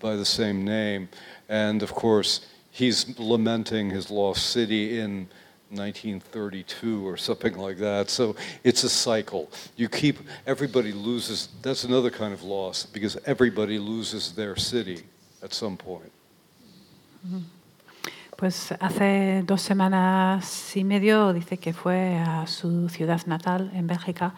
by 0.00 0.16
the 0.16 0.24
same 0.24 0.64
name, 0.64 1.08
and 1.48 1.82
of 1.82 1.92
course, 1.92 2.46
he's 2.70 3.18
lamenting 3.18 3.90
his 3.90 4.10
lost 4.10 4.50
city 4.50 4.98
in 4.98 5.28
1932 5.70 7.06
or 7.06 7.16
something 7.16 7.56
like 7.56 7.78
that. 7.78 8.08
So 8.08 8.36
it's 8.62 8.84
a 8.84 8.88
cycle. 8.88 9.48
You 9.76 9.88
keep, 9.88 10.18
everybody 10.46 10.92
loses, 10.92 11.48
that's 11.62 11.84
another 11.84 12.10
kind 12.10 12.32
of 12.32 12.42
loss 12.42 12.86
because 12.86 13.18
everybody 13.26 13.78
loses 13.78 14.32
their 14.32 14.56
city 14.56 15.04
at 15.42 15.52
some 15.52 15.76
point. 15.76 16.12
Pues 18.36 18.72
hace 18.80 19.42
dos 19.46 19.62
semanas 19.62 20.76
y 20.76 20.84
medio 20.84 21.32
dice 21.32 21.56
que 21.56 21.72
fue 21.72 22.16
a 22.18 22.46
su 22.46 22.88
ciudad 22.90 23.26
natal 23.26 23.70
en 23.74 23.86
Bélgica 23.86 24.34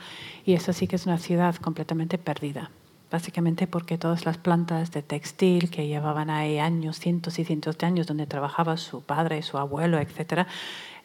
y 0.47 0.55
esa 0.55 0.73
sí 0.73 0.87
que 0.87 0.97
es 0.97 1.05
una 1.07 1.19
ciudad 1.19 1.57
completamente 1.57 2.17
perdida. 2.17 2.71
Básicamente 3.11 3.67
porque 3.67 3.97
todas 3.97 4.27
las 4.27 4.37
plantas 4.37 4.93
de 4.93 5.03
textil 5.03 5.71
que 5.71 5.87
llevaban 5.87 6.29
ahí 6.29 6.59
años, 6.59 6.99
cientos 6.99 7.39
y 7.39 7.45
cientos 7.45 7.79
de 7.79 7.87
años, 7.87 8.07
donde 8.07 8.27
trabajaba 8.27 8.77
su 8.77 9.03
padre, 9.03 9.43
su 9.43 9.57
abuelo, 9.57 9.99
etcétera, 9.99 10.47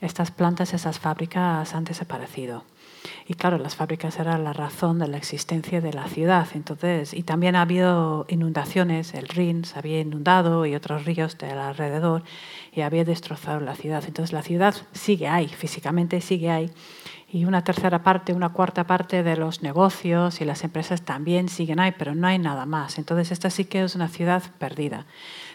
estas 0.01 0.32
plantas, 0.32 0.74
esas 0.74 0.99
fábricas 0.99 1.74
han 1.74 1.86
desaparecido. 1.86 2.66
Y 3.28 3.36
claro, 3.36 3.58
las 3.58 3.76
fábricas 3.76 4.20
eran 4.20 4.43
la 4.43 4.54
razón 4.54 4.99
de 4.99 5.08
la 5.08 5.18
existencia 5.18 5.80
de 5.80 5.93
la 5.93 6.08
ciudad. 6.08 6.47
Entonces, 6.56 7.14
y 7.14 7.24
también 7.24 7.56
ha 7.56 7.62
habido 7.62 8.26
inundaciones, 8.28 9.14
el 9.14 9.28
Rin 9.30 9.64
se 9.64 9.80
había 9.80 10.01
inundado 10.01 10.66
y 10.66 10.76
otros 10.76 11.06
ríos 11.06 11.38
del 11.38 11.58
alrededor 11.58 12.24
y 12.74 12.82
había 12.82 13.06
destrozado 13.06 13.60
la 13.62 13.76
ciudad. 13.76 14.04
Entonces, 14.06 14.34
la 14.34 14.43
ciudad 14.43 14.76
sigue 14.91 15.28
ahí, 15.28 15.47
físicamente 15.47 16.20
sigue 16.22 16.49
ahí. 16.49 16.72
Y 17.34 17.46
una 17.46 17.64
tercera 17.64 18.04
parte, 18.04 18.32
una 18.32 18.50
cuarta 18.50 18.86
parte 18.86 19.24
de 19.24 19.36
los 19.36 19.64
negocios 19.64 20.40
y 20.40 20.46
las 20.46 20.64
empresas 20.64 21.02
también 21.02 21.50
siguen 21.50 21.80
ahí, 21.80 21.92
pero 21.98 22.14
no 22.14 22.28
hay 22.28 22.38
nada 22.38 22.68
más. 22.68 23.00
Entonces, 23.00 23.32
esta 23.32 23.50
sí 23.50 23.66
que 23.66 23.84
es 23.84 23.96
una 23.96 24.08
ciudad 24.08 24.44
perdida. 24.60 25.08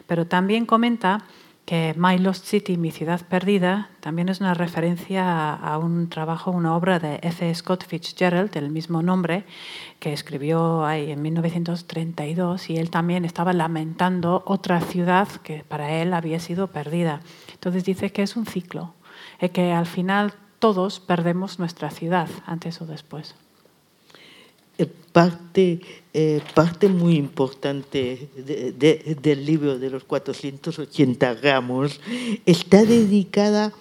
Pero 0.08 0.26
también 0.26 0.66
comenta 0.66 1.22
que 1.64 1.94
My 1.96 2.18
Lost 2.18 2.46
City, 2.46 2.76
Mi 2.76 2.90
Ciudad 2.90 3.20
Perdida, 3.28 3.90
también 4.00 4.28
es 4.28 4.40
una 4.40 4.54
referencia 4.54 5.54
a 5.54 5.78
un 5.78 6.08
trabajo, 6.08 6.50
una 6.50 6.74
obra 6.74 6.98
de 6.98 7.20
F. 7.22 7.54
Scott 7.54 7.86
Fitzgerald, 7.86 8.50
del 8.50 8.70
mismo 8.70 9.00
nombre, 9.00 9.44
que 10.00 10.12
escribió 10.12 10.84
ahí 10.84 11.12
en 11.12 11.22
1932, 11.22 12.70
y 12.70 12.78
él 12.78 12.90
también 12.90 13.24
estaba 13.24 13.52
lamentando 13.52 14.42
otra 14.46 14.80
ciudad 14.80 15.28
que 15.44 15.62
para 15.62 15.92
él 15.92 16.12
había 16.12 16.40
sido 16.40 16.66
perdida. 16.66 17.20
Entonces 17.52 17.84
dice 17.84 18.10
que 18.10 18.22
es 18.22 18.34
un 18.34 18.46
ciclo, 18.46 18.94
y 19.40 19.50
que 19.50 19.72
al 19.72 19.86
final 19.86 20.32
todos 20.58 21.00
perdemos 21.00 21.58
nuestra 21.58 21.90
ciudad, 21.90 22.28
antes 22.46 22.80
o 22.80 22.86
después. 22.86 23.34
Eh, 24.78 24.86
parte, 25.12 25.80
eh, 26.14 26.40
parte 26.54 26.88
muy 26.88 27.16
importante 27.16 28.28
de, 28.36 28.72
de, 28.72 29.16
del 29.20 29.44
libro 29.44 29.78
de 29.78 29.90
los 29.90 30.04
480 30.04 31.34
gramos 31.34 32.00
está 32.46 32.84
dedicada 32.84 33.72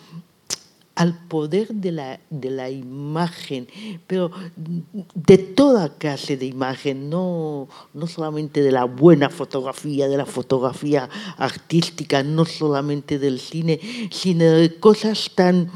al 0.98 1.14
poder 1.28 1.68
de 1.76 1.92
la, 1.92 2.20
de 2.32 2.50
la 2.50 2.72
imagen, 2.72 3.68
pero 4.08 4.32
de 5.14 5.38
toda 5.38 5.94
clase 5.96 6.38
de 6.38 6.48
imagen, 6.48 7.08
no, 7.08 7.68
no 7.94 8.08
solamente 8.08 8.64
de 8.64 8.72
la 8.72 8.86
buena 8.86 9.30
fotografía, 9.30 10.08
de 10.08 10.18
la 10.18 10.26
fotografía 10.26 11.08
artística, 11.38 12.24
no 12.24 12.46
solamente 12.46 13.20
del 13.20 13.40
cine, 13.40 13.80
sino 14.10 14.46
de 14.46 14.80
cosas 14.80 15.30
tan 15.36 15.70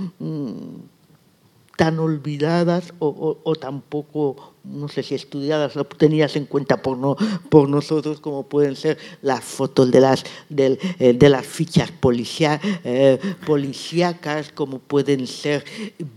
tan 1.82 1.98
olvidadas 1.98 2.94
o, 3.00 3.56
tampoco, 3.60 4.54
no 4.64 4.88
sé 4.88 5.02
si 5.02 5.16
estudiadas 5.16 5.76
o 5.76 5.84
tenidas 5.84 6.36
en 6.36 6.46
cuenta 6.46 6.78
por, 6.78 6.96
no, 6.96 7.18
por 7.50 7.68
nosotros, 7.68 8.22
como 8.22 8.44
pueden 8.44 8.76
ser 8.76 9.00
las 9.24 9.44
fotos 9.44 9.90
de 9.90 10.00
las, 10.00 10.24
eh, 10.56 11.14
de 11.18 11.30
las 11.30 11.44
fichas 11.44 11.90
policia, 11.92 12.62
eh, 12.84 13.18
policíacas, 13.48 14.52
como 14.52 14.78
pueden 14.78 15.26
ser 15.26 15.66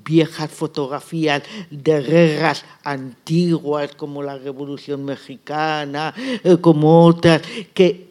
viejas 0.05 0.51
fotografías 0.51 1.43
de 1.71 2.03
guerras 2.03 2.63
antiguas, 2.83 3.95
como 3.97 4.23
la 4.23 4.37
Revolución 4.37 5.03
Mexicana, 5.03 6.13
eh, 6.45 6.59
como 6.61 7.07
otras, 7.07 7.41
que 7.73 8.11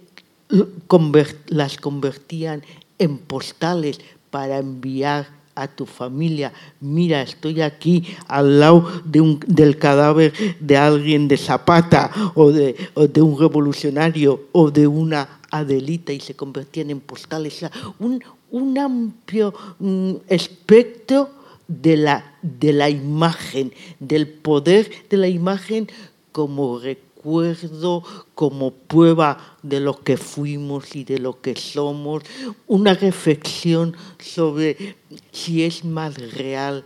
las 1.49 1.77
convertían 1.77 2.63
en 2.97 3.19
postales 3.19 4.01
para 4.31 4.57
enviar 4.57 5.42
a 5.55 5.67
tu 5.67 5.85
familia, 5.85 6.51
mira, 6.81 7.21
estoy 7.21 7.61
aquí 7.61 8.03
al 8.27 8.59
lado 8.59 8.89
de 9.05 9.21
un, 9.21 9.39
del 9.45 9.77
cadáver 9.77 10.33
de 10.59 10.77
alguien 10.77 11.27
de 11.27 11.37
Zapata 11.37 12.11
o 12.35 12.51
de, 12.51 12.75
o 12.95 13.07
de 13.07 13.21
un 13.21 13.39
revolucionario 13.39 14.47
o 14.51 14.71
de 14.71 14.87
una 14.87 15.39
Adelita 15.51 16.11
y 16.11 16.19
se 16.19 16.35
convertían 16.35 16.89
en 16.89 16.99
postales. 16.99 17.63
Un, 17.99 18.23
un 18.49 18.77
amplio 18.77 19.53
mm, 19.79 20.13
espectro 20.27 21.29
de 21.67 21.97
la, 21.97 22.37
de 22.41 22.73
la 22.73 22.89
imagen, 22.89 23.71
del 23.99 24.27
poder 24.27 24.89
de 25.09 25.17
la 25.17 25.27
imagen 25.27 25.87
como 26.31 26.79
recuerdo, 27.23 28.03
como 28.35 28.71
prueba 28.71 29.57
de 29.63 29.79
lo 29.79 29.99
que 30.03 30.17
fuimos 30.17 30.95
y 30.95 31.03
de 31.03 31.19
lo 31.19 31.41
que 31.41 31.55
somos, 31.55 32.23
una 32.67 32.93
reflexión 32.93 33.95
sobre 34.19 34.97
si 35.31 35.63
es 35.63 35.85
más 35.85 36.17
real 36.33 36.83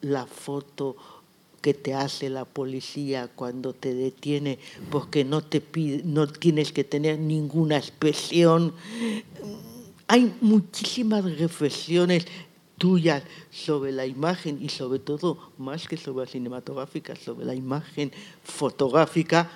la 0.00 0.26
foto 0.26 0.96
que 1.60 1.74
te 1.74 1.94
hace 1.94 2.28
la 2.28 2.44
policía 2.44 3.28
cuando 3.34 3.72
te 3.72 3.94
detiene 3.94 4.58
porque 4.90 5.24
no 5.24 5.42
te 5.42 5.60
pide, 5.60 6.02
no 6.04 6.26
tienes 6.26 6.72
que 6.72 6.84
tener 6.84 7.18
ninguna 7.18 7.76
expresión. 7.76 8.74
Hay 10.08 10.32
muchísimas 10.40 11.24
reflexiones 11.38 12.26
tuyas 12.78 13.22
sobre 13.52 13.92
la 13.92 14.06
imagen 14.06 14.58
y 14.60 14.68
sobre 14.68 14.98
todo, 14.98 15.38
más 15.56 15.86
que 15.86 15.96
sobre 15.96 16.26
la 16.26 16.32
cinematográfica, 16.32 17.14
sobre 17.14 17.46
la 17.46 17.54
imagen 17.54 18.10
fotográfica 18.42 19.48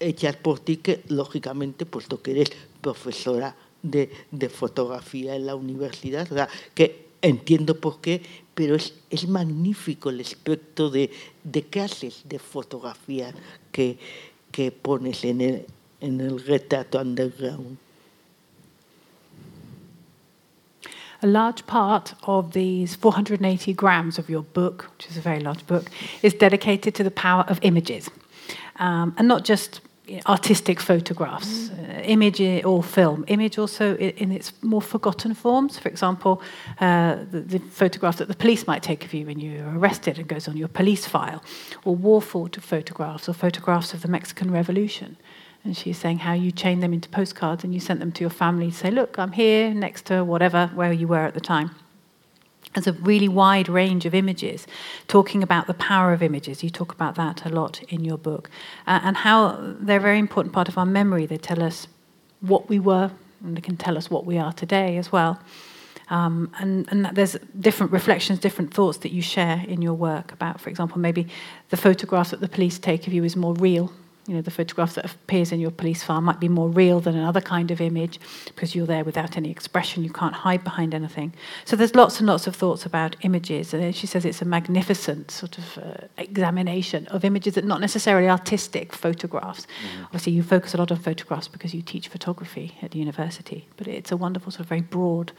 hechas 0.00 0.36
por 0.36 0.58
ti, 0.60 0.78
que 0.78 1.02
lógicamente, 1.08 1.86
puesto 1.86 2.20
que 2.20 2.32
eres 2.32 2.50
profesora 2.80 3.54
de, 3.82 4.10
de 4.30 4.48
fotografía 4.48 5.36
en 5.36 5.46
la 5.46 5.54
universidad, 5.54 6.26
sea, 6.28 6.48
que 6.74 7.10
entiendo 7.22 7.78
por 7.78 8.00
qué, 8.00 8.22
pero 8.54 8.74
es, 8.74 8.94
es 9.10 9.28
magnífico 9.28 10.10
el 10.10 10.20
espectro 10.20 10.90
de, 10.90 11.10
de 11.44 11.62
clases 11.62 12.22
de 12.24 12.38
fotografía 12.38 13.32
que, 13.72 13.98
que 14.50 14.72
pones 14.72 15.24
en 15.24 15.40
el, 15.40 15.66
en 16.00 16.20
el 16.20 16.40
retrato 16.44 16.98
underground. 17.00 17.78
A 21.22 21.26
large 21.26 21.66
part 21.66 22.14
of 22.26 22.52
these 22.54 22.96
480 22.96 23.74
grams 23.74 24.18
of 24.18 24.30
your 24.30 24.42
book, 24.42 24.90
which 24.96 25.10
is 25.10 25.18
a 25.18 25.20
very 25.20 25.40
large 25.40 25.66
book, 25.66 25.90
is 26.22 26.32
dedicated 26.32 26.94
to 26.94 27.04
the 27.04 27.10
power 27.10 27.44
of 27.46 27.58
images. 27.60 28.08
Um, 28.76 29.14
and 29.18 29.28
not 29.28 29.44
just 29.44 29.82
artistic 30.26 30.80
photographs, 30.80 31.70
uh, 31.70 32.00
image 32.04 32.40
or 32.64 32.82
film. 32.82 33.24
Image 33.28 33.58
also 33.58 33.94
i- 33.94 34.14
in 34.16 34.32
its 34.32 34.52
more 34.62 34.82
forgotten 34.82 35.34
forms. 35.34 35.78
For 35.78 35.88
example, 35.88 36.42
uh, 36.80 37.16
the, 37.30 37.40
the 37.40 37.58
photograph 37.58 38.16
that 38.16 38.28
the 38.28 38.34
police 38.34 38.66
might 38.66 38.82
take 38.82 39.04
of 39.04 39.12
you 39.14 39.26
when 39.26 39.38
you're 39.40 39.78
arrested 39.78 40.18
and 40.18 40.26
goes 40.28 40.48
on 40.48 40.56
your 40.56 40.68
police 40.68 41.06
file, 41.06 41.40
or 41.84 41.94
war 41.96 42.20
photo- 42.22 42.60
photographs 42.60 43.28
or 43.28 43.34
photographs 43.34 43.94
of 43.94 44.00
the 44.02 44.08
Mexican 44.08 44.50
Revolution. 44.50 45.16
And 45.64 45.76
she's 45.76 45.98
saying 45.98 46.20
how 46.20 46.32
you 46.32 46.50
chained 46.52 46.82
them 46.82 46.92
into 46.94 47.08
postcards 47.10 47.64
and 47.64 47.74
you 47.74 47.80
sent 47.80 48.00
them 48.00 48.12
to 48.12 48.20
your 48.22 48.30
family 48.30 48.70
to 48.70 48.76
say, 48.76 48.90
look, 48.90 49.18
I'm 49.18 49.32
here 49.32 49.74
next 49.74 50.06
to 50.06 50.24
whatever, 50.24 50.70
where 50.74 50.92
you 50.92 51.06
were 51.06 51.26
at 51.26 51.34
the 51.34 51.40
time. 51.40 51.70
There's 52.74 52.86
a 52.86 52.92
really 52.92 53.28
wide 53.28 53.68
range 53.68 54.06
of 54.06 54.14
images, 54.14 54.66
talking 55.08 55.42
about 55.42 55.66
the 55.66 55.74
power 55.74 56.12
of 56.12 56.22
images. 56.22 56.62
You 56.62 56.70
talk 56.70 56.92
about 56.92 57.16
that 57.16 57.44
a 57.44 57.48
lot 57.48 57.82
in 57.88 58.04
your 58.04 58.18
book, 58.18 58.48
uh, 58.86 59.00
and 59.02 59.16
how 59.16 59.58
they're 59.80 59.98
a 59.98 60.00
very 60.00 60.18
important 60.18 60.54
part 60.54 60.68
of 60.68 60.78
our 60.78 60.86
memory. 60.86 61.26
They 61.26 61.38
tell 61.38 61.62
us 61.62 61.88
what 62.40 62.68
we 62.68 62.78
were, 62.78 63.10
and 63.44 63.56
they 63.56 63.60
can 63.60 63.76
tell 63.76 63.98
us 63.98 64.08
what 64.10 64.24
we 64.24 64.38
are 64.38 64.52
today 64.52 64.96
as 64.98 65.10
well. 65.10 65.40
Um, 66.10 66.50
and, 66.58 66.86
and 66.90 67.06
there's 67.16 67.36
different 67.58 67.92
reflections, 67.92 68.40
different 68.40 68.74
thoughts 68.74 68.98
that 68.98 69.12
you 69.12 69.22
share 69.22 69.64
in 69.68 69.80
your 69.80 69.94
work 69.94 70.32
about, 70.32 70.60
for 70.60 70.68
example, 70.68 70.98
maybe 70.98 71.28
the 71.68 71.76
photograph 71.76 72.30
that 72.30 72.40
the 72.40 72.48
police 72.48 72.78
take 72.78 73.06
of 73.06 73.12
you 73.12 73.24
is 73.24 73.36
more 73.36 73.54
real. 73.54 73.92
You 74.26 74.34
know, 74.34 74.42
the 74.42 74.50
photograph 74.50 74.94
that 74.94 75.06
appears 75.06 75.50
in 75.50 75.60
your 75.60 75.70
police 75.70 76.02
file 76.02 76.20
might 76.20 76.38
be 76.38 76.48
more 76.48 76.68
real 76.68 77.00
than 77.00 77.16
another 77.16 77.40
kind 77.40 77.70
of 77.70 77.80
image 77.80 78.20
because 78.44 78.74
you're 78.74 78.86
there 78.86 79.02
without 79.02 79.36
any 79.36 79.50
expression. 79.50 80.04
You 80.04 80.12
can't 80.12 80.34
hide 80.34 80.62
behind 80.62 80.94
anything. 80.94 81.32
So 81.64 81.74
there's 81.74 81.94
lots 81.94 82.20
and 82.20 82.26
lots 82.26 82.46
of 82.46 82.54
thoughts 82.54 82.84
about 82.84 83.16
images. 83.22 83.72
And 83.72 83.82
then 83.82 83.92
she 83.92 84.06
says 84.06 84.24
it's 84.24 84.42
a 84.42 84.44
magnificent 84.44 85.30
sort 85.30 85.58
of 85.58 85.78
uh, 85.78 86.06
examination 86.18 87.06
of 87.08 87.24
images 87.24 87.54
that 87.54 87.64
not 87.64 87.80
necessarily 87.80 88.28
artistic 88.28 88.92
photographs. 88.92 89.66
Obviously, 90.04 90.32
you 90.32 90.42
focus 90.42 90.74
a 90.74 90.76
lot 90.76 90.92
on 90.92 90.98
photographs 90.98 91.48
because 91.48 91.74
you 91.74 91.82
teach 91.82 92.08
photography 92.08 92.76
at 92.82 92.90
the 92.92 92.98
university, 92.98 93.66
but 93.76 93.88
it's 93.88 94.12
a 94.12 94.16
wonderful, 94.16 94.52
sort 94.52 94.60
of 94.60 94.66
very 94.66 94.82
broad 94.82 95.32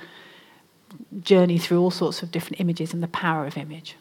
journey 1.21 1.57
through 1.57 1.79
all 1.79 1.91
sorts 1.91 2.23
of 2.23 2.31
different 2.31 2.59
images 2.59 2.93
and 2.93 3.01
the 3.01 3.07
power 3.07 3.45
of 3.45 3.57
image. 3.57 3.95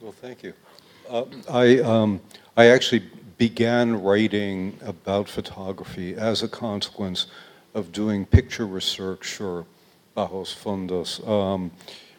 Well, 0.00 0.12
thank 0.12 0.42
you. 0.42 0.52
Uh, 1.08 1.24
I, 1.50 1.78
um, 1.80 2.20
I 2.56 2.66
actually 2.66 3.04
began 3.38 4.02
writing 4.02 4.78
about 4.82 5.28
photography 5.28 6.14
as 6.14 6.42
a 6.42 6.48
consequence 6.48 7.26
of 7.74 7.92
doing 7.92 8.24
picture 8.24 8.66
research 8.66 9.40
or 9.40 9.66
bajos 10.16 10.54
fondos 10.54 11.26
um, 11.28 11.70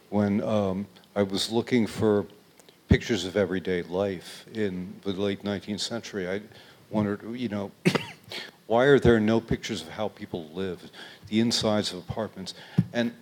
when 0.09 0.43
um, 0.43 0.85
I 1.15 1.23
was 1.23 1.51
looking 1.51 1.87
for 1.87 2.25
pictures 2.89 3.25
of 3.25 3.37
everyday 3.37 3.83
life 3.83 4.45
in 4.53 4.93
the 5.03 5.11
late 5.11 5.43
19th 5.43 5.79
century. 5.79 6.29
I 6.29 6.41
wondered, 6.89 7.21
you 7.35 7.49
know, 7.49 7.71
why 8.67 8.85
are 8.85 8.99
there 8.99 9.19
no 9.19 9.39
pictures 9.39 9.81
of 9.81 9.89
how 9.89 10.09
people 10.09 10.49
live, 10.53 10.91
the 11.29 11.39
insides 11.39 11.93
of 11.93 11.99
apartments? 11.99 12.53
And 12.93 13.13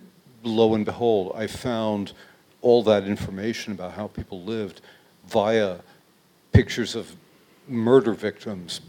lo 0.42 0.74
and 0.74 0.84
behold, 0.84 1.32
I 1.36 1.46
found 1.46 2.12
all 2.60 2.82
that 2.84 3.04
information 3.04 3.72
about 3.72 3.92
how 3.92 4.08
people 4.08 4.42
lived 4.42 4.80
via 5.26 5.78
pictures 6.52 6.94
of 6.94 7.14
murder 7.68 8.12
victims 8.12 8.80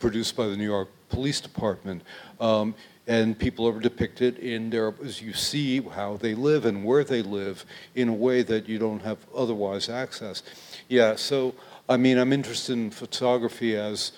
produced 0.00 0.36
by 0.36 0.46
the 0.46 0.56
New 0.56 0.64
York 0.64 0.88
Police 1.08 1.40
Department. 1.40 2.02
Um, 2.40 2.74
and 3.06 3.38
people 3.38 3.66
are 3.66 3.80
depicted 3.80 4.38
in 4.38 4.68
there 4.68 4.92
as 5.02 5.22
you 5.22 5.32
see 5.32 5.80
how 5.80 6.18
they 6.18 6.34
live 6.34 6.66
and 6.66 6.84
where 6.84 7.04
they 7.04 7.22
live 7.22 7.64
in 7.94 8.08
a 8.08 8.12
way 8.12 8.42
that 8.42 8.68
you 8.68 8.78
don't 8.78 9.00
have 9.00 9.18
otherwise 9.34 9.88
access. 9.88 10.42
Yeah, 10.88 11.16
so 11.16 11.54
I 11.88 11.96
mean, 11.96 12.18
I'm 12.18 12.34
interested 12.34 12.74
in 12.74 12.90
photography 12.90 13.76
as 13.76 14.12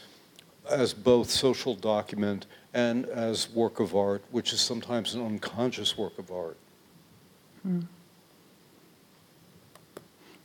as 0.69 0.93
both 0.93 1.31
social 1.31 1.75
document 1.75 2.47
and 2.75 3.07
as 3.07 3.51
work 3.51 3.81
of 3.81 3.97
art, 3.97 4.23
which 4.31 4.53
is 4.53 4.61
sometimes 4.61 5.15
an 5.15 5.25
unconscious 5.25 5.97
work 5.97 6.19
of 6.19 6.31
art. 6.31 6.57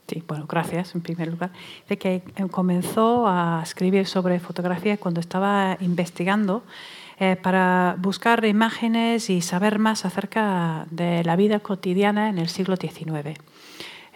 Sí, 0.07 0.23
bueno, 0.27 0.45
gracias 0.47 0.93
en 0.93 1.01
primer 1.01 1.29
lugar. 1.29 1.51
De 1.89 1.97
que 1.97 2.21
comenzó 2.51 3.27
a 3.27 3.61
escribir 3.63 4.05
sobre 4.05 4.39
fotografía 4.39 4.97
cuando 4.97 5.19
estaba 5.19 5.77
investigando 5.79 6.63
eh, 7.17 7.37
para 7.41 7.95
buscar 7.97 8.43
imágenes 8.45 9.29
y 9.29 9.41
saber 9.41 9.79
más 9.79 10.05
acerca 10.05 10.85
de 10.91 11.23
la 11.23 11.35
vida 11.35 11.59
cotidiana 11.59 12.29
en 12.29 12.37
el 12.37 12.49
siglo 12.49 12.75
XIX. 12.75 13.39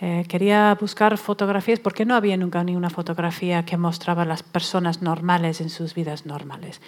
Eh, 0.01 0.23
quería 0.29 0.77
buscar 0.79 1.17
fotografías 1.17 1.79
porque 1.79 2.05
no 2.05 2.15
había 2.15 2.37
nunca 2.37 2.63
ni 2.63 2.75
una 2.75 2.89
fotografía 2.89 3.65
que 3.65 3.75
mostraba 3.75 4.21
a 4.21 4.25
las 4.25 4.43
personas 4.43 5.01
normales 5.01 5.59
en 5.59 5.69
sus 5.69 5.93
vidas 5.93 6.25
normales. 6.25 6.79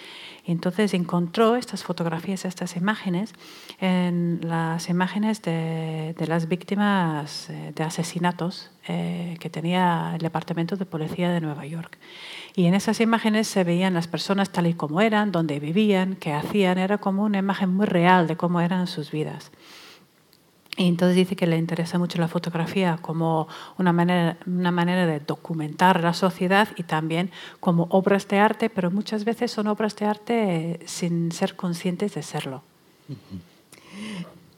Entonces 0.46 0.94
encontró 0.94 1.56
estas 1.56 1.84
fotografías, 1.84 2.46
estas 2.46 2.74
imágenes, 2.76 3.34
en 3.80 4.40
las 4.42 4.88
imágenes 4.88 5.42
de, 5.42 6.14
de 6.18 6.26
las 6.26 6.48
víctimas 6.48 7.50
eh, 7.50 7.72
de 7.74 7.84
asesinatos 7.84 8.70
eh, 8.88 9.36
que 9.38 9.50
tenía 9.50 10.12
el 10.14 10.20
Departamento 10.20 10.76
de 10.76 10.86
Policía 10.86 11.30
de 11.30 11.40
Nueva 11.40 11.66
York. 11.66 11.98
Y 12.56 12.64
en 12.64 12.74
esas 12.74 13.00
imágenes 13.00 13.46
se 13.46 13.62
veían 13.62 13.94
las 13.94 14.08
personas 14.08 14.50
tal 14.50 14.66
y 14.66 14.74
como 14.74 15.00
eran, 15.02 15.32
dónde 15.32 15.60
vivían, 15.60 16.16
qué 16.16 16.32
hacían. 16.32 16.78
Era 16.78 16.98
como 16.98 17.24
una 17.24 17.38
imagen 17.38 17.74
muy 17.74 17.86
real 17.86 18.26
de 18.26 18.36
cómo 18.36 18.60
eran 18.60 18.86
sus 18.86 19.10
vidas. 19.10 19.52
Y 20.76 20.88
entonces 20.88 21.16
dice 21.16 21.36
que 21.36 21.46
le 21.46 21.58
interesa 21.58 21.98
mucho 21.98 22.18
la 22.18 22.28
fotografía 22.28 22.98
como 23.02 23.46
una 23.78 23.92
manera, 23.92 24.38
una 24.46 24.70
manera 24.70 25.06
de 25.06 25.20
documentar 25.20 26.02
la 26.02 26.14
sociedad 26.14 26.68
y 26.76 26.84
también 26.84 27.30
como 27.60 27.88
obras 27.90 28.26
de 28.28 28.38
arte, 28.38 28.70
pero 28.70 28.90
muchas 28.90 29.24
veces 29.24 29.50
son 29.50 29.66
obras 29.66 29.96
de 29.96 30.06
arte 30.06 30.80
sin 30.86 31.30
ser 31.30 31.56
conscientes 31.56 32.14
de 32.14 32.22
serlo. 32.22 32.62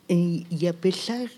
Y, 0.06 0.46
y 0.50 0.66
a 0.68 0.72
pesar 0.72 1.28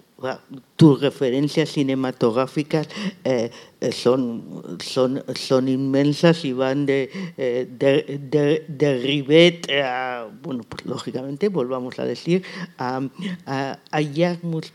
tus 0.77 1.01
referencias 1.01 1.71
cinematográficas 1.71 2.89
eh, 3.23 3.51
eh, 3.81 3.93
son, 3.93 4.79
son, 4.83 5.23
son 5.35 5.69
inmensas 5.69 6.45
y 6.45 6.55
van 6.55 6.87
de, 6.87 7.11
eh, 7.37 7.69
de, 7.71 8.19
de, 8.19 8.65
de, 8.67 8.99
Rivet 8.99 9.71
a, 9.71 10.27
bueno, 10.43 10.63
pues 10.67 10.87
lógicamente, 10.87 11.49
volvamos 11.49 11.99
a 11.99 12.07
decir, 12.07 12.43
a, 12.79 13.03
a, 13.45 13.79
a 13.91 14.01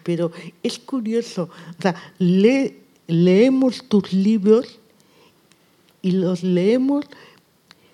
pero 0.04 0.32
es 0.62 0.78
curioso, 0.78 1.50
o 1.78 1.82
sea, 1.82 1.96
le, 2.20 2.78
leemos 3.08 3.90
tus 3.90 4.14
libros 4.14 4.80
y 6.04 6.12
los 6.12 6.44
leemos 6.44 7.06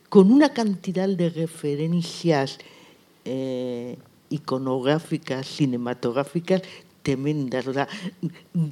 con 0.09 0.31
una 0.33 0.53
cantidad 0.53 1.07
de 1.07 1.29
referencias 1.29 2.59
iconográficas, 4.29 5.45
cinematográficas 5.47 6.61
tremendas. 7.07 7.65
O 7.67 7.73
sea, 7.73 7.87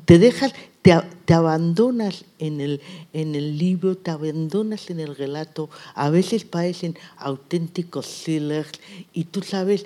te 0.04 0.20
dejas, 0.20 0.52
te, 0.82 0.94
te, 1.24 1.34
abandonas 1.34 2.26
en 2.38 2.60
el, 2.60 2.82
en 3.14 3.34
el 3.34 3.58
libro, 3.58 3.96
te 3.96 4.12
abandonas 4.12 4.90
en 4.90 5.00
el 5.00 5.16
relato. 5.16 5.70
A 5.94 6.10
veces 6.10 6.44
parecen 6.44 6.98
auténticos 7.16 8.24
thrillers 8.26 8.72
y 9.14 9.24
tú 9.24 9.42
sabes 9.42 9.86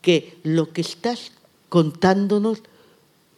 que 0.00 0.38
lo 0.44 0.72
que 0.72 0.80
estás 0.80 1.32
contándonos 1.68 2.62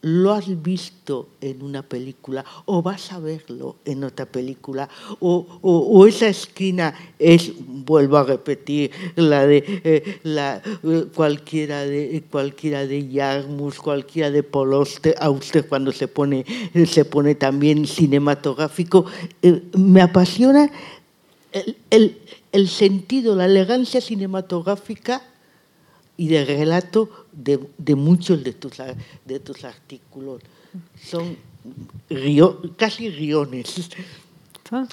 lo 0.02 0.32
has 0.32 0.62
visto 0.62 1.28
en 1.40 1.62
una 1.62 1.82
película 1.82 2.44
o 2.64 2.82
vas 2.82 3.12
a 3.12 3.18
verlo 3.18 3.76
en 3.84 4.04
otra 4.04 4.24
película 4.24 4.88
o, 5.18 5.46
o, 5.60 6.06
esa 6.06 6.28
esquina 6.28 6.94
es, 7.18 7.52
vuelvo 7.58 8.16
a 8.16 8.24
repetir, 8.24 8.90
la 9.16 9.46
de 9.46 9.62
eh, 9.84 10.20
la, 10.22 10.62
eh, 10.82 11.06
cualquiera 11.14 11.84
de 11.84 12.22
cualquiera 12.30 12.86
de 12.86 13.08
Yarmus, 13.08 13.78
cualquiera 13.78 14.30
de 14.30 14.42
Poloste, 14.42 15.14
a 15.18 15.28
usted 15.28 15.68
cuando 15.68 15.92
se 15.92 16.08
pone, 16.08 16.46
se 16.86 17.04
pone 17.04 17.34
también 17.34 17.86
cinematográfico. 17.86 19.04
Eh, 19.42 19.62
me 19.76 20.00
apasiona 20.00 20.70
el, 21.52 21.76
el, 21.90 22.18
el 22.52 22.68
sentido, 22.68 23.36
la 23.36 23.44
elegancia 23.44 24.00
cinematográfica 24.00 25.22
y 26.20 26.28
de 26.28 26.44
relato 26.44 27.08
de, 27.32 27.58
de 27.78 27.94
muchos 27.94 28.44
de 28.44 28.52
tus, 28.52 28.74
de 29.24 29.40
tus 29.40 29.64
artículos. 29.64 30.42
Son 31.02 31.34
río, 32.10 32.60
casi 32.76 33.08
riones. 33.08 33.88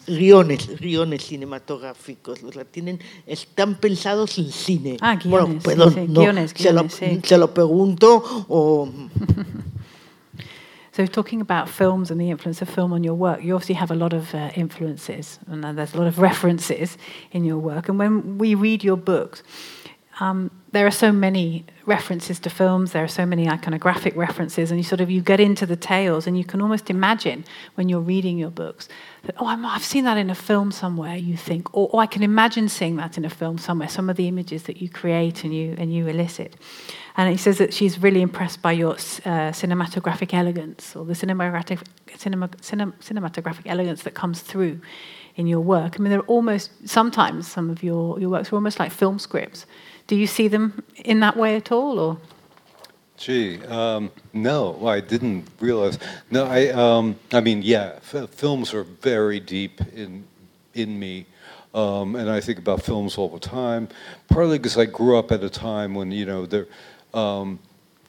Riones, 0.07 0.79
riones 0.79 1.25
cinematográficos, 1.25 2.41
o 2.43 2.51
sea, 2.53 2.63
tienen, 2.63 3.01
están 3.25 3.75
pensados 3.75 4.37
en 4.37 4.49
cine. 4.53 4.95
Ah, 5.01 5.17
guiones, 5.17 5.61
bueno, 5.61 5.61
perdón, 5.61 5.93
sí, 5.93 5.99
sí. 5.99 6.07
no, 6.07 6.21
guiones, 6.21 6.53
se, 6.55 6.71
lo, 6.71 6.89
sí. 6.89 7.19
se 7.21 7.37
lo 7.37 7.53
pregunto 7.53 8.23
o... 8.47 8.89
So, 10.93 11.05
talking 11.05 11.41
about 11.41 11.69
films 11.69 12.09
and 12.09 12.19
the 12.19 12.31
influence 12.31 12.59
of 12.63 12.69
film 12.69 12.91
on 12.91 13.03
your 13.03 13.13
work, 13.13 13.43
you 13.43 13.53
obviously 13.53 13.75
have 13.75 13.91
a 13.91 13.95
lot 13.95 14.13
of 14.13 14.33
uh, 14.33 14.49
influences 14.55 15.37
and 15.45 15.63
there's 15.63 15.93
a 15.93 15.97
lot 15.97 16.07
of 16.07 16.17
references 16.29 16.97
in 17.31 17.45
your 17.45 17.59
work. 17.59 17.87
And 17.87 17.99
when 17.99 18.39
we 18.39 18.55
read 18.55 18.83
your 18.83 18.97
books, 18.97 19.43
um, 20.19 20.49
there 20.77 20.87
are 20.87 20.91
so 20.91 21.11
many 21.11 21.65
references 21.85 22.39
to 22.39 22.49
films 22.49 22.91
there 22.91 23.03
are 23.03 23.07
so 23.07 23.25
many 23.25 23.45
iconographic 23.47 24.15
references 24.15 24.71
and 24.71 24.79
you 24.79 24.83
sort 24.83 25.01
of 25.01 25.09
you 25.09 25.21
get 25.21 25.39
into 25.39 25.65
the 25.65 25.75
tales 25.75 26.27
and 26.27 26.37
you 26.37 26.43
can 26.43 26.61
almost 26.61 26.89
imagine 26.89 27.43
when 27.75 27.89
you're 27.89 27.99
reading 27.99 28.37
your 28.37 28.49
books 28.49 28.87
that 29.23 29.35
oh 29.39 29.45
i 29.45 29.55
have 29.55 29.83
seen 29.83 30.03
that 30.03 30.17
in 30.17 30.29
a 30.29 30.35
film 30.35 30.71
somewhere 30.71 31.15
you 31.15 31.37
think 31.37 31.73
or, 31.73 31.89
or, 31.91 32.01
i 32.01 32.05
can 32.05 32.23
imagine 32.23 32.69
seeing 32.69 32.97
that 32.97 33.17
in 33.17 33.25
a 33.25 33.29
film 33.29 33.57
somewhere. 33.57 33.87
Some 33.87 34.09
of 34.09 34.15
the 34.15 34.27
images 34.27 34.63
that 34.63 34.81
you 34.81 34.89
create 34.89 35.43
and 35.43 35.53
you 35.53 35.75
and 35.77 35.93
you 35.93 36.07
elicit. 36.07 36.55
And 37.15 37.29
he 37.29 37.37
says 37.37 37.57
that 37.57 37.73
she's 37.73 37.99
really 37.99 38.21
impressed 38.21 38.61
by 38.61 38.73
your 38.73 38.93
uh, 38.93 39.51
cinematographic 39.61 40.33
elegance 40.33 40.95
or 40.95 41.03
the 41.05 41.13
cinematographic, 41.13 41.81
cinema, 42.15 42.47
cinem, 42.49 42.93
cinematographic 42.99 43.65
elegance 43.65 44.03
that 44.03 44.13
comes 44.13 44.41
through 44.41 44.79
in 45.35 45.47
your 45.47 45.61
work. 45.61 45.95
I 45.95 45.99
mean 46.01 46.11
they're 46.11 46.31
almost 46.37 46.71
sometimes 46.87 47.47
some 47.47 47.69
of 47.69 47.83
your, 47.83 48.19
your 48.19 48.29
works 48.29 48.51
are 48.51 48.55
almost 48.55 48.79
like 48.79 48.91
film 48.91 49.19
scripts 49.19 49.65
do 50.07 50.15
you 50.15 50.27
see 50.27 50.47
them 50.47 50.83
in 50.95 51.19
that 51.19 51.37
way 51.37 51.55
at 51.55 51.71
all, 51.71 51.99
or? 51.99 52.17
Gee, 53.17 53.63
um, 53.63 54.11
no, 54.31 54.87
I 54.87 54.99
didn't 54.99 55.47
realize. 55.59 55.97
No, 56.29 56.45
I, 56.45 56.67
um, 56.69 57.15
I 57.33 57.41
mean, 57.41 57.61
yeah, 57.63 57.93
f- 58.13 58.29
films 58.29 58.73
are 58.73 58.83
very 58.83 59.39
deep 59.39 59.81
in 59.93 60.25
in 60.75 60.99
me, 60.99 61.25
um, 61.73 62.15
and 62.15 62.29
I 62.29 62.39
think 62.39 62.59
about 62.59 62.83
films 62.83 63.17
all 63.17 63.29
the 63.29 63.39
time. 63.39 63.89
Partly 64.29 64.59
because 64.59 64.77
I 64.77 64.85
grew 64.85 65.17
up 65.17 65.31
at 65.31 65.43
a 65.43 65.49
time 65.49 65.95
when 65.95 66.11
you 66.11 66.27
know 66.27 66.45
there, 66.45 66.67
um, 67.15 67.57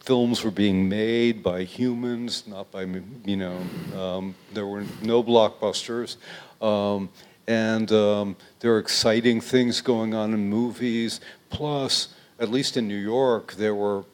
films 0.01 0.45
were 0.45 0.51
being 0.51 0.91
made 0.91 1.43
by 1.43 1.65
humans, 1.65 2.45
not 2.47 2.71
by 2.71 2.83
you 3.25 3.37
know. 3.37 3.59
Um, 3.99 4.35
there 4.53 4.67
were 4.67 4.85
no 5.03 5.25
blockbusters. 5.25 6.17
Um, 6.61 7.09
and 7.49 7.91
um, 7.93 8.37
there 8.61 8.75
are 8.75 8.79
exciting 8.79 9.41
things 9.41 9.81
going 9.81 10.15
on 10.15 10.35
in 10.35 10.51
movies. 10.51 11.21
Plus, 11.51 12.09
at 12.39 12.51
least 12.51 12.77
in 12.77 12.87
New 12.87 12.97
York, 12.97 13.55
there 13.55 13.75
were 13.75 14.05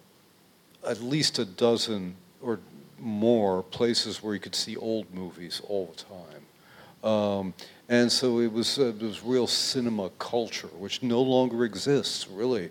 at 0.87 1.01
least 1.01 1.39
a 1.39 1.45
dozen 1.45 2.17
or 2.43 2.61
more 2.99 3.63
places 3.63 4.23
where 4.23 4.35
you 4.35 4.41
could 4.41 4.55
see 4.55 4.77
old 4.77 5.13
movies 5.15 5.61
all 5.69 5.93
the 5.95 6.05
time. 6.05 7.13
Um, 7.13 7.55
and 7.89 8.11
so 8.11 8.41
it 8.41 8.51
was, 8.51 8.79
uh, 8.79 8.87
it 8.87 9.03
was 9.03 9.23
real 9.23 9.47
cinema 9.47 10.11
culture, 10.19 10.69
which 10.69 11.03
no 11.03 11.21
longer 11.21 11.65
exists, 11.65 12.29
really. 12.29 12.71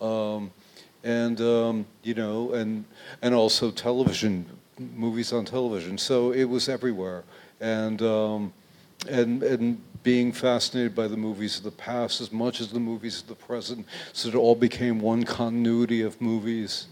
Um, 0.00 0.50
and, 1.02 1.40
um, 1.40 1.86
you 2.02 2.14
know, 2.14 2.52
and, 2.52 2.84
and 3.22 3.34
also 3.34 3.70
television, 3.70 4.44
movies 4.78 5.32
on 5.32 5.46
television. 5.46 5.96
So 5.96 6.32
it 6.32 6.44
was 6.44 6.68
everywhere. 6.68 7.24
And, 7.60 8.02
um, 8.02 8.52
and, 9.08 9.42
and 9.42 9.82
being 10.02 10.32
fascinated 10.32 10.94
by 10.94 11.06
the 11.08 11.16
movies 11.16 11.58
of 11.58 11.64
the 11.64 11.70
past 11.70 12.20
as 12.20 12.32
much 12.32 12.60
as 12.60 12.68
the 12.68 12.80
movies 12.80 13.20
of 13.20 13.28
the 13.28 13.34
present, 13.34 13.86
so 14.12 14.28
it 14.28 14.34
all 14.34 14.54
became 14.54 15.00
one 15.00 15.24
continuity 15.24 16.02
of 16.02 16.20
movies. 16.20 16.86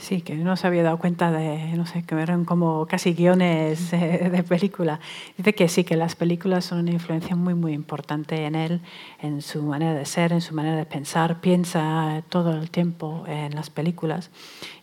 Sí, 0.00 0.22
que 0.22 0.34
no 0.34 0.56
se 0.56 0.66
había 0.66 0.82
dado 0.82 0.96
cuenta 0.96 1.30
de, 1.30 1.76
no 1.76 1.84
sé, 1.84 2.02
que 2.02 2.14
eran 2.14 2.46
como 2.46 2.86
casi 2.86 3.12
guiones 3.12 3.92
eh, 3.92 4.30
de 4.32 4.42
película. 4.42 4.98
Dice 5.36 5.54
que 5.54 5.68
sí, 5.68 5.84
que 5.84 5.94
las 5.94 6.16
películas 6.16 6.64
son 6.64 6.78
una 6.78 6.90
influencia 6.90 7.36
muy, 7.36 7.52
muy 7.52 7.74
importante 7.74 8.46
en 8.46 8.54
él, 8.54 8.80
en 9.20 9.42
su 9.42 9.62
manera 9.62 9.92
de 9.92 10.06
ser, 10.06 10.32
en 10.32 10.40
su 10.40 10.54
manera 10.54 10.76
de 10.76 10.86
pensar. 10.86 11.42
Piensa 11.42 12.22
todo 12.30 12.54
el 12.54 12.70
tiempo 12.70 13.24
en 13.26 13.54
las 13.54 13.68
películas 13.68 14.30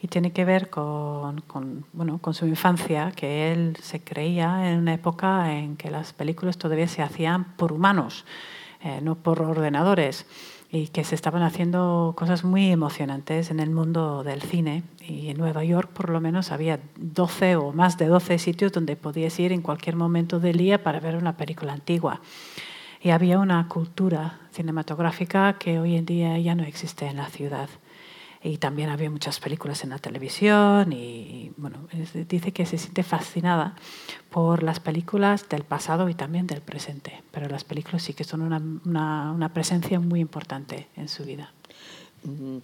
y 0.04 0.08
tiene 0.08 0.34
que 0.34 0.46
ver 0.46 0.70
con, 0.70 1.42
con, 1.42 1.86
bueno, 1.94 2.20
con 2.20 2.36
su 2.36 2.46
infancia, 2.46 3.12
que 3.16 3.52
él 3.52 3.76
se 3.82 4.02
creía 4.02 4.72
en 4.72 4.78
una 4.78 4.94
época 4.94 5.52
en 5.52 5.78
que 5.78 5.90
las 5.90 6.14
películas 6.14 6.60
todavía 6.60 6.88
se 6.88 7.02
hacían 7.02 7.56
por 7.58 7.74
humanos, 7.74 8.24
eh, 8.84 9.00
no 9.02 9.16
por 9.16 9.42
ordenadores 9.42 10.28
y 10.70 10.88
que 10.88 11.04
se 11.04 11.16
estaban 11.16 11.44
haciendo 11.44 12.14
cosas 12.18 12.44
muy 12.44 12.72
emocionantes 12.72 13.52
en 13.52 13.60
el 13.60 13.70
mundo 13.70 14.24
del 14.24 14.42
cine. 14.42 14.84
Y 15.00 15.30
en 15.30 15.38
Nueva 15.38 15.64
York, 15.64 15.92
por 15.94 16.10
lo 16.10 16.20
menos, 16.20 16.52
había 16.52 16.80
12 16.98 17.56
o 17.56 17.72
más 17.72 17.98
de 17.98 18.08
12 18.08 18.38
sitios 18.38 18.72
donde 18.72 18.96
podías 18.96 19.40
ir 19.40 19.54
en 19.54 19.62
cualquier 19.62 19.96
momento 19.96 20.40
del 20.40 20.58
día 20.58 20.84
para 20.84 21.00
ver 21.00 21.16
una 21.16 21.38
película 21.38 21.74
antigua. 21.74 22.22
Y 23.02 23.12
había 23.12 23.40
una 23.40 23.68
cultura 23.70 24.40
cinematográfica 24.52 25.58
que 25.58 25.80
hoy 25.80 25.96
en 25.96 26.06
día 26.06 26.38
ya 26.40 26.56
no 26.56 26.64
existe 26.64 27.06
en 27.06 27.18
la 27.18 27.28
ciudad. 27.28 27.70
Y 28.44 28.58
también 28.58 28.90
había 28.90 29.10
muchas 29.10 29.40
películas 29.40 29.84
en 29.84 29.90
la 29.90 29.98
televisión 30.00 30.94
y, 30.94 31.52
bueno, 31.58 31.88
dice 32.30 32.52
que 32.52 32.66
se 32.66 32.78
siente 32.78 33.04
fascinada 33.04 33.76
por 34.30 34.64
las 34.64 34.80
películas 34.80 35.50
del 35.50 35.64
pasado 35.64 36.08
y 36.08 36.14
también 36.14 36.46
del 36.46 36.62
presente, 36.62 37.24
pero 37.32 37.50
las 37.50 37.64
películas 37.64 38.04
sí 38.04 38.14
que 38.14 38.24
son 38.24 38.42
una, 38.42 38.62
una, 38.86 39.32
una 39.32 39.54
presencia 39.54 40.00
muy 40.00 40.20
importante 40.20 40.88
en 40.96 41.10
su 41.10 41.24
vida. 41.24 41.52
Mm, 42.24 42.58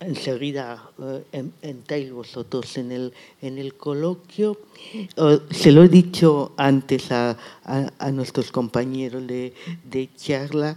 enseguida 0.00 0.90
eh, 1.32 1.44
entráis 1.62 2.10
vosotros 2.12 2.76
en 2.76 2.90
el, 2.90 3.12
en 3.40 3.58
el 3.58 3.74
coloquio. 3.74 4.58
Eh, 4.92 5.40
se 5.50 5.70
lo 5.70 5.84
he 5.84 5.88
dicho 5.88 6.52
antes 6.56 7.12
a, 7.12 7.38
a, 7.64 7.92
a 7.98 8.10
nuestros 8.10 8.50
compañeros 8.50 9.24
de, 9.26 9.54
de 9.84 10.10
charla. 10.16 10.76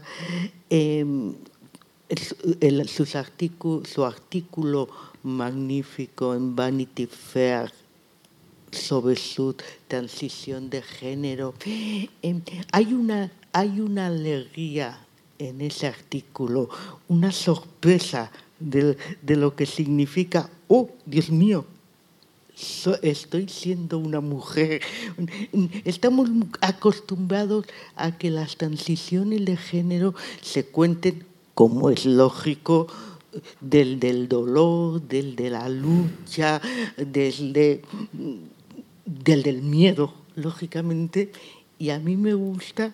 Eh, 0.69 1.33
su 3.83 4.05
artículo 4.05 4.89
magnífico 5.23 6.35
en 6.35 6.55
Vanity 6.55 7.07
Fair 7.07 7.71
sobre 8.71 9.15
su 9.15 9.55
transición 9.87 10.69
de 10.69 10.81
género. 10.81 11.53
Eh, 11.65 12.09
hay, 12.71 12.93
una, 12.93 13.31
hay 13.53 13.79
alegría 13.97 14.99
en 15.39 15.61
ese 15.61 15.87
artículo, 15.87 16.69
una 17.07 17.31
sorpresa 17.31 18.31
de, 18.59 18.97
lo 19.27 19.55
que 19.55 19.65
significa, 19.65 20.49
oh, 20.67 20.89
Dios 21.05 21.29
mío, 21.29 21.65
estoy 23.01 23.49
siendo 23.49 23.97
una 23.97 24.21
mujer. 24.21 24.81
Estamos 25.83 26.29
acostumbrados 26.61 27.65
a 27.95 28.17
que 28.17 28.29
las 28.29 28.55
transiciones 28.55 29.43
de 29.43 29.57
género 29.57 30.15
se 30.41 30.65
cuenten 30.65 31.25
como 31.55 31.89
es 31.89 32.05
lógico, 32.05 32.87
del, 33.59 33.99
del 33.99 34.27
dolor, 34.27 35.01
del 35.01 35.35
de 35.35 35.49
la 35.49 35.67
lucha, 35.69 36.61
del, 36.97 37.53
de, 37.53 37.81
del 39.05 39.43
del 39.43 39.61
miedo, 39.61 40.13
lógicamente, 40.35 41.31
y 41.79 41.89
a 41.89 41.99
mí 41.99 42.17
me 42.17 42.33
gusta, 42.33 42.93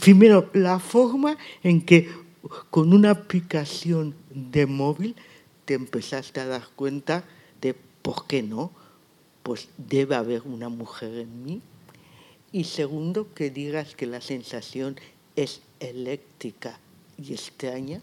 primero, 0.00 0.50
la 0.52 0.78
forma 0.78 1.36
en 1.62 1.84
que 1.84 2.08
con 2.70 2.92
una 2.92 3.10
aplicación 3.10 4.14
de 4.30 4.66
móvil 4.66 5.14
te 5.64 5.74
empezaste 5.74 6.40
a 6.40 6.46
dar 6.46 6.68
cuenta 6.74 7.24
de 7.60 7.74
por 8.02 8.26
qué 8.26 8.42
no, 8.42 8.70
pues 9.42 9.68
debe 9.78 10.16
haber 10.16 10.42
una 10.42 10.68
mujer 10.68 11.14
en 11.18 11.44
mí. 11.44 11.60
Y 12.52 12.64
segundo, 12.64 13.32
que 13.34 13.50
digas 13.50 13.94
que 13.94 14.06
la 14.06 14.20
sensación 14.20 14.96
es 15.36 15.60
eléctrica 15.78 16.78
y 17.22 17.32
extraña. 17.32 18.00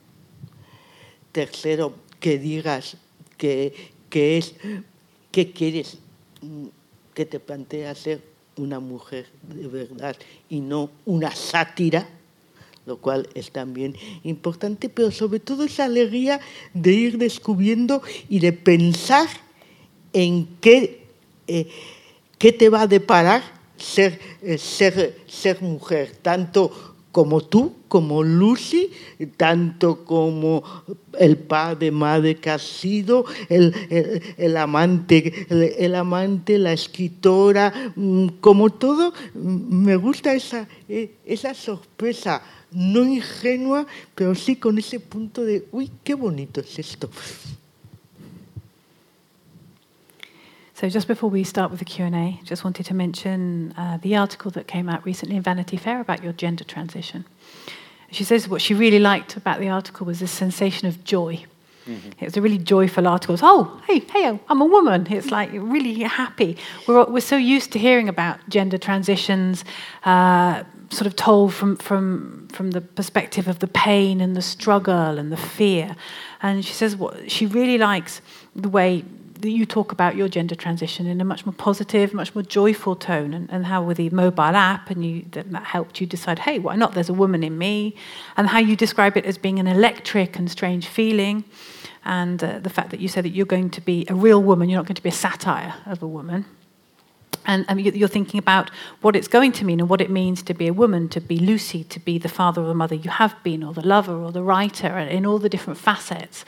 Tercero, 1.32 1.95
que 2.20 2.38
digas 2.38 2.97
que, 3.38 3.74
que 4.09 4.38
es, 4.38 4.55
que 5.32 5.51
quieres, 5.51 5.97
que 7.13 7.26
te 7.26 7.39
planteas 7.39 7.99
ser 7.99 8.22
una 8.57 8.80
mujer 8.80 9.28
de 9.43 9.68
verdad 9.68 10.15
y 10.49 10.59
no 10.61 10.89
una 11.05 11.36
sátira, 11.36 12.07
lo 12.86 12.97
cual 12.97 13.28
es 13.34 13.51
también 13.51 13.95
importante, 14.24 14.89
pero 14.89 15.11
sobre 15.11 15.39
todo 15.39 15.63
esa 15.65 15.86
alegría 15.86 16.39
de 16.74 16.93
ir 16.93 17.18
descubriendo 17.18 18.01
y 18.30 18.39
de 18.39 18.53
pensar 18.53 19.28
en 20.13 20.47
qué, 20.61 21.05
eh, 21.47 21.68
qué 22.38 22.51
te 22.53 22.70
va 22.70 22.82
a 22.82 22.88
deparar 22.88 23.43
ser, 23.78 24.20
eh, 24.41 24.57
ser, 24.57 25.18
ser 25.28 25.61
mujer, 25.61 26.15
tanto 26.22 26.87
como 27.18 27.41
tú, 27.41 27.74
como 27.88 28.22
Lucy, 28.22 28.91
tanto 29.38 30.05
como 30.05 30.61
el 31.18 31.36
padre, 31.36 31.89
madre 31.89 32.36
que 32.36 32.51
has 32.51 32.61
sido, 32.61 33.26
el, 33.49 33.74
el, 34.38 34.55
amante, 34.55 35.47
el, 35.84 35.95
amante, 35.95 36.59
la 36.59 36.74
escritora, 36.74 37.91
mm, 37.95 38.28
como 38.39 38.70
todo, 38.70 39.15
mm, 39.34 39.84
me 39.84 39.95
gusta 39.95 40.36
esa, 40.36 40.68
eh, 40.88 41.15
esa 41.26 41.55
sorpresa, 41.55 42.43
no 42.70 43.03
ingenua, 43.03 43.88
pero 44.13 44.36
sí 44.36 44.57
con 44.57 44.78
ese 44.78 44.99
punto 44.99 45.43
de, 45.43 45.68
uy, 45.72 45.89
qué 46.03 46.13
bonito 46.13 46.61
es 46.61 46.78
esto. 46.78 47.09
So 50.78 50.88
just 50.90 51.08
before 51.08 51.32
we 51.32 51.44
start 51.44 51.72
with 51.72 51.80
the 51.80 51.86
Q&A, 51.86 52.40
just 52.44 52.64
wanted 52.64 52.86
to 52.86 52.94
mention 52.94 53.74
uh, 53.76 53.98
the 53.98 54.16
article 54.16 54.52
that 54.52 54.68
came 54.68 54.90
out 54.90 55.04
recently 55.04 55.36
in 55.36 55.42
Vanity 55.42 55.76
Fair 55.76 56.00
about 56.00 56.24
your 56.24 56.34
gender 56.34 56.64
transition. 56.64 57.26
She 58.12 58.24
says 58.24 58.48
what 58.48 58.62
she 58.62 58.76
really 58.76 59.00
liked 59.00 59.36
about 59.36 59.60
the 59.60 59.70
article 59.70 60.06
was 60.06 60.20
this 60.20 60.30
sensation 60.30 60.88
of 60.88 61.04
joy. 61.04 61.44
Mm-hmm. 61.88 62.10
It 62.20 62.26
was 62.26 62.38
a 62.38 62.44
really 62.44 62.60
joyful 62.60 63.08
article. 63.08 63.34
Was, 63.34 63.42
oh, 63.42 63.82
hey, 63.88 64.02
hey, 64.02 64.40
I'm 64.48 64.62
a 64.62 64.66
woman. 64.66 65.08
It's 65.10 65.32
like 65.32 65.50
really 65.52 65.96
happy. 66.04 66.58
We're, 66.88 67.06
we're 67.06 67.22
so 67.22 67.38
used 67.38 67.72
to 67.72 67.80
hearing 67.80 68.08
about 68.08 68.38
gender 68.48 68.78
transitions, 68.78 69.66
uh, 70.04 70.64
sort 70.92 71.08
of 71.08 71.16
told 71.16 71.56
from, 71.56 71.78
from, 71.78 72.50
from 72.50 72.70
the 72.70 72.82
perspective 72.82 73.48
of 73.48 73.58
the 73.60 73.68
pain 73.68 74.22
and 74.22 74.36
the 74.36 74.44
struggle 74.44 75.18
and 75.18 75.32
the 75.32 75.38
fear. 75.38 75.96
And 76.44 76.64
she 76.64 76.74
says 76.74 76.96
what 76.96 77.32
she 77.32 77.48
really 77.48 77.80
likes 77.80 78.22
the 78.56 78.70
way 78.70 79.04
that 79.42 79.50
you 79.50 79.66
talk 79.66 79.92
about 79.92 80.16
your 80.16 80.28
gender 80.28 80.56
transition 80.56 81.08
in 81.08 81.22
a 81.22 81.26
much 81.26 81.46
more 81.46 81.54
positive, 81.54 82.14
much 82.14 82.34
more 82.36 82.44
joyful 82.44 82.96
tone, 82.96 83.34
and, 83.34 83.50
and 83.52 83.66
how 83.66 83.84
with 83.84 83.98
the 83.98 84.10
mobile 84.10 84.44
app, 84.44 84.90
and 84.90 85.06
you, 85.06 85.26
that, 85.32 85.52
that 85.52 85.64
helped 85.64 86.02
you 86.02 86.08
decide, 86.08 86.40
hey, 86.40 86.60
why 86.60 86.76
not? 86.76 86.94
There's 86.94 87.10
a 87.10 87.14
woman 87.14 87.44
in 87.44 87.58
me, 87.58 87.96
and 88.36 88.48
how 88.48 88.60
you 88.60 88.76
describe 88.76 89.18
it 89.18 89.26
as 89.26 89.38
being 89.38 89.60
an 89.60 89.68
electric 89.68 90.38
and 90.38 90.50
strange 90.50 90.88
feeling, 90.88 91.44
and 92.06 92.44
uh, 92.44 92.60
the 92.60 92.70
fact 92.70 92.92
that 92.92 93.00
you 93.00 93.08
said 93.08 93.26
that 93.26 93.30
you're 93.30 93.46
going 93.46 93.70
to 93.72 93.82
be 93.82 94.06
a 94.10 94.16
real 94.16 94.42
woman, 94.42 94.70
you're 94.70 94.80
not 94.80 94.86
going 94.86 94.96
to 94.96 95.04
be 95.04 95.10
a 95.10 95.12
satire 95.12 95.74
of 95.86 96.02
a 96.02 96.08
woman. 96.08 96.46
And 97.50 97.80
you're 97.80 98.10
thinking 98.10 98.40
about 98.40 98.72
what 99.00 99.16
it's 99.16 99.30
going 99.30 99.54
to 99.54 99.64
mean 99.64 99.80
and 99.80 99.88
what 99.88 100.02
it 100.02 100.10
means 100.10 100.44
to 100.44 100.54
be 100.54 100.68
a 100.68 100.74
woman, 100.74 101.08
to 101.10 101.22
be 101.22 101.38
Lucy, 101.40 101.86
to 101.86 101.98
be 101.98 102.18
the 102.18 102.28
father 102.28 102.62
or 102.62 102.68
the 102.68 102.74
mother 102.74 102.96
you 102.96 103.10
have 103.10 103.42
been, 103.42 103.64
or 103.64 103.74
the 103.74 103.88
lover 103.88 104.14
or 104.14 104.34
the 104.34 104.44
writer, 104.44 104.88
and 104.88 105.10
in 105.10 105.26
all 105.26 105.40
the 105.40 105.48
different 105.48 105.80
facets 105.80 106.44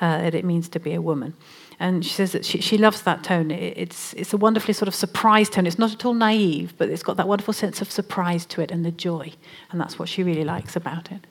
uh, 0.00 0.18
that 0.18 0.34
it 0.34 0.44
means 0.44 0.68
to 0.70 0.80
be 0.80 0.92
a 0.92 1.00
woman. 1.00 1.34
And 1.80 2.04
she 2.04 2.12
says 2.12 2.32
that 2.32 2.44
she, 2.44 2.60
she 2.60 2.76
loves 2.76 3.02
that 3.02 3.24
tone. 3.24 3.50
It, 3.50 3.72
it's, 3.76 4.12
it's 4.12 4.34
a 4.34 4.36
wonderfully 4.36 4.74
sort 4.74 4.86
of 4.86 4.94
surprise 4.94 5.48
tone. 5.48 5.66
It's 5.66 5.78
not 5.78 5.92
at 5.92 6.04
all 6.04 6.12
naive, 6.12 6.74
but 6.76 6.90
it's 6.90 7.02
got 7.02 7.16
that 7.16 7.26
wonderful 7.26 7.54
sense 7.54 7.80
of 7.80 7.90
surprise 7.90 8.44
to 8.46 8.60
it 8.60 8.70
and 8.70 8.84
the 8.84 8.90
joy. 8.90 9.32
And 9.70 9.80
that's 9.80 9.98
what 9.98 10.08
she 10.08 10.22
really 10.22 10.44
likes 10.44 10.76
about 10.76 11.10
it. 11.10 11.26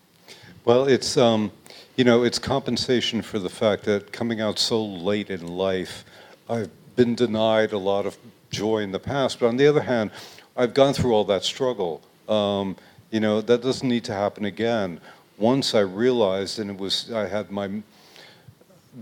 Well, 0.65 0.85
it's, 0.85 1.17
um, 1.17 1.51
you 1.95 2.03
know, 2.03 2.23
it's 2.23 2.39
compensation 2.39 3.21
for 3.21 3.37
the 3.37 3.49
fact 3.49 3.83
that 3.83 4.11
coming 4.11 4.41
out 4.41 4.57
so 4.57 4.83
late 4.83 5.29
in 5.29 5.45
life, 5.45 6.03
I've 6.49 6.71
been 6.95 7.13
denied 7.13 7.71
a 7.71 7.77
lot 7.77 8.07
of 8.07 8.17
joy 8.49 8.79
in 8.79 8.91
the 8.91 8.99
past. 8.99 9.39
But 9.39 9.47
on 9.47 9.57
the 9.57 9.67
other 9.67 9.81
hand, 9.81 10.09
I've 10.57 10.73
gone 10.73 10.93
through 10.95 11.13
all 11.13 11.25
that 11.25 11.43
struggle. 11.43 12.01
Um, 12.27 12.75
you 13.11 13.19
know, 13.19 13.39
that 13.41 13.61
doesn't 13.61 13.87
need 13.87 14.03
to 14.05 14.13
happen 14.13 14.45
again. 14.45 14.99
Once 15.37 15.75
I 15.75 15.81
realized, 15.81 16.57
and 16.57 16.71
it 16.71 16.77
was, 16.77 17.11
I 17.11 17.27
had 17.27 17.51
my 17.51 17.69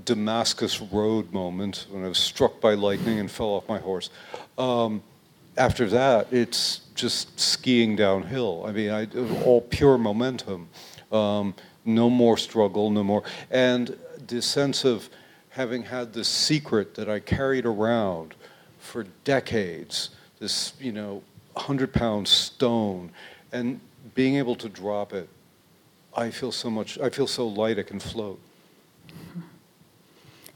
Damascus 0.06 0.82
Road 0.82 1.32
moment 1.32 1.88
when 1.90 2.04
I 2.04 2.08
was 2.08 2.18
struck 2.18 2.60
by 2.60 2.74
lightning 2.74 3.20
and 3.20 3.32
fell 3.32 3.48
off 3.48 3.68
my 3.68 3.80
horse. 3.80 4.10
Um, 4.58 5.02
after 5.58 5.88
that, 5.88 6.32
it's 6.32 6.82
just 6.94 7.40
skiing 7.40 7.96
downhill. 7.96 8.64
I 8.66 8.72
mean, 8.72 8.90
I, 8.92 9.08
all 9.44 9.62
pure 9.62 9.98
momentum. 9.98 10.70
Um, 11.12 11.56
no 11.86 12.10
more 12.10 12.38
struggle, 12.38 12.90
no 12.92 13.04
more. 13.04 13.24
And 13.50 13.98
the 14.28 14.42
sense 14.42 14.84
of 14.84 15.10
having 15.50 15.84
had 15.84 16.14
this 16.14 16.28
secret 16.28 16.96
that 16.96 17.10
I 17.10 17.20
carried 17.20 17.66
around 17.66 18.36
for 18.80 19.06
decades, 19.24 20.10
this, 20.40 20.74
you 20.80 20.92
know, 20.92 21.24
100 21.54 21.94
pound 21.94 22.28
stone, 22.28 23.12
and 23.52 23.80
being 24.14 24.36
able 24.36 24.56
to 24.56 24.70
drop 24.70 25.14
it, 25.14 25.30
I 26.16 26.30
feel 26.30 26.52
so 26.52 26.70
much, 26.70 27.00
I 27.00 27.10
feel 27.10 27.28
so 27.28 27.48
light 27.48 27.80
I 27.80 27.84
can 27.84 28.00
float. 28.00 28.40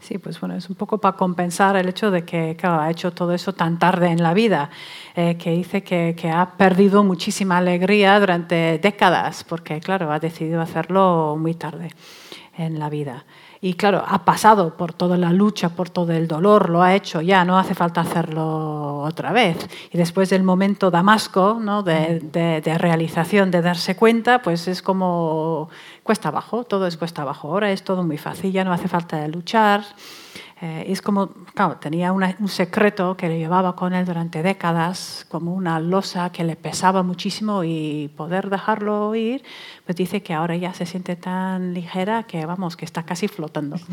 Sí, 0.01 0.17
pues 0.17 0.39
bueno, 0.39 0.55
es 0.55 0.67
un 0.67 0.75
poco 0.75 0.97
para 0.97 1.15
compensar 1.15 1.75
el 1.75 1.87
hecho 1.87 2.09
de 2.09 2.25
que 2.25 2.55
claro, 2.57 2.81
ha 2.81 2.89
hecho 2.89 3.11
todo 3.11 3.33
eso 3.33 3.53
tan 3.53 3.77
tarde 3.77 4.07
en 4.07 4.23
la 4.23 4.33
vida, 4.33 4.71
eh, 5.15 5.37
que 5.37 5.51
dice 5.51 5.83
que, 5.83 6.15
que, 6.17 6.31
ha 6.31 6.57
perdido 6.57 7.03
muchísima 7.03 7.59
alegría 7.59 8.19
durante 8.19 8.79
décadas, 8.79 9.43
porque 9.43 9.79
claro, 9.79 10.11
ha 10.11 10.19
decidido 10.19 10.59
hacerlo 10.59 11.37
muy 11.39 11.53
tarde 11.53 11.89
en 12.57 12.79
la 12.79 12.89
vida. 12.89 13.25
Y 13.63 13.75
claro, 13.75 14.03
ha 14.07 14.25
pasado 14.25 14.75
por 14.75 14.91
toda 14.91 15.17
la 15.17 15.31
lucha, 15.31 15.69
por 15.69 15.87
todo 15.91 16.13
el 16.13 16.27
dolor, 16.27 16.71
lo 16.71 16.81
ha 16.81 16.95
hecho 16.95 17.21
ya, 17.21 17.45
no 17.45 17.59
hace 17.59 17.75
falta 17.75 18.01
hacerlo 18.01 19.01
otra 19.01 19.31
vez. 19.31 19.55
Y 19.91 19.99
después 19.99 20.31
del 20.31 20.41
momento 20.41 20.89
Damasco, 20.89 21.59
¿no? 21.61 21.83
de, 21.83 22.75
realización, 22.79 23.51
de 23.51 23.61
darse 23.61 23.95
cuenta, 23.95 24.41
pues 24.41 24.67
es 24.67 24.81
como 24.81 25.69
cuesta 26.01 26.29
abajo, 26.29 26.63
todo 26.63 26.87
es 26.87 26.97
cuesta 26.97 27.21
abajo. 27.21 27.49
Ahora 27.49 27.71
es 27.71 27.83
todo 27.83 28.01
muy 28.01 28.17
fácil, 28.17 28.51
ya 28.51 28.63
no 28.63 28.73
hace 28.73 28.87
falta 28.87 29.27
luchar. 29.27 29.83
Eh, 30.61 30.85
es 30.89 31.01
como, 31.01 31.29
claro, 31.55 31.77
tenía 31.77 32.13
un 32.13 32.47
secreto 32.47 33.17
que 33.17 33.27
le 33.27 33.39
llevaba 33.39 33.75
con 33.75 33.93
él 33.93 34.05
durante 34.05 34.43
décadas, 34.43 35.25
como 35.27 35.55
una 35.55 35.79
losa 35.79 36.31
que 36.31 36.43
le 36.43 36.55
pesaba 36.55 37.01
muchísimo 37.01 37.63
y 37.63 38.11
poder 38.15 38.51
dejarlo 38.51 39.15
ir, 39.15 39.41
pues 39.85 39.95
dice 39.95 40.21
que 40.21 40.33
ahora 40.33 40.55
ya 40.55 40.71
se 40.75 40.85
siente 40.85 41.15
tan 41.15 41.73
ligera 41.73 42.23
que, 42.23 42.45
vamos, 42.45 42.77
que 42.77 42.85
está 42.85 43.03
casi 43.03 43.27
flotando. 43.27 43.77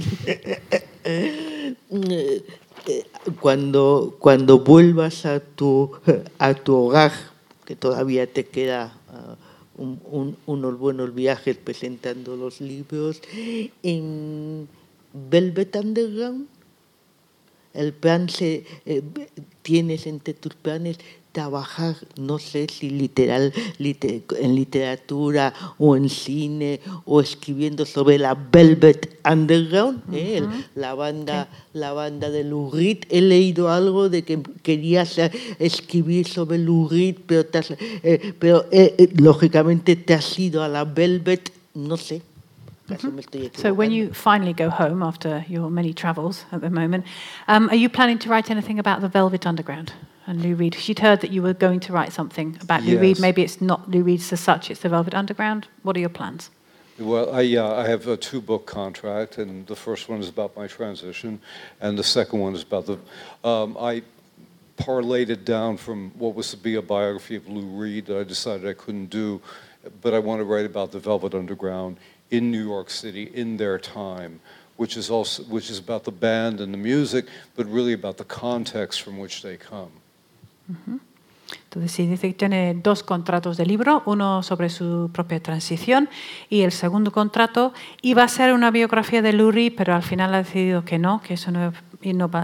Cuando, 3.41 4.17
cuando 4.19 4.61
vuelvas 4.61 5.27
a 5.27 5.41
tu, 5.41 5.93
a 6.39 6.55
tu 6.55 6.75
hogar, 6.75 7.13
que 7.65 7.77
todavía 7.77 8.27
te 8.27 8.47
queda... 8.47 8.93
Uh, 9.09 9.49
un, 9.79 10.01
un, 10.11 10.37
unos 10.47 10.77
buenos 10.77 11.15
viajes 11.15 11.57
presentando 11.57 12.37
los 12.37 12.61
libros. 12.61 13.23
En 13.83 14.69
Velvet 15.13 15.77
Underground, 15.77 16.49
el 17.75 17.93
plan 17.93 18.29
se, 18.29 18.65
eh, 18.87 19.03
tienes 19.63 20.07
entre 20.07 20.35
tus 20.35 20.55
planes 20.55 20.99
trabajar, 21.33 21.95
no 22.19 22.39
sé 22.39 22.67
si 22.69 22.91
literal, 22.91 23.53
liter, 23.79 24.23
en 24.41 24.55
literatura 24.55 25.55
o 25.79 25.95
en 25.97 26.09
cine 26.09 26.81
o 27.05 27.21
escribiendo 27.21 27.85
sobre 27.87 28.19
la 28.19 28.35
Velvet 28.35 29.21
Underground, 29.25 30.03
uh 30.09 30.13
-huh. 30.13 30.17
eh, 30.17 30.43
la 30.75 30.95
banda, 30.95 31.49
sí. 31.51 31.79
la 31.79 31.93
banda 31.93 32.31
de 32.31 32.43
Lou 32.43 32.71
Reed. 32.71 33.05
He 33.09 33.21
leído 33.21 33.71
algo 33.71 34.09
de 34.09 34.23
que 34.23 34.43
querías 34.63 35.21
escribir 35.59 36.27
sobre 36.27 36.59
Lou 36.59 36.89
Reed, 36.89 37.17
pero, 37.27 37.45
te 37.47 37.59
has, 37.59 37.71
eh, 37.71 38.35
pero 38.39 38.67
eh, 38.73 39.09
lógicamente 39.17 39.97
te 39.97 40.15
has 40.15 40.39
ido 40.39 40.63
a 40.63 40.69
la 40.69 40.85
Velvet, 40.85 41.53
no 41.75 41.97
sé. 41.97 42.23
Mm 42.89 42.97
-hmm. 42.97 43.57
So 43.57 43.75
when 43.75 43.91
you 43.91 44.13
finally 44.13 44.55
go 44.55 44.69
home 44.71 45.05
after 45.05 45.45
your 45.49 45.71
many 45.71 45.93
travels 45.93 46.45
at 46.51 46.61
the 46.61 46.71
moment, 46.71 47.07
um, 47.47 47.69
are 47.69 47.77
you 47.77 47.89
planning 47.89 48.19
to 48.19 48.31
write 48.31 48.51
anything 48.51 48.79
about 48.79 49.01
the 49.01 49.19
Velvet 49.19 49.47
Underground? 49.47 49.93
and 50.29 50.43
Lou 50.43 50.55
Reed. 50.55 50.75
She'd 50.75 50.99
heard 50.99 51.21
that 51.23 51.31
you 51.31 51.43
were 51.43 51.55
going 51.55 51.81
to 51.81 51.93
write 51.93 52.13
something 52.13 52.59
about 52.61 52.83
yes. 52.83 52.95
Lou 52.95 53.01
Reed. 53.01 53.19
Maybe 53.19 53.43
it's 53.43 53.61
not 53.61 53.91
Lou 53.91 54.03
Reed 54.03 54.21
as 54.33 54.41
such, 54.41 54.71
it's 54.71 54.81
the 54.81 54.89
Velvet 54.89 55.15
Underground. 55.15 55.67
What 55.83 55.97
are 55.97 56.01
your 56.01 56.11
plans? 56.11 56.51
Well, 56.99 57.35
I, 57.35 57.41
yeah, 57.43 57.67
I 57.83 57.89
have 57.89 58.07
a 58.09 58.17
two-book 58.17 58.67
contract, 58.67 59.39
and 59.39 59.67
the 59.67 59.77
first 59.77 60.09
one 60.09 60.21
is 60.21 60.29
about 60.29 60.57
my 60.57 60.67
transition, 60.67 61.41
and 61.81 61.97
the 61.97 62.05
second 62.05 62.41
one 62.41 62.55
is 62.55 62.63
about 62.63 62.87
the. 62.87 62.99
Um, 63.49 63.77
I 63.81 64.03
parlayed 64.77 65.31
it 65.31 65.45
down 65.45 65.77
from 65.77 66.11
what 66.19 66.35
was 66.35 66.51
to 66.51 66.57
be 66.57 66.75
a 66.75 66.83
biography 66.83 67.37
of 67.37 67.49
Lou 67.49 67.67
Reed 67.67 68.07
that 68.07 68.19
I 68.19 68.25
decided 68.25 68.67
I 68.67 68.75
couldn't 68.75 69.11
do, 69.11 69.41
but 70.03 70.13
I 70.13 70.19
want 70.19 70.41
to 70.41 70.45
write 70.45 70.67
about 70.67 70.93
the 70.93 70.99
Velvet 70.99 71.35
Underground 71.35 71.97
in 72.31 72.51
New 72.51 72.67
York 72.67 72.91
City 72.91 73.25
in 73.25 73.57
their 73.57 73.79
time, 73.79 74.41
which 74.77 74.97
is 74.97 75.11
also 75.11 75.43
which 75.45 75.71
is 75.71 75.79
about 75.79 76.05
the 76.05 76.13
band 76.13 76.61
and 76.61 76.73
the 76.73 76.79
music, 76.79 77.27
but 77.57 77.67
really 77.67 77.93
about 77.93 78.17
the 78.17 78.25
context 78.25 79.03
from 79.03 79.19
which 79.19 79.43
they 79.43 79.57
come. 79.57 79.93
Mm-hmm. 80.71 80.97
Entonces 81.65 81.93
sí, 81.93 82.07
dice 82.07 82.29
que 82.29 82.35
tiene 82.35 82.75
dos 82.75 83.03
contratos 83.03 83.57
de 83.57 83.67
libro, 83.67 84.03
uno 84.07 84.43
sobre 84.43 84.71
su 84.71 85.11
propia 85.13 85.41
transición 85.41 86.09
y 86.49 86.63
el 86.63 86.73
segundo 86.73 87.13
contrato 87.13 87.73
iba 88.03 88.23
a 88.23 88.29
ser 88.29 88.53
una 88.53 88.71
biografía 88.71 89.23
de 89.23 89.33
Lurie, 89.33 89.71
pero 89.71 89.95
al 89.95 90.03
final 90.03 90.35
ha 90.35 90.39
decidido 90.39 90.85
que 90.85 90.99
no, 90.99 91.21
que 91.21 91.35
eso 91.35 91.51
no, 91.51 91.73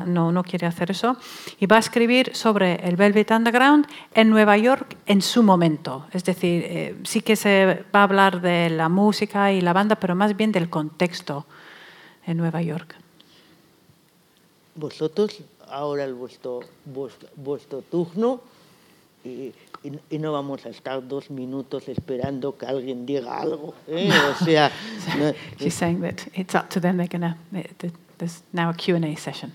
no, 0.06 0.32
no 0.32 0.44
quiere 0.44 0.66
hacer 0.66 0.90
eso. 0.90 1.16
Y 1.58 1.66
va 1.66 1.76
a 1.76 1.78
escribir 1.80 2.34
sobre 2.34 2.76
el 2.86 2.96
Velvet 2.96 3.30
Underground 3.30 3.86
en 4.14 4.30
Nueva 4.30 4.56
York 4.56 4.96
en 5.06 5.22
su 5.22 5.42
momento. 5.42 6.06
Es 6.12 6.24
decir, 6.24 6.64
eh, 6.66 6.96
sí 7.04 7.20
que 7.20 7.36
se 7.36 7.84
va 7.94 8.00
a 8.00 8.04
hablar 8.04 8.40
de 8.40 8.70
la 8.70 8.88
música 8.88 9.52
y 9.52 9.60
la 9.60 9.72
banda, 9.72 9.96
pero 9.96 10.14
más 10.14 10.36
bien 10.36 10.52
del 10.52 10.68
contexto 10.70 11.46
en 12.26 12.36
Nueva 12.36 12.62
York. 12.62 12.94
Vosotros, 14.74 15.40
ahora 15.68 16.04
el 16.04 16.14
vuestro, 16.14 16.60
vuestro, 16.84 17.28
vuestro 17.36 17.82
turno, 17.82 18.40
y, 19.24 19.52
y- 19.82 19.98
y 20.10 20.18
no 20.18 20.32
vamos 20.32 20.64
a 20.66 20.68
estar 20.70 21.06
dos 21.06 21.30
minutos 21.30 21.88
esperando 21.88 22.56
que 22.56 22.66
alguien 22.66 23.06
diga 23.06 23.40
algo. 23.40 23.74
¿eh? 23.88 24.10
O 24.40 24.44
sea, 24.44 24.70
no- 25.18 25.32
She's 25.58 25.74
saying 25.74 26.00
that 26.02 26.20
it's 26.34 26.54
up 26.54 26.68
to 26.70 26.80
them. 26.80 26.96
They're 26.96 27.08
gonna. 27.08 27.36
There's 28.18 28.42
now 28.52 28.70
a 28.70 28.74
Q 28.74 28.94
and 28.96 29.04
A 29.04 29.16
session, 29.16 29.52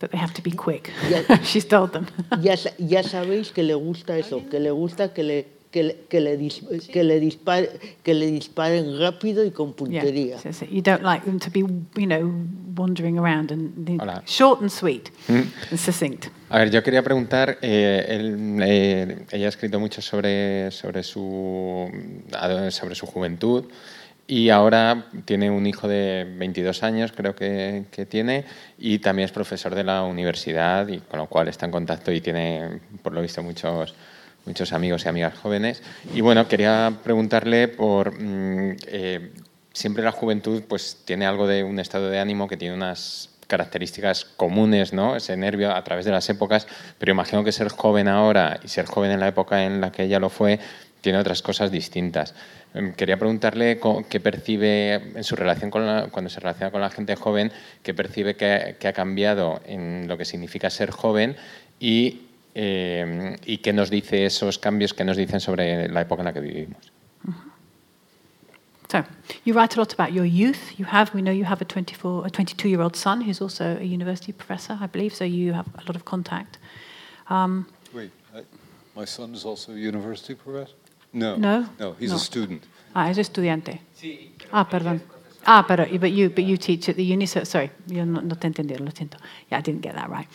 but 0.00 0.10
they 0.10 0.18
have 0.18 0.34
to 0.34 0.42
be 0.42 0.50
quick. 0.50 0.90
Yeah. 1.08 1.38
She's 1.44 1.64
told 1.66 1.92
them. 1.92 2.06
ya, 2.40 2.56
ya 2.78 3.02
sabéis 3.02 3.52
que 3.52 3.62
le 3.62 3.74
gusta 3.74 4.16
eso, 4.18 4.42
que 4.50 4.58
le 4.58 4.70
gusta 4.72 5.12
que 5.14 5.22
le, 5.22 5.46
que 5.70 5.82
le, 5.84 5.96
que 6.08 6.20
le, 6.20 6.36
dis- 6.36 6.62
que 6.92 7.04
le, 7.04 7.20
dispare- 7.20 7.70
que 8.02 8.12
le 8.14 8.26
disparen 8.30 8.98
rápido 8.98 9.44
y 9.44 9.50
con 9.52 9.68
yeah. 9.68 9.76
puntería. 9.76 10.38
So, 10.38 10.52
so 10.52 10.64
you 10.66 10.82
don't 10.82 11.02
like 11.02 11.24
them 11.24 11.38
to 11.38 11.50
be, 11.50 11.60
you 11.60 12.06
know, 12.06 12.28
wandering 12.76 13.18
around 13.18 13.52
and 13.52 14.00
Hola. 14.00 14.22
short 14.26 14.60
and 14.60 14.70
sweet 14.70 15.10
and 15.28 15.46
succinct. 15.78 16.28
A 16.48 16.58
ver, 16.58 16.70
yo 16.70 16.82
quería 16.82 17.02
preguntar, 17.04 17.58
eh, 17.62 18.04
él, 18.08 18.58
eh, 18.62 19.26
ella 19.30 19.46
ha 19.46 19.48
escrito 19.48 19.78
mucho 19.78 20.02
sobre, 20.02 20.70
sobre, 20.72 21.04
su, 21.04 21.88
sobre 22.70 22.94
su 22.96 23.06
juventud 23.06 23.66
y 24.26 24.48
ahora 24.50 25.06
tiene 25.24 25.50
un 25.50 25.66
hijo 25.66 25.86
de 25.88 26.24
22 26.36 26.82
años, 26.82 27.12
creo 27.12 27.34
que, 27.34 27.84
que 27.90 28.06
tiene, 28.06 28.44
y 28.78 28.98
también 29.00 29.26
es 29.26 29.32
profesor 29.32 29.74
de 29.74 29.82
la 29.82 30.02
universidad, 30.02 30.86
y 30.86 30.98
con 30.98 31.18
lo 31.18 31.26
cual 31.26 31.48
está 31.48 31.66
en 31.66 31.72
contacto 31.72 32.12
y 32.12 32.20
tiene, 32.20 32.80
por 33.02 33.12
lo 33.12 33.22
visto, 33.22 33.42
muchos, 33.42 33.92
muchos 34.50 34.72
amigos 34.72 35.04
y 35.04 35.08
amigas 35.08 35.34
jóvenes. 35.38 35.82
Y 36.14 36.20
bueno, 36.20 36.46
quería 36.48 36.92
preguntarle 37.02 37.68
por... 37.68 38.12
mm, 38.20 38.76
eh, 38.88 39.30
siempre 39.72 40.02
la 40.02 40.10
juventud 40.12 40.62
pues 40.68 40.98
tiene 41.04 41.24
algo 41.26 41.46
de 41.46 41.62
un 41.62 41.78
estado 41.78 42.10
de 42.10 42.18
ánimo 42.18 42.48
que 42.48 42.56
tiene 42.56 42.74
unas 42.74 43.30
características 43.46 44.24
comunes, 44.24 44.92
¿no? 44.92 45.14
Ese 45.16 45.36
nervio 45.36 45.74
a 45.74 45.82
través 45.84 46.04
de 46.04 46.10
las 46.12 46.28
épocas, 46.28 46.66
pero 46.98 47.12
imagino 47.12 47.44
que 47.44 47.52
ser 47.52 47.68
joven 47.68 48.08
ahora 48.08 48.58
y 48.64 48.68
ser 48.68 48.86
joven 48.86 49.12
en 49.12 49.20
la 49.20 49.28
época 49.28 49.64
en 49.64 49.80
la 49.80 49.90
que 49.92 50.04
ella 50.04 50.18
lo 50.18 50.28
fue 50.28 50.58
tiene 51.00 51.18
otras 51.18 51.40
cosas 51.42 51.70
distintas. 51.70 52.34
Em, 52.74 52.92
Quería 52.94 53.16
preguntarle 53.16 53.80
qué 54.08 54.20
percibe 54.20 54.94
en 54.94 55.24
su 55.24 55.34
relación 55.36 55.70
con 55.70 55.86
la- 55.86 56.08
cuando 56.10 56.28
se 56.30 56.40
relaciona 56.40 56.70
con 56.72 56.80
la 56.80 56.90
gente 56.90 57.14
joven, 57.16 57.50
qué 57.82 57.94
percibe 57.94 58.34
que, 58.36 58.76
que 58.78 58.88
ha 58.88 58.92
cambiado 58.92 59.60
en 59.66 60.06
lo 60.08 60.18
que 60.18 60.24
significa 60.24 60.68
ser 60.70 60.90
joven 60.90 61.36
y, 61.80 62.22
eh, 62.54 63.36
y 63.46 63.58
qué 63.58 63.72
nos 63.72 63.90
dice 63.90 64.24
esos 64.26 64.58
cambios, 64.58 64.92
qué 64.94 65.04
nos 65.04 65.16
dicen 65.16 65.40
sobre 65.40 65.88
la 65.88 66.00
época 66.02 66.22
en 66.22 66.26
la 66.26 66.32
que 66.32 66.40
vivimos. 66.40 66.92
So 68.90 69.04
you 69.44 69.54
write 69.54 69.76
a 69.76 69.78
lot 69.78 69.92
about 69.94 70.12
your 70.12 70.24
youth. 70.24 70.76
You 70.76 70.84
have, 70.84 71.14
we 71.14 71.22
know, 71.22 71.30
you 71.30 71.44
have 71.44 71.62
a 71.62 71.64
24, 71.64 72.26
a 72.26 72.28
22-year-old 72.30 72.96
son 72.96 73.20
who's 73.20 73.40
also 73.40 73.76
a 73.80 73.84
university 73.84 74.32
professor, 74.32 74.76
I 74.80 74.88
believe. 74.88 75.14
So 75.14 75.24
you 75.24 75.52
have 75.52 75.68
a 75.76 75.82
lot 75.86 75.94
of 75.94 76.04
contact. 76.04 76.58
Um, 77.28 77.66
Wait, 77.94 78.10
I, 78.34 78.42
my 78.96 79.04
son 79.04 79.32
is 79.34 79.44
also 79.44 79.72
a 79.74 79.76
university 79.76 80.34
professor? 80.34 80.74
No. 81.12 81.36
No? 81.36 81.66
No, 81.78 81.92
he's 82.00 82.10
No. 82.10 82.16
a 82.16 82.18
student. 82.18 82.64
ah, 82.92 83.08
es 83.08 83.18
estudiante. 83.18 83.78
Ah, 84.52 84.68
perdón. 84.68 85.00
Ah, 85.46 85.64
pero 85.68 85.86
but 85.98 86.10
you 86.10 86.28
but 86.28 86.42
you 86.44 86.56
teach 86.56 86.88
at 86.88 86.96
the 86.96 87.04
uni. 87.04 87.26
So, 87.26 87.44
sorry, 87.44 87.70
yo 87.86 88.04
no, 88.04 88.20
no 88.20 88.34
te 88.34 88.48
entendí, 88.48 88.76
lo 88.76 88.90
siento. 88.90 89.18
Yeah, 89.50 89.58
I 89.58 89.62
didn't 89.62 89.82
get 89.82 89.94
that 89.94 90.10
right. 90.10 90.26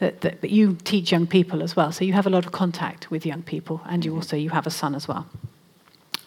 That- 0.00 0.20
that- 0.20 0.40
but 0.40 0.50
you 0.50 0.76
teach 0.84 1.10
young 1.10 1.26
people 1.26 1.62
as 1.62 1.74
well, 1.74 1.90
so 1.92 2.04
you 2.04 2.12
have 2.12 2.26
a 2.26 2.30
lot 2.30 2.46
of 2.46 2.52
contact 2.52 3.10
with 3.10 3.26
young 3.26 3.42
people, 3.42 3.80
and 3.88 4.04
you 4.04 4.12
mm-hmm. 4.12 4.18
also 4.18 4.36
you 4.36 4.50
have 4.50 4.66
a 4.66 4.70
son 4.70 4.94
as 4.94 5.08
well. 5.08 5.26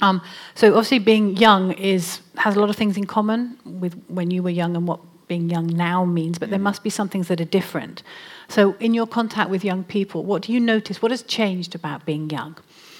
Um, 0.01 0.21
so 0.55 0.69
obviously, 0.69 0.99
being 0.99 1.37
young 1.37 1.71
is 1.73 2.21
has 2.37 2.55
a 2.55 2.59
lot 2.59 2.69
of 2.69 2.75
things 2.75 2.97
in 2.97 3.05
common 3.05 3.57
with 3.65 3.93
when 4.07 4.31
you 4.31 4.43
were 4.43 4.49
young 4.49 4.75
and 4.75 4.87
what 4.87 4.99
being 5.27 5.49
young 5.49 5.67
now 5.67 6.03
means. 6.05 6.39
But 6.39 6.49
there 6.49 6.57
mm-hmm. 6.57 6.63
must 6.63 6.83
be 6.83 6.89
some 6.89 7.07
things 7.07 7.27
that 7.27 7.39
are 7.39 7.45
different. 7.59 8.03
So, 8.47 8.75
in 8.79 8.93
your 8.93 9.07
contact 9.07 9.49
with 9.49 9.63
young 9.63 9.83
people, 9.83 10.25
what 10.25 10.41
do 10.41 10.51
you 10.51 10.59
notice? 10.59 11.01
What 11.01 11.11
has 11.11 11.23
changed 11.23 11.75
about 11.75 12.05
being 12.05 12.29
young, 12.29 12.57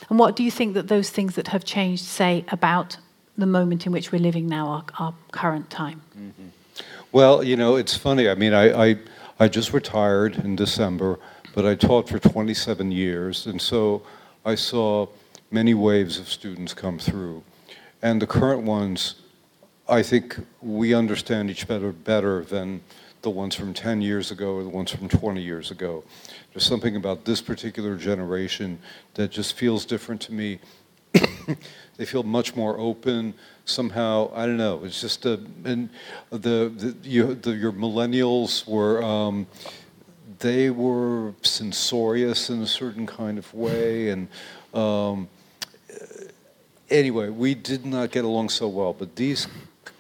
and 0.10 0.20
what 0.20 0.36
do 0.36 0.44
you 0.44 0.52
think 0.52 0.76
that 0.76 0.88
those 0.88 1.10
things 1.10 1.36
that 1.36 1.48
have 1.48 1.66
changed 1.66 2.04
say 2.04 2.46
about 2.50 2.98
the 3.38 3.48
moment 3.48 3.86
in 3.86 3.92
which 3.92 4.12
we're 4.12 4.22
living 4.22 4.48
now, 4.48 4.68
our, 4.68 4.86
our 5.00 5.14
current 5.32 5.70
time? 5.70 6.02
Mm-hmm. 6.18 6.50
Well, 7.12 7.44
you 7.44 7.58
know, 7.58 7.76
it's 7.76 7.98
funny. 7.98 8.30
I 8.30 8.36
mean, 8.36 8.54
I, 8.54 8.92
I, 8.92 8.96
I 9.42 9.48
just 9.48 9.74
retired 9.74 10.36
in 10.36 10.56
December, 10.56 11.18
but 11.56 11.66
I 11.66 11.74
taught 11.74 12.08
for 12.08 12.20
27 12.20 12.92
years, 12.92 13.48
and 13.48 13.60
so 13.60 14.04
I 14.46 14.54
saw 14.54 15.08
many 15.50 15.74
waves 15.74 16.20
of 16.20 16.30
students 16.30 16.76
come 16.76 17.00
through. 17.00 17.42
And 18.04 18.22
the 18.22 18.28
current 18.28 18.62
ones, 18.62 19.16
I 19.90 20.04
think 20.04 20.38
we 20.62 20.94
understand 20.94 21.50
each 21.50 21.68
other 21.72 21.92
better 21.92 22.44
than 22.44 22.82
the 23.24 23.32
ones 23.32 23.56
from 23.56 23.74
10 23.74 24.00
years 24.04 24.30
ago 24.30 24.58
or 24.58 24.64
the 24.64 24.70
ones 24.70 24.92
from 24.92 25.10
20 25.10 25.42
years 25.42 25.72
ago. 25.72 26.04
There's 26.54 26.64
something 26.64 26.96
about 26.96 27.26
this 27.26 27.42
particular 27.42 27.96
generation 27.96 28.78
that 29.16 29.32
just 29.32 29.58
feels 29.58 29.86
different 29.86 30.22
to 30.22 30.34
me 30.34 30.60
they 31.98 32.06
feel 32.06 32.24
much 32.24 32.56
more 32.56 32.78
open 32.80 33.34
somehow. 33.66 34.32
I 34.34 34.46
don't 34.46 34.58
know. 34.58 34.84
It's 34.84 35.02
just 35.02 35.26
a 35.26 35.40
and 35.66 35.90
the, 36.30 36.72
the, 36.76 36.96
you, 37.04 37.36
the 37.36 37.52
your 37.52 37.72
millennials 37.72 38.68
were 38.68 39.04
um, 39.04 39.48
they 40.40 40.70
were 40.70 41.34
censorious 41.42 42.50
in 42.50 42.62
a 42.62 42.68
certain 42.68 43.06
kind 43.06 43.38
of 43.38 43.54
way 43.54 44.10
and 44.10 44.28
um, 44.74 45.30
anyway 46.90 47.30
we 47.30 47.54
did 47.54 47.86
not 47.86 48.10
get 48.10 48.26
along 48.26 48.50
so 48.50 48.68
well 48.68 48.92
but 48.92 49.16
these 49.16 49.48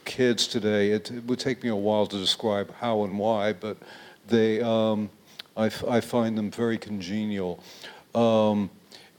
kids 0.04 0.48
today 0.48 0.90
it, 0.92 1.12
it 1.12 1.24
would 1.26 1.38
take 1.38 1.62
me 1.62 1.70
a 1.70 1.76
while 1.76 2.08
to 2.08 2.18
describe 2.18 2.74
how 2.76 3.04
and 3.04 3.20
why 3.20 3.54
but 3.54 3.78
they 4.28 4.62
um, 4.62 5.10
I, 5.56 6.02
find 6.02 6.38
them 6.38 6.50
very 6.50 6.78
congenial. 6.78 7.62
Um, 8.16 8.70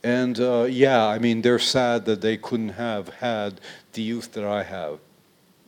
and 0.03 0.39
uh, 0.39 0.67
yeah, 0.69 1.05
I 1.05 1.17
mean, 1.17 1.41
they're 1.41 1.59
sad 1.59 2.05
that 2.05 2.21
they 2.21 2.37
couldn't 2.37 2.69
have 2.69 3.07
had 3.09 3.61
the 3.93 4.01
youth 4.01 4.33
that 4.33 4.43
I 4.43 4.63
have. 4.63 4.99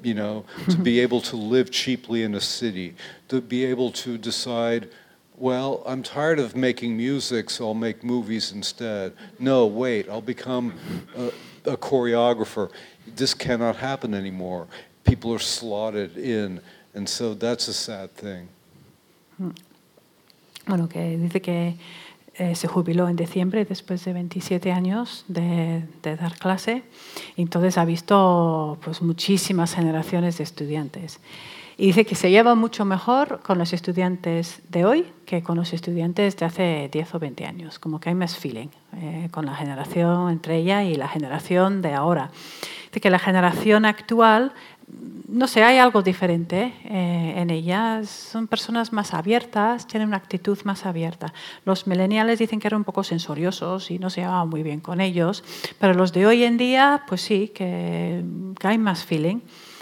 You 0.03 0.13
know, 0.13 0.45
to 0.69 0.77
be 0.91 0.99
able 0.99 1.21
to 1.21 1.38
live 1.38 1.71
cheaply 1.71 2.23
in 2.23 2.36
a 2.36 2.41
city, 2.41 2.95
to 3.29 3.39
be 3.39 3.63
able 3.63 3.91
to 3.91 4.17
decide, 4.17 4.89
well, 5.38 5.83
I'm 5.86 6.03
tired 6.03 6.38
of 6.38 6.55
making 6.55 6.97
music, 6.97 7.49
so 7.49 7.67
I'll 7.67 7.73
make 7.73 8.03
movies 8.03 8.51
instead. 8.51 9.13
No, 9.39 9.65
wait, 9.65 10.09
I'll 10.09 10.21
become 10.21 10.73
a, 11.15 11.31
a 11.71 11.77
choreographer. 11.77 12.69
This 13.15 13.33
cannot 13.33 13.77
happen 13.77 14.13
anymore. 14.13 14.67
People 15.05 15.33
are 15.33 15.39
slotted 15.39 16.17
in, 16.17 16.59
and 16.93 17.07
so 17.07 17.33
that's 17.33 17.69
a 17.69 17.73
sad 17.73 18.11
thing. 18.15 18.49
Bueno, 20.67 20.88
que 20.88 21.17
dice 21.17 21.41
que 21.41 21.77
eh, 22.38 22.55
se 22.55 22.67
jubiló 22.67 23.07
en 23.07 23.15
diciembre 23.15 23.65
después 23.65 24.03
de 24.05 24.13
27 24.13 24.71
años 24.71 25.25
de, 25.27 25.83
de 26.03 26.15
dar 26.15 26.38
clase 26.38 26.83
entonces 27.38 27.77
ha 27.77 27.86
visto 27.86 28.77
pues, 28.83 29.01
muchísimas 29.01 29.73
generaciones 29.73 30.38
de 30.38 30.43
estudiantes. 30.43 31.19
Y 31.77 31.88
dice 31.88 32.05
que 32.05 32.15
se 32.15 32.31
lleva 32.31 32.55
mucho 32.55 32.86
mejor 32.86 33.41
con 33.41 33.57
los 33.57 33.73
estudiantes 33.73 34.61
de 34.69 34.86
hoy 34.86 35.05
que 35.25 35.43
con 35.43 35.57
los 35.57 35.73
estudiantes 35.73 36.38
de 36.38 36.45
hace 36.45 36.89
10 36.91 37.15
o 37.15 37.19
20 37.19 37.45
años, 37.45 37.79
como 37.79 37.99
que 37.99 38.09
hay 38.09 38.15
más 38.15 38.38
feeling 38.38 38.69
eh, 38.93 39.27
con 39.31 39.45
la 39.45 39.55
generación 39.55 40.31
entre 40.31 40.57
ella 40.57 40.83
y 40.83 40.95
la 40.95 41.09
generación 41.09 41.81
de 41.81 41.93
ahora. 41.93 42.31
Dice 42.86 43.01
que 43.01 43.09
la 43.09 43.19
generación 43.19 43.83
actual 43.83 44.53
no 44.88 45.47
sé, 45.47 45.63
hay 45.63 45.79
algo 45.79 46.01
diferente 46.01 46.73
eh, 46.86 47.33
en 47.38 47.49
ellas. 47.49 48.09
Son 48.09 48.47
personas 48.47 48.93
más 48.93 49.13
abiertas, 49.13 49.88
tienen 49.88 50.09
una 50.09 50.17
actitud 50.17 50.57
más 50.63 50.86
abierta. 50.86 51.33
Los 51.65 51.88
millennials 51.88 52.39
dicen 52.39 52.59
que 52.59 52.67
eran 52.67 52.79
un 52.79 52.83
poco 52.83 53.03
sensoriosos 53.03 53.89
y 53.91 53.99
no 53.99 54.09
se 54.09 54.21
llevaban 54.21 54.49
muy 54.49 54.63
bien 54.63 54.79
con 54.79 55.01
ellos, 55.01 55.43
pero 55.79 55.93
los 55.93 56.13
de 56.13 56.25
hoy 56.25 56.43
en 56.43 56.57
día, 56.57 57.03
pues 57.07 57.21
sí, 57.21 57.51
que, 57.53 58.23
que 58.59 58.67
hay 58.67 58.77
más 58.77 59.03
feeling, 59.03 59.39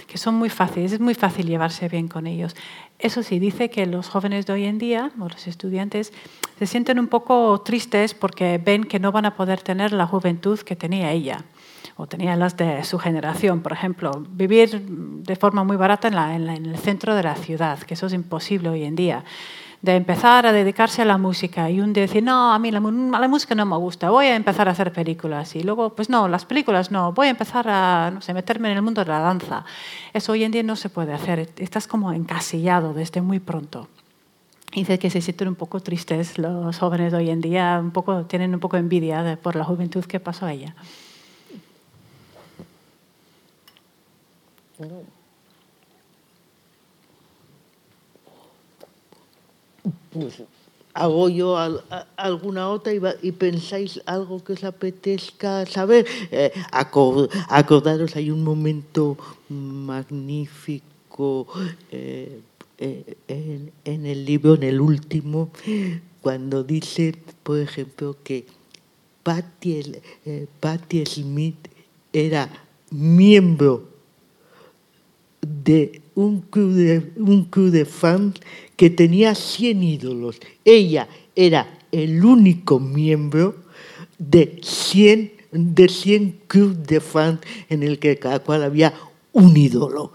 que 0.07 0.17
son 0.17 0.35
muy 0.35 0.49
fáciles, 0.49 0.93
es 0.93 0.99
muy 0.99 1.15
fácil 1.15 1.47
llevarse 1.47 1.89
bien 1.89 2.07
con 2.07 2.25
ellos. 2.25 2.55
Eso 2.97 3.21
sí, 3.21 3.39
dice 3.39 3.69
que 3.69 3.85
los 3.85 4.07
jóvenes 4.07 4.45
de 4.45 4.53
hoy 4.53 4.65
en 4.65 4.77
día, 4.77 5.11
o 5.19 5.27
los 5.27 5.47
estudiantes, 5.47 6.13
se 6.57 6.67
sienten 6.67 6.99
un 6.99 7.07
poco 7.07 7.59
tristes 7.61 8.13
porque 8.13 8.61
ven 8.63 8.85
que 8.85 8.99
no 8.99 9.11
van 9.11 9.25
a 9.25 9.35
poder 9.35 9.61
tener 9.61 9.91
la 9.91 10.07
juventud 10.07 10.59
que 10.59 10.75
tenía 10.77 11.11
ella 11.11 11.43
o 11.95 12.07
tenían 12.07 12.39
las 12.39 12.57
de 12.57 12.83
su 12.83 12.97
generación, 12.97 13.61
por 13.61 13.71
ejemplo, 13.71 14.11
vivir 14.29 14.81
de 14.81 15.35
forma 15.35 15.63
muy 15.63 15.77
barata 15.77 16.07
en, 16.07 16.49
el 16.49 16.77
centro 16.77 17.15
de 17.15 17.23
la 17.23 17.35
ciudad, 17.35 17.79
que 17.79 17.93
eso 17.93 18.07
es 18.07 18.13
imposible 18.13 18.69
hoy 18.69 18.83
en 18.83 18.95
día 18.95 19.23
de 19.83 19.97
empezar 19.97 20.45
a 20.45 20.53
dedicarse 20.53 21.01
a 21.01 21.05
la 21.05 21.17
música 21.17 21.69
y 21.69 21.81
un 21.81 21.91
día 21.91 22.03
decir, 22.03 22.23
no, 22.23 22.53
a 22.53 22.57
mí 22.57 22.71
la, 22.71 22.79
música 22.79 23.53
no 23.53 23.65
me 23.65 23.75
gusta, 23.75 24.09
voy 24.11 24.27
a 24.27 24.35
empezar 24.37 24.69
a 24.69 24.71
hacer 24.71 24.93
películas. 24.93 25.57
Y 25.57 25.63
luego, 25.63 25.93
pues 25.93 26.09
no, 26.09 26.29
las 26.29 26.45
películas 26.45 26.89
no, 26.89 27.11
voy 27.11 27.27
a 27.27 27.31
empezar 27.31 27.67
a 27.67 28.09
no 28.13 28.21
sé, 28.21 28.33
meterme 28.33 28.71
en 28.71 28.77
el 28.77 28.81
mundo 28.81 29.03
de 29.03 29.11
la 29.11 29.19
danza. 29.19 29.65
Eso 30.13 30.31
hoy 30.31 30.45
en 30.45 30.53
día 30.53 30.63
no 30.63 30.77
se 30.77 30.87
puede 30.87 31.11
hacer, 31.11 31.49
estás 31.57 31.85
como 31.85 32.13
encasillado 32.13 32.93
desde 32.93 33.21
muy 33.21 33.41
pronto. 33.41 33.89
Dice 34.73 34.97
que 34.97 35.09
se 35.09 35.19
sienten 35.19 35.49
un 35.49 35.55
poco 35.55 35.81
tristes 35.81 36.37
los 36.37 36.79
jóvenes 36.79 37.11
de 37.11 37.17
hoy 37.17 37.29
en 37.29 37.41
día, 37.41 37.77
un 37.83 37.91
poco, 37.91 38.25
tienen 38.25 38.53
un 38.53 38.61
poco 38.61 38.77
envidia 38.77 39.37
por 39.41 39.57
la 39.57 39.65
juventud 39.65 40.05
que 40.05 40.21
pasó 40.21 40.45
a 40.45 40.53
ella. 40.53 40.75
Pues 50.11 50.43
hago 50.93 51.29
yo 51.29 51.57
alguna 52.15 52.69
otra 52.69 52.93
y, 52.93 53.31
pensáis 53.31 54.01
algo 54.05 54.43
que 54.43 54.53
os 54.53 54.63
apetezca 54.63 55.65
saber. 55.65 56.05
Eh, 56.31 56.51
acordaros, 56.71 58.15
hay 58.15 58.31
un 58.31 58.43
momento 58.43 59.17
magnífico 59.49 61.47
eh, 61.91 62.39
eh, 62.77 63.15
en, 63.85 64.05
el 64.05 64.25
libro, 64.25 64.55
en 64.55 64.63
el 64.63 64.81
último, 64.81 65.49
cuando 66.21 66.63
dice, 66.63 67.15
por 67.43 67.59
ejemplo, 67.59 68.15
que 68.23 68.45
Patti, 69.23 69.93
Patti 70.59 71.05
Smith 71.05 71.67
era 72.11 72.49
miembro 72.91 73.92
de 75.45 76.01
un 76.15 76.41
club 76.41 76.73
de, 76.73 77.11
un 77.17 77.45
club 77.45 77.71
de 77.71 77.85
fans 77.85 78.39
que 78.75 78.89
tenía 78.89 79.35
100 79.35 79.83
ídolos. 79.83 80.39
Ella 80.65 81.07
era 81.35 81.79
el 81.91 82.23
único 82.23 82.79
miembro 82.79 83.55
de 84.17 84.59
100, 84.61 85.31
de 85.51 85.89
100 85.89 86.39
clubes 86.47 86.87
de 86.87 86.99
fans 86.99 87.39
en 87.69 87.83
el 87.83 87.99
que 87.99 88.17
cada 88.17 88.39
cual 88.39 88.63
había 88.63 88.93
un 89.31 89.55
ídolo. 89.57 90.13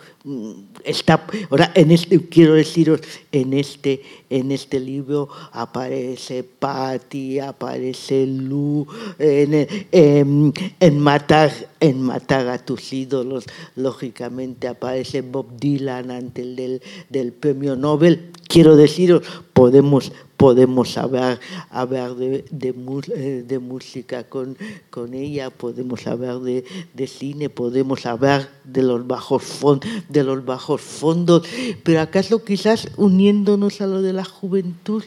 Está, 0.85 1.27
ahora, 1.49 1.71
en 1.77 1.93
este, 1.93 2.19
quiero 2.29 2.55
deciros, 2.55 3.01
en 3.31 3.53
este, 3.53 4.03
en 4.29 4.51
este 4.51 4.81
libro 4.81 5.29
aparece 5.53 6.43
Patty, 6.43 7.39
aparece 7.39 8.27
Lu, 8.27 8.85
en, 9.19 10.53
en, 10.81 10.99
matar, 10.99 11.53
en 11.79 12.03
matar 12.03 12.49
a 12.49 12.59
tus 12.59 12.93
ídolos, 12.93 13.45
lógicamente 13.77 14.66
aparece 14.66 15.23
Bob 15.23 15.57
Dylan 15.57 16.11
ante 16.11 16.43
el 16.43 16.57
del, 16.57 16.83
del 17.09 17.33
premio 17.33 17.77
Nobel. 17.77 18.33
Quiero 18.49 18.77
deciros, 18.77 19.23
podemos, 19.53 20.11
podemos 20.39 20.97
hablar, 20.97 21.41
hablar 21.69 22.14
de, 22.14 22.45
eh, 22.49 23.45
de, 23.47 23.59
música 23.59 24.23
con, 24.25 24.57
con, 24.89 25.12
ella, 25.12 25.51
podemos 25.51 26.07
hablar 26.07 26.39
de, 26.41 26.64
de, 26.95 27.07
cine, 27.09 27.51
podemos 27.51 28.07
hablar 28.07 28.49
de 28.64 28.83
los 28.83 29.07
bajos 29.07 29.43
fondos, 29.43 29.91
de 30.09 30.24
los 30.24 30.44
bajos 30.44 30.80
fondos, 30.80 31.46
pero 31.82 32.00
acaso 32.00 32.44
quizás 32.44 32.88
uniéndonos 32.96 33.80
a 33.80 33.86
lo 33.86 34.02
de 34.02 34.12
la 34.12 34.24
juventud, 34.24 35.04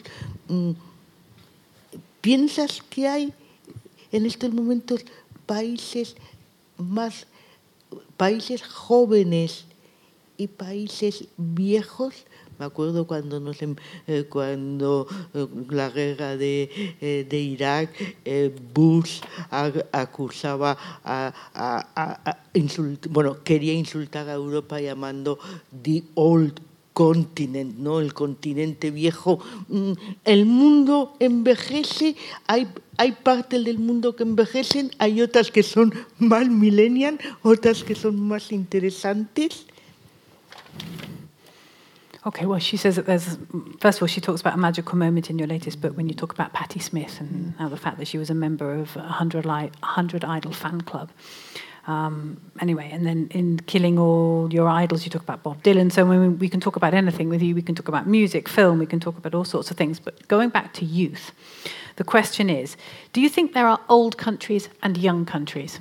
mm, 0.48 0.70
¿piensas 2.20 2.82
que 2.88 3.08
hay 3.08 3.32
en 4.12 4.26
estos 4.26 4.52
momentos 4.52 5.04
países 5.46 6.16
más 6.78 7.26
países 8.16 8.62
jóvenes 8.62 9.64
y 10.36 10.46
países 10.46 11.24
viejos 11.36 12.14
me 12.62 12.66
acuerdo 12.66 13.08
cuando, 13.08 13.40
nos, 13.40 13.60
em, 13.60 13.74
eh, 14.06 14.26
cuando 14.28 15.08
eh, 15.34 15.48
la 15.70 15.90
guerra 15.90 16.36
de, 16.36 16.70
eh, 17.00 17.26
de 17.28 17.38
Irak, 17.40 17.90
Bush 18.72 19.20
acusaba 19.90 20.78
a, 21.02 21.34
a, 21.54 22.38
bueno, 23.10 23.42
quería 23.42 23.72
insultar 23.72 24.28
a 24.28 24.34
Europa 24.34 24.80
llamando 24.80 25.40
the 25.82 26.04
old 26.14 26.60
continent, 26.92 27.78
¿no? 27.78 27.98
El 27.98 28.14
continente 28.14 28.92
viejo. 28.92 29.40
Mm, 29.66 29.92
el 30.24 30.46
mundo 30.46 31.16
envejece, 31.18 32.14
hay, 32.46 32.68
hay 32.96 33.10
partes 33.10 33.64
del 33.64 33.80
mundo 33.80 34.14
que 34.14 34.22
envejecen, 34.22 34.92
hay 34.98 35.20
otras 35.20 35.50
que 35.50 35.64
son 35.64 35.92
más 36.18 36.48
millennial, 36.48 37.18
otras 37.42 37.82
que 37.82 37.96
son 37.96 38.20
más 38.20 38.52
interesantes. 38.52 39.66
Okay, 42.24 42.46
well, 42.46 42.60
she 42.60 42.76
says 42.76 42.94
that 42.96 43.06
there's, 43.06 43.36
first 43.80 43.98
of 43.98 44.02
all, 44.02 44.06
she 44.06 44.20
talks 44.20 44.40
about 44.40 44.54
a 44.54 44.58
magical 44.58 44.96
moment 44.96 45.28
in 45.28 45.40
your 45.40 45.48
latest 45.48 45.80
book 45.80 45.96
when 45.96 46.08
you 46.08 46.14
talk 46.14 46.32
about 46.32 46.52
Patti 46.52 46.78
Smith 46.78 47.20
and 47.20 47.54
how 47.58 47.68
the 47.68 47.76
fact 47.76 47.98
that 47.98 48.06
she 48.06 48.16
was 48.16 48.30
a 48.30 48.34
member 48.34 48.72
of 48.72 48.94
a 48.94 49.00
100, 49.00 49.44
100 49.44 50.24
Idol 50.24 50.52
fan 50.52 50.82
club. 50.82 51.10
Um, 51.88 52.40
anyway, 52.60 52.88
and 52.92 53.04
then 53.04 53.26
in 53.32 53.58
Killing 53.66 53.98
All 53.98 54.52
Your 54.52 54.68
Idols, 54.68 55.04
you 55.04 55.10
talk 55.10 55.22
about 55.22 55.42
Bob 55.42 55.64
Dylan. 55.64 55.90
So 55.90 56.04
when 56.04 56.20
we, 56.20 56.28
we 56.28 56.48
can 56.48 56.60
talk 56.60 56.76
about 56.76 56.94
anything 56.94 57.28
with 57.28 57.42
you, 57.42 57.56
we 57.56 57.62
can 57.62 57.74
talk 57.74 57.88
about 57.88 58.06
music, 58.06 58.48
film, 58.48 58.78
we 58.78 58.86
can 58.86 59.00
talk 59.00 59.18
about 59.18 59.34
all 59.34 59.44
sorts 59.44 59.72
of 59.72 59.76
things. 59.76 59.98
But 59.98 60.28
going 60.28 60.50
back 60.50 60.72
to 60.74 60.84
youth, 60.84 61.32
the 61.96 62.04
question 62.04 62.48
is 62.48 62.76
do 63.12 63.20
you 63.20 63.28
think 63.28 63.52
there 63.52 63.66
are 63.66 63.80
old 63.88 64.16
countries 64.16 64.68
and 64.80 64.96
young 64.96 65.24
countries? 65.24 65.80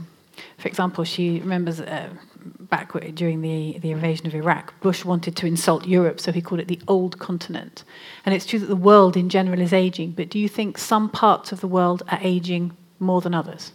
For 0.58 0.68
example, 0.68 1.04
she 1.04 1.39
remembers. 1.39 1.80
Uh, 1.80 2.10
back 2.44 2.92
during 3.16 3.42
the, 3.42 3.78
the 3.80 3.92
invasion 3.92 4.28
of 4.28 4.36
Iraq, 4.36 4.80
Bush 4.82 5.06
wanted 5.06 5.36
to 5.38 5.46
insult 5.46 5.86
Europe, 5.86 6.20
so 6.20 6.32
he 6.32 6.42
called 6.42 6.62
it 6.62 6.68
the 6.68 6.82
old 6.88 7.20
continent. 7.20 7.84
And 8.26 8.34
it's 8.36 8.46
true 8.46 8.60
that 8.60 8.68
the 8.68 8.76
world 8.76 9.18
in 9.18 9.30
general 9.30 9.60
is 9.60 9.74
aging, 9.74 10.12
but 10.12 10.30
do 10.30 10.39
you 10.39 10.50
think 10.50 10.78
some 10.78 11.10
parts 11.10 11.52
of 11.52 11.62
the 11.62 11.68
world 11.68 12.04
are 12.10 12.20
aging 12.22 12.76
more 13.00 13.22
than 13.22 13.34
others? 13.34 13.74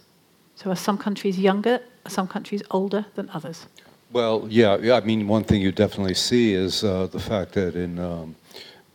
So 0.55 0.71
are 0.71 0.75
some 0.75 0.97
countries 0.97 1.37
younger, 1.37 1.79
are 2.05 2.09
some 2.09 2.27
countries 2.27 2.63
older 2.71 3.05
than 3.15 3.29
others? 3.31 3.67
Well, 4.11 4.47
yeah, 4.49 4.77
I 4.93 5.01
mean, 5.01 5.27
one 5.27 5.43
thing 5.43 5.61
you 5.61 5.71
definitely 5.71 6.13
see 6.13 6.53
is 6.53 6.83
uh, 6.83 7.07
the 7.07 7.19
fact 7.19 7.53
that 7.53 7.75
in 7.75 7.99
um, 7.99 8.35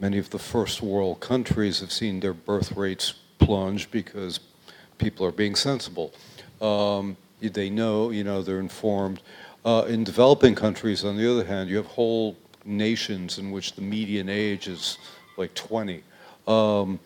many 0.00 0.18
of 0.18 0.30
the 0.30 0.38
first 0.38 0.82
world 0.82 1.20
countries 1.20 1.80
have 1.80 1.92
seen 1.92 2.20
their 2.20 2.32
birth 2.32 2.72
rates 2.76 3.14
plunge 3.38 3.90
because 3.90 4.40
people 4.98 5.26
are 5.26 5.32
being 5.32 5.54
sensible. 5.54 6.12
Um, 6.60 7.16
they 7.40 7.70
know, 7.70 8.10
you 8.10 8.24
know, 8.24 8.42
they're 8.42 8.60
informed. 8.60 9.20
Uh, 9.64 9.84
in 9.88 10.02
developing 10.02 10.54
countries, 10.56 11.04
on 11.04 11.16
the 11.16 11.30
other 11.30 11.44
hand, 11.44 11.70
you 11.70 11.76
have 11.76 11.86
whole 11.86 12.36
nations 12.64 13.38
in 13.38 13.50
which 13.52 13.74
the 13.74 13.82
median 13.82 14.28
age 14.28 14.66
is 14.66 14.98
like 15.36 15.54
20. 15.54 16.02
Um, 16.48 16.98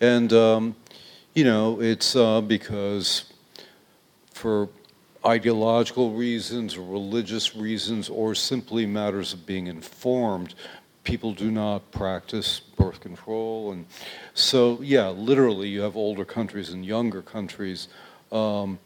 and, 0.00 0.32
um, 0.32 0.76
you 1.34 1.42
know, 1.42 1.80
it's 1.80 2.14
uh, 2.14 2.40
because 2.40 3.32
for 4.32 4.68
ideological 5.26 6.12
reasons 6.12 6.76
or 6.76 6.82
religious 6.82 7.56
reasons 7.56 8.08
or 8.08 8.34
simply 8.34 8.86
matters 8.86 9.32
of 9.32 9.44
being 9.44 9.66
informed, 9.66 10.54
people 11.02 11.32
do 11.32 11.50
not 11.50 11.90
practice 11.90 12.60
birth 12.60 13.00
control. 13.00 13.72
And 13.72 13.86
so, 14.34 14.80
yeah, 14.82 15.08
literally, 15.08 15.68
you 15.68 15.80
have 15.80 15.96
older 15.96 16.24
countries 16.24 16.70
and 16.70 16.84
younger 16.84 17.22
countries. 17.22 17.88
Um, 18.30 18.78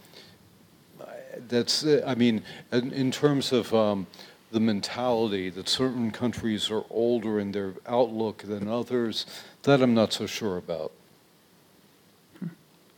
that's, 1.48 1.84
uh, 1.84 2.02
I 2.06 2.14
mean, 2.14 2.42
in 2.72 3.10
terms 3.10 3.52
of 3.52 3.72
um, 3.72 4.06
the 4.50 4.60
mentality 4.60 5.50
that 5.50 5.68
certain 5.68 6.10
countries 6.10 6.70
are 6.70 6.84
older 6.90 7.38
in 7.38 7.52
their 7.52 7.74
outlook 7.86 8.42
than 8.42 8.68
others, 8.68 9.26
that 9.62 9.80
I'm 9.80 9.94
not 9.94 10.12
so 10.12 10.26
sure 10.26 10.56
about. 10.56 10.92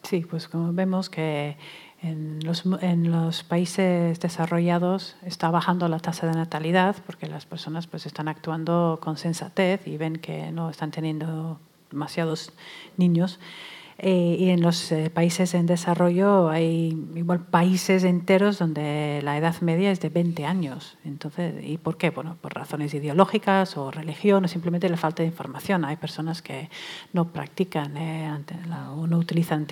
Sí, 0.02 0.22
pues 0.22 0.48
como 0.48 0.72
vemos 0.72 1.10
que 1.10 1.56
en 2.02 2.40
los, 2.44 2.64
en 2.80 3.10
los 3.10 3.42
países 3.42 4.18
desarrollados 4.20 5.16
está 5.22 5.50
bajando 5.50 5.88
la 5.88 5.98
tasa 5.98 6.26
de 6.26 6.32
natalidad 6.32 6.96
porque 7.04 7.26
las 7.26 7.44
personas 7.44 7.86
pues 7.86 8.06
están 8.06 8.28
actuando 8.28 8.98
con 9.02 9.18
sensatez 9.18 9.86
y 9.86 9.98
ven 9.98 10.16
que 10.16 10.50
no 10.52 10.70
están 10.70 10.90
teniendo 10.90 11.60
demasiados 11.90 12.52
niños. 12.96 13.38
Eh, 14.02 14.36
y 14.38 14.48
en 14.48 14.62
los 14.62 14.92
eh, 14.92 15.10
países 15.10 15.52
en 15.52 15.66
desarrollo 15.66 16.48
hay 16.48 16.96
igual 17.14 17.40
países 17.40 18.02
enteros 18.04 18.58
donde 18.58 19.20
la 19.22 19.36
edad 19.36 19.60
media 19.60 19.90
es 19.90 20.00
de 20.00 20.08
20 20.08 20.46
años. 20.46 20.96
Entonces, 21.04 21.62
¿Y 21.62 21.76
por 21.76 21.98
qué? 21.98 22.08
Bueno, 22.08 22.38
por 22.40 22.54
razones 22.54 22.94
ideológicas 22.94 23.76
o 23.76 23.90
religión 23.90 24.42
o 24.42 24.48
simplemente 24.48 24.88
la 24.88 24.96
falta 24.96 25.22
de 25.22 25.28
información. 25.28 25.84
Hay 25.84 25.96
personas 25.96 26.40
que 26.40 26.70
no 27.12 27.30
practican 27.30 27.94
eh, 27.98 28.30
o 28.96 29.06
no 29.06 29.18
utilizan 29.18 29.66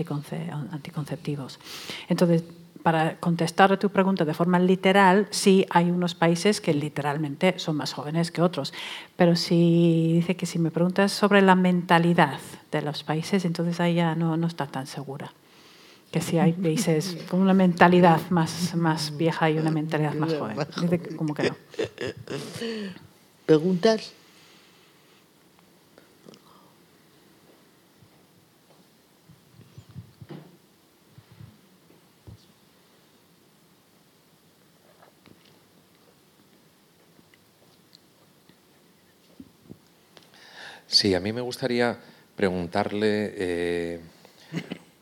anticonceptivos. 0.72 1.59
Entonces, 2.09 2.44
para 2.82 3.16
contestar 3.16 3.72
a 3.72 3.78
tu 3.78 3.90
pregunta 3.90 4.24
de 4.24 4.34
forma 4.34 4.59
literal, 4.59 5.26
sí 5.30 5.66
hay 5.70 5.90
unos 5.90 6.14
países 6.14 6.60
que 6.60 6.72
literalmente 6.74 7.59
son 7.59 7.76
más 7.76 7.92
jóvenes 7.92 8.30
que 8.30 8.42
otros. 8.42 8.72
Pero 9.16 9.36
si 9.36 10.12
dice 10.14 10.36
que 10.36 10.46
si 10.46 10.59
me 10.59 10.70
preguntas 10.70 11.12
sobre 11.12 11.42
la 11.42 11.55
mentalidad 11.55 12.38
de 12.70 12.82
los 12.82 13.02
países, 13.05 13.44
entonces 13.44 13.80
ahí 13.80 13.94
ya 13.94 14.14
no, 14.14 14.36
no 14.36 14.46
está 14.46 14.66
tan 14.66 14.86
segura. 14.86 15.32
Que 16.10 16.22
si 16.22 16.38
hay 16.38 16.52
países 16.52 17.18
con 17.28 17.40
una 17.40 17.52
mentalidad 17.52 18.20
más, 18.30 18.74
más 18.74 19.16
vieja 19.16 19.50
y 19.50 19.59
una 19.59 19.70
mentalidad 19.70 20.14
más 20.14 20.32
joven. 20.32 20.56
Dice 20.80 21.16
como 21.16 21.34
que 21.34 21.50
no. 21.50 21.56
¿Preguntas? 23.44 24.12
Sí, 40.89 41.15
a 41.15 41.20
mí 41.20 41.32
me 41.35 41.43
gustaría 41.43 41.98
preguntarle 42.35 43.35
eh, 43.36 44.01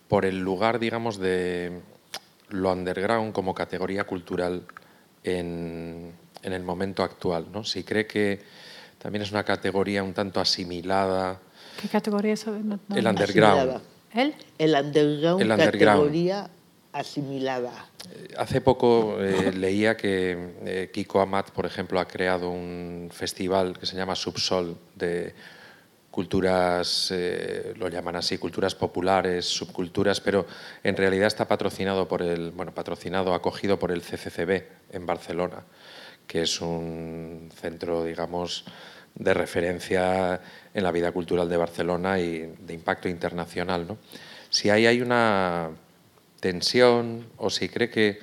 por 0.09 0.25
el 0.25 0.41
lugar, 0.41 0.81
digamos, 0.81 1.19
de 1.19 1.81
lo 2.51 2.73
underground 2.73 3.33
como 3.33 3.55
categoría 3.55 4.05
cultural 4.05 4.65
en, 5.23 6.13
el 6.43 6.63
momento 6.65 7.05
actual. 7.05 7.47
¿no? 7.53 7.65
Si 7.65 7.85
cree 7.85 8.07
que 8.07 8.41
también 8.99 9.23
es 9.23 9.31
una 9.31 9.45
categoría 9.45 10.03
un 10.03 10.13
tanto 10.13 10.41
asimilada. 10.41 11.39
¿Qué 11.81 11.89
categoría 11.89 12.33
es? 12.33 12.47
el 12.47 13.07
underground. 13.07 13.81
¿El? 14.13 14.35
El 14.59 14.75
underground, 14.75 15.41
el 15.43 15.51
underground. 15.51 16.01
categoría 16.01 16.51
asimilada. 16.93 17.87
Eh, 18.11 18.35
hace 18.39 18.61
poco 18.61 19.19
eh, 19.21 19.53
leía 19.53 19.97
que 19.97 20.91
Kiko 20.93 21.21
Amat, 21.21 21.51
por 21.51 21.65
ejemplo, 21.65 22.01
ha 22.01 22.09
creado 22.09 22.51
un 22.51 23.09
festival 23.13 23.79
que 23.79 23.87
se 23.87 23.97
llama 23.97 24.17
Subsol 24.17 24.77
de 24.97 25.35
culturas, 26.16 27.10
eh, 27.12 27.74
lo 27.76 27.90
llaman 27.90 28.16
así, 28.16 28.38
culturas 28.38 28.74
populares, 28.74 29.44
subculturas, 29.44 30.18
pero 30.18 30.47
en 30.82 30.97
realidad 30.97 31.26
está 31.26 31.47
patrocinado 31.47 32.09
por 32.09 32.22
el, 32.22 32.52
bueno, 32.52 32.72
patrocinado, 32.72 33.34
acogido 33.34 33.78
por 33.78 33.93
el 33.93 34.01
CCCB 34.01 34.62
en 34.93 35.05
Barcelona, 35.05 35.64
que 36.26 36.40
es 36.40 36.62
un 36.62 37.51
centro, 37.55 38.02
digamos, 38.02 38.64
de 39.14 39.34
referencia 39.34 40.40
en 40.72 40.82
la 40.82 40.90
vida 40.90 41.12
cultural 41.12 41.51
de 41.51 41.59
Barcelona 41.59 42.18
y 42.18 42.51
de 42.60 42.72
impacto 42.72 43.10
internacional. 43.10 43.86
¿no? 43.86 43.98
Si 44.48 44.70
ahí 44.70 44.86
hay 44.86 45.02
una 45.02 45.68
tensión 46.40 47.26
o 47.36 47.51
si 47.51 47.68
cree 47.68 47.90
que 47.90 48.20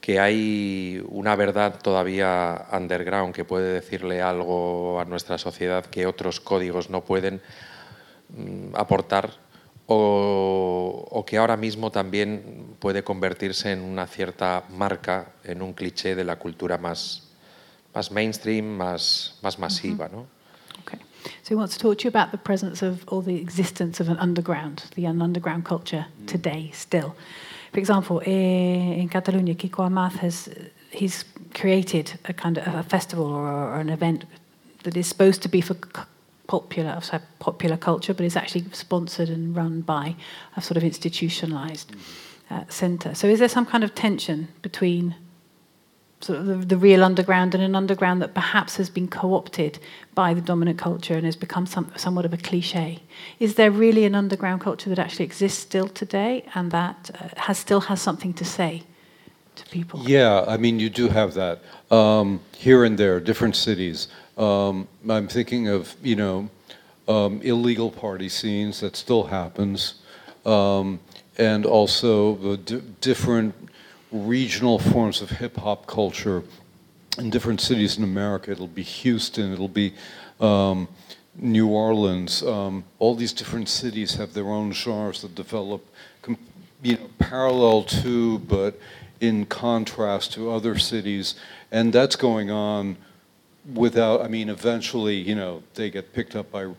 que 0.00 0.18
hay 0.18 1.04
una 1.08 1.36
verdad 1.36 1.80
todavía 1.80 2.66
underground 2.72 3.34
que 3.34 3.44
puede 3.44 3.72
decirle 3.72 4.22
algo 4.22 5.00
a 5.00 5.04
nuestra 5.04 5.38
sociedad 5.38 5.84
que 5.84 6.06
otros 6.06 6.40
códigos 6.40 6.88
no 6.90 7.04
pueden 7.04 7.40
mm, 8.30 8.74
aportar 8.76 9.30
o, 9.92 11.24
que 11.26 11.36
ahora 11.36 11.56
mismo 11.56 11.90
también 11.90 12.76
puede 12.78 13.02
convertirse 13.02 13.72
en 13.72 13.80
una 13.80 14.06
cierta 14.06 14.64
marca, 14.70 15.32
en 15.42 15.62
un 15.62 15.72
cliché 15.72 16.14
de 16.14 16.24
la 16.24 16.36
cultura 16.36 16.78
más, 16.78 17.28
más 17.92 18.12
mainstream, 18.12 18.64
más, 18.64 19.38
más 19.42 19.58
masiva. 19.58 20.08
¿no? 20.08 20.26
Okay. 20.82 21.00
So 21.42 21.54
he 21.54 21.56
wants 21.56 21.76
to 21.76 21.82
talk 21.82 21.98
to 21.98 22.04
you 22.04 22.08
about 22.08 22.30
the 22.30 22.38
presence 22.38 22.82
of 22.82 23.02
or 23.08 23.22
the 23.22 23.34
existence 23.34 24.00
of 24.00 24.08
an 24.08 24.16
underground, 24.20 24.84
the 24.94 25.06
underground 25.06 25.64
culture 25.64 26.06
today 26.26 26.70
still. 26.72 27.14
For 27.72 27.78
example, 27.78 28.18
in 28.20 29.08
Catalonia, 29.08 29.54
Kiko 29.54 29.86
Amat 29.86 30.14
has 30.14 30.48
he's 30.90 31.24
created 31.54 32.18
a 32.24 32.32
kind 32.32 32.58
of 32.58 32.74
a 32.74 32.82
festival 32.82 33.26
or, 33.26 33.46
or 33.46 33.80
an 33.80 33.90
event 33.90 34.24
that 34.82 34.96
is 34.96 35.06
supposed 35.06 35.42
to 35.42 35.48
be 35.48 35.60
for 35.60 35.76
popular 36.46 37.00
popular 37.38 37.76
culture, 37.76 38.12
but 38.12 38.26
is 38.26 38.36
actually 38.36 38.64
sponsored 38.72 39.28
and 39.28 39.54
run 39.54 39.82
by 39.82 40.16
a 40.56 40.60
sort 40.60 40.76
of 40.76 40.82
institutionalized 40.82 41.92
uh, 42.50 42.64
center. 42.68 43.14
So, 43.14 43.28
is 43.28 43.38
there 43.38 43.48
some 43.48 43.66
kind 43.66 43.84
of 43.84 43.94
tension 43.94 44.48
between 44.62 45.14
sort 46.20 46.38
of 46.38 46.46
the, 46.46 46.54
the, 46.54 46.76
real 46.76 47.02
underground 47.02 47.54
and 47.54 47.64
an 47.64 47.74
underground 47.74 48.20
that 48.20 48.34
perhaps 48.34 48.76
has 48.76 48.90
been 48.90 49.08
co-opted 49.08 49.78
by 50.14 50.34
the 50.34 50.40
dominant 50.40 50.78
culture 50.78 51.14
and 51.14 51.24
has 51.24 51.36
become 51.36 51.66
some, 51.66 51.90
somewhat 51.96 52.24
of 52.24 52.32
a 52.34 52.36
cliche. 52.36 53.02
Is 53.38 53.54
there 53.54 53.70
really 53.70 54.04
an 54.04 54.14
underground 54.14 54.60
culture 54.60 54.90
that 54.90 54.98
actually 54.98 55.24
exists 55.24 55.58
still 55.58 55.88
today 55.88 56.44
and 56.54 56.70
that 56.72 57.10
uh, 57.14 57.28
has 57.40 57.58
still 57.58 57.80
has 57.82 58.02
something 58.02 58.34
to 58.34 58.44
say 58.44 58.82
to 59.56 59.64
people? 59.68 60.02
Yeah, 60.06 60.44
I 60.46 60.56
mean 60.56 60.78
you 60.78 60.90
do 60.90 61.08
have 61.08 61.34
that 61.34 61.62
um, 61.90 62.40
here 62.56 62.84
and 62.84 62.98
there, 62.98 63.18
different 63.20 63.56
cities. 63.56 64.08
Um, 64.36 64.88
I'm 65.08 65.28
thinking 65.28 65.68
of 65.68 65.94
you 66.02 66.16
know 66.16 66.50
um, 67.08 67.40
illegal 67.42 67.90
party 67.90 68.28
scenes 68.28 68.80
that 68.80 68.94
still 68.94 69.24
happens, 69.24 69.94
um, 70.44 71.00
and 71.38 71.64
also 71.64 72.36
the 72.36 72.56
different 73.00 73.54
regional 74.12 74.78
forms 74.78 75.20
of 75.22 75.30
hip 75.30 75.56
hop 75.56 75.86
culture 75.86 76.42
in 77.18 77.30
different 77.30 77.60
cities 77.60 77.98
in 77.98 78.04
America. 78.04 78.50
It'll 78.50 78.66
be 78.66 78.82
Houston, 78.82 79.52
it'll 79.52 79.68
be 79.68 79.94
um, 80.40 80.88
New 81.36 81.68
Orleans. 81.68 82.42
Um, 82.42 82.84
all 82.98 83.14
these 83.14 83.32
different 83.32 83.68
cities 83.68 84.14
have 84.14 84.34
their 84.34 84.48
own 84.48 84.72
genres 84.72 85.22
that 85.22 85.34
develop, 85.34 85.86
you 86.82 86.94
know, 86.96 87.10
parallel 87.18 87.84
to, 87.84 88.38
but 88.40 88.78
in 89.20 89.46
contrast 89.46 90.32
to 90.32 90.50
other 90.50 90.78
cities, 90.78 91.34
and 91.70 91.92
that's 91.92 92.16
going 92.16 92.50
on 92.50 92.96
without. 93.74 94.22
I 94.22 94.28
mean, 94.28 94.48
eventually, 94.48 95.16
you 95.16 95.34
know, 95.34 95.62
they 95.74 95.90
get 95.90 96.12
picked 96.12 96.34
up 96.34 96.50
by 96.50 96.72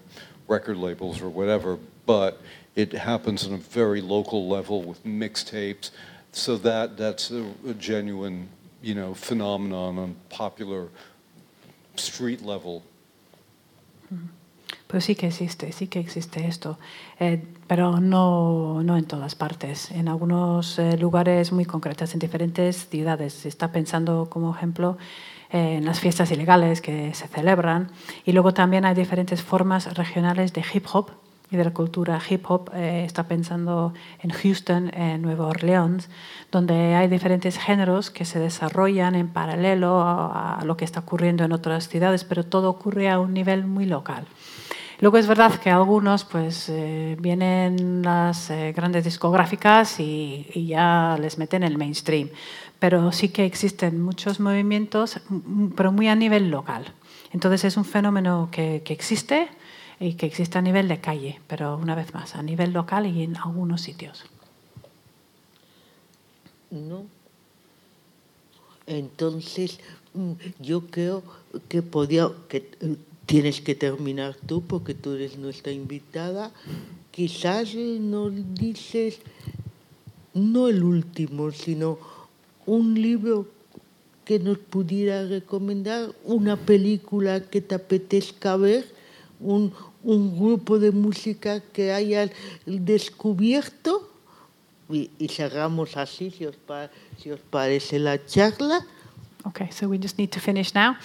record 0.47 0.77
labels 0.77 1.21
or 1.21 1.29
whatever, 1.29 1.77
but 2.05 2.41
it 2.75 2.93
happens 2.93 3.45
on 3.45 3.53
a 3.53 3.57
very 3.57 4.01
local 4.01 4.47
level 4.47 4.81
with 4.81 5.03
mixtapes 5.05 5.91
so 6.31 6.57
that 6.57 6.97
that's 6.97 7.31
a, 7.31 7.43
a, 7.69 7.73
genuine, 7.73 8.49
you 8.81 8.93
know, 8.93 9.13
phenomenon 9.13 9.97
on 9.97 10.15
popular 10.29 10.89
street 11.95 12.41
level. 12.41 12.83
Pues 14.87 15.05
sí 15.05 15.15
que 15.15 15.27
existe, 15.27 15.71
sí 15.71 15.87
que 15.87 15.99
existe 15.99 16.45
esto, 16.45 16.77
eh, 17.17 17.41
pero 17.65 18.01
no, 18.01 18.83
no 18.83 18.97
en 18.97 19.05
todas 19.05 19.35
partes. 19.35 19.89
En 19.91 20.09
algunos 20.09 20.77
eh, 20.79 20.97
lugares 20.97 21.53
muy 21.53 21.63
concretos, 21.63 22.13
en 22.13 22.19
diferentes 22.19 22.89
ciudades. 22.89 23.31
Se 23.31 23.47
está 23.47 23.71
pensando 23.71 24.27
como 24.29 24.53
ejemplo 24.53 24.97
eh, 25.53 25.77
en 25.77 25.85
las 25.85 26.01
fiestas 26.01 26.29
ilegales 26.31 26.81
que 26.81 27.13
se 27.13 27.27
celebran 27.29 27.89
y 28.25 28.33
luego 28.33 28.53
también 28.53 28.83
hay 28.83 28.93
diferentes 28.93 29.41
formas 29.41 29.93
regionales 29.95 30.51
de 30.51 30.63
hip 30.73 30.85
hop 30.91 31.11
y 31.51 31.57
de 31.57 31.65
la 31.65 31.71
cultura 31.71 32.19
hip 32.27 32.49
hop 32.49 32.71
eh, 32.73 33.03
está 33.05 33.27
pensando 33.27 33.93
en 34.21 34.31
Houston, 34.31 34.89
en 34.93 35.21
Nueva 35.21 35.47
Orleans, 35.47 36.09
donde 36.49 36.95
hay 36.95 37.09
diferentes 37.09 37.57
géneros 37.57 38.09
que 38.09 38.23
se 38.23 38.39
desarrollan 38.39 39.15
en 39.15 39.27
paralelo 39.27 40.01
a, 40.01 40.61
lo 40.63 40.77
que 40.77 40.85
está 40.85 41.01
ocurriendo 41.01 41.43
en 41.43 41.51
otras 41.51 41.89
ciudades, 41.89 42.23
pero 42.23 42.45
todo 42.45 42.69
ocurre 42.69 43.09
a 43.09 43.19
un 43.19 43.33
nivel 43.33 43.65
muy 43.65 43.85
local. 43.85 44.25
Luego 45.01 45.17
es 45.17 45.27
verdad 45.27 45.55
que 45.55 45.69
algunos 45.69 46.23
pues 46.23 46.69
eh, 46.69 47.17
vienen 47.19 48.01
las 48.01 48.49
eh, 48.49 48.71
grandes 48.73 49.03
discográficas 49.03 49.99
y, 49.99 50.47
ya 50.67 51.17
les 51.19 51.37
meten 51.37 51.63
el 51.63 51.77
mainstream, 51.77 52.29
pero 52.79 53.11
sí 53.11 53.29
que 53.29 53.43
existen 53.43 54.01
muchos 54.01 54.39
movimientos, 54.39 55.19
pero 55.75 55.91
muy 55.91 56.07
a 56.07 56.15
nivel 56.15 56.49
local. 56.49 56.93
Entonces 57.33 57.65
es 57.65 57.77
un 57.77 57.85
fenómeno 57.85 58.49
que, 58.51 58.83
que 58.85 58.93
existe, 58.93 59.49
y 60.01 60.15
que 60.15 60.25
existe 60.25 60.57
a 60.57 60.61
nivel 60.61 60.87
de 60.87 60.99
calle, 60.99 61.39
pero 61.47 61.77
una 61.77 61.93
vez 61.93 62.11
más, 62.13 62.35
a 62.35 62.41
nivel 62.41 62.73
local 62.73 63.05
y 63.05 63.21
en 63.21 63.37
algunos 63.37 63.81
sitios. 63.81 64.23
No. 66.71 67.05
Entonces, 68.87 69.79
mm, 70.15 70.31
yo 70.59 70.87
creo 70.87 71.21
que 71.69 71.83
podía, 71.83 72.31
que 72.49 72.71
eh, 72.81 72.95
tienes 73.27 73.61
que 73.61 73.75
terminar 73.75 74.35
tú 74.47 74.63
porque 74.63 74.95
tú 74.95 75.11
eres 75.11 75.37
nuestra 75.37 75.71
invitada. 75.71 76.51
Quizás 77.11 77.75
nos 77.75 78.33
dices, 78.55 79.19
no 80.33 80.67
el 80.67 80.83
último, 80.83 81.51
sino 81.51 81.99
un 82.65 82.99
libro 82.99 83.47
que 84.25 84.39
nos 84.39 84.57
pudiera 84.57 85.27
recomendar, 85.27 86.11
una 86.23 86.57
película 86.57 87.43
que 87.49 87.61
te 87.61 87.75
apetezca 87.75 88.55
ver, 88.55 89.00
un, 89.41 89.73
un 90.03 90.37
grupo 90.39 90.79
de 90.79 90.91
música 90.91 91.59
que 91.73 91.91
hayas 91.91 92.29
descubierto 92.65 94.09
y, 94.89 95.09
y 95.19 95.27
cerramos 95.29 95.97
así, 95.97 96.31
si 96.31 96.45
os, 96.45 96.55
pa- 96.55 96.89
si 97.21 97.31
os 97.31 97.39
parece 97.49 97.99
la 97.99 98.23
charla. 98.25 98.85
Okay, 99.47 99.69
so 99.71 99.87
we 99.87 99.97
just 99.97 100.19
need 100.19 100.31
to 100.33 100.39
finish 100.39 100.75
now, 100.75 100.95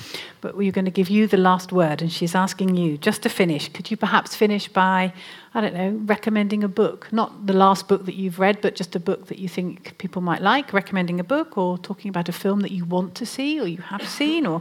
but 0.43 0.57
we're 0.57 0.73
going 0.73 0.85
to 0.85 0.91
give 0.91 1.09
you 1.09 1.27
the 1.27 1.39
last 1.39 1.73
word, 1.73 2.03
and 2.03 2.13
she's 2.13 2.35
asking 2.35 2.77
you 2.77 2.99
just 2.99 3.23
to 3.23 3.31
finish. 3.31 3.71
Could 3.71 3.91
you 3.91 3.97
perhaps 3.97 4.35
finish 4.35 4.69
by, 4.69 5.15
I 5.55 5.61
don't 5.63 5.73
know, 5.73 5.93
recommending 6.05 6.63
a 6.63 6.69
book? 6.69 7.11
Not 7.13 7.47
the 7.47 7.55
last 7.55 7.89
book 7.89 8.05
that 8.05 8.15
you've 8.15 8.39
read, 8.39 8.61
but 8.61 8.75
just 8.75 8.95
a 8.95 9.01
book 9.01 9.29
that 9.29 9.39
you 9.39 9.49
think 9.49 9.97
people 9.97 10.21
might 10.21 10.43
like, 10.43 10.75
recommending 10.75 11.19
a 11.19 11.25
book, 11.25 11.57
or 11.57 11.79
talking 11.79 12.11
about 12.11 12.29
a 12.29 12.33
film 12.33 12.61
that 12.61 12.73
you 12.73 12.85
want 12.85 13.15
to 13.15 13.25
see 13.25 13.59
or 13.59 13.67
you 13.67 13.79
have 13.79 14.07
seen, 14.07 14.45
or 14.47 14.61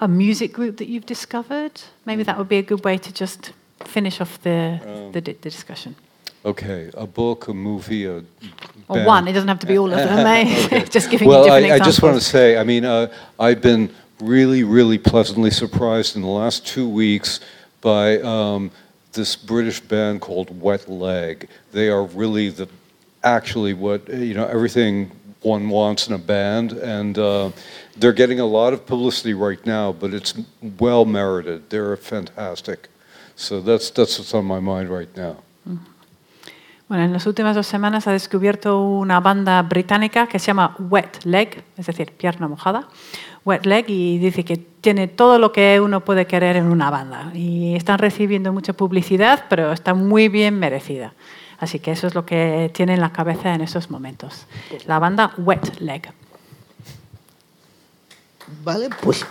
a 0.00 0.06
music 0.06 0.52
group 0.52 0.76
that 0.76 0.86
you've 0.86 1.06
discovered. 1.06 1.72
Maybe 2.04 2.22
that 2.22 2.38
would 2.38 2.48
be 2.48 2.58
a 2.58 2.62
good 2.62 2.84
way 2.84 2.98
to 2.98 3.12
just 3.12 3.52
finish 3.84 4.20
off 4.20 4.40
the, 4.42 4.80
the, 4.82 4.90
um, 4.90 5.12
the 5.12 5.20
discussion. 5.20 5.96
Okay, 6.48 6.90
a 6.94 7.06
book, 7.06 7.48
a 7.48 7.52
movie, 7.52 8.06
a 8.06 8.24
Or 8.88 9.04
one, 9.04 9.28
it 9.28 9.34
doesn't 9.34 9.48
have 9.48 9.58
to 9.58 9.66
be 9.66 9.76
all 9.76 9.92
of 9.92 9.98
them, 9.98 10.26
eh? 10.26 10.82
just 10.96 11.10
giving 11.10 11.28
well, 11.28 11.44
you 11.44 11.50
different 11.50 11.72
I, 11.72 11.74
I 11.74 11.78
just 11.78 12.02
want 12.02 12.14
to 12.14 12.24
say, 12.24 12.56
I 12.56 12.64
mean, 12.64 12.86
uh, 12.86 13.12
I've 13.38 13.60
been 13.60 13.90
really, 14.18 14.64
really 14.64 14.96
pleasantly 14.96 15.50
surprised 15.50 16.16
in 16.16 16.22
the 16.22 16.28
last 16.28 16.66
two 16.66 16.88
weeks 16.88 17.40
by 17.82 18.18
um, 18.22 18.70
this 19.12 19.36
British 19.36 19.80
band 19.80 20.22
called 20.22 20.58
Wet 20.58 20.88
Leg. 20.88 21.50
They 21.72 21.90
are 21.90 22.04
really 22.04 22.48
the, 22.48 22.66
actually 23.22 23.74
what, 23.74 24.08
you 24.08 24.32
know, 24.32 24.46
everything 24.46 25.10
one 25.42 25.68
wants 25.68 26.08
in 26.08 26.14
a 26.14 26.18
band, 26.18 26.72
and 26.72 27.18
uh, 27.18 27.50
they're 27.98 28.14
getting 28.14 28.40
a 28.40 28.46
lot 28.46 28.72
of 28.72 28.86
publicity 28.86 29.34
right 29.34 29.64
now, 29.66 29.92
but 29.92 30.14
it's 30.14 30.32
well 30.78 31.04
merited. 31.04 31.68
They're 31.68 31.94
fantastic. 31.98 32.88
So 33.36 33.60
that's, 33.60 33.90
that's 33.90 34.18
what's 34.18 34.32
on 34.32 34.46
my 34.46 34.60
mind 34.60 34.88
right 34.88 35.14
now. 35.14 35.42
Bueno, 36.88 37.04
en 37.04 37.12
las 37.12 37.26
últimas 37.26 37.54
dos 37.54 37.66
semanas 37.66 38.06
ha 38.06 38.12
descubierto 38.12 38.80
una 38.80 39.20
banda 39.20 39.60
británica 39.60 40.26
que 40.26 40.38
se 40.38 40.46
llama 40.46 40.74
Wet 40.78 41.24
Leg, 41.24 41.62
es 41.76 41.86
decir, 41.86 42.12
pierna 42.12 42.48
mojada, 42.48 42.88
Wet 43.44 43.66
Leg, 43.66 43.84
y 43.88 44.16
dice 44.16 44.42
que 44.42 44.56
tiene 44.56 45.06
todo 45.06 45.38
lo 45.38 45.52
que 45.52 45.80
uno 45.82 46.02
puede 46.02 46.26
querer 46.26 46.56
en 46.56 46.64
una 46.64 46.88
banda. 46.88 47.30
Y 47.34 47.74
están 47.76 47.98
recibiendo 47.98 48.54
mucha 48.54 48.72
publicidad, 48.72 49.44
pero 49.50 49.70
está 49.70 49.92
muy 49.92 50.28
bien 50.28 50.58
merecida. 50.58 51.12
Así 51.58 51.78
que 51.78 51.90
eso 51.90 52.06
es 52.06 52.14
lo 52.14 52.24
que 52.24 52.70
tiene 52.72 52.94
en 52.94 53.00
la 53.00 53.12
cabeza 53.12 53.54
en 53.54 53.60
esos 53.60 53.90
momentos. 53.90 54.46
La 54.86 54.98
banda 54.98 55.32
Wet 55.36 55.80
Leg. 55.80 56.10
Vale, 58.64 58.88
pues 59.02 59.26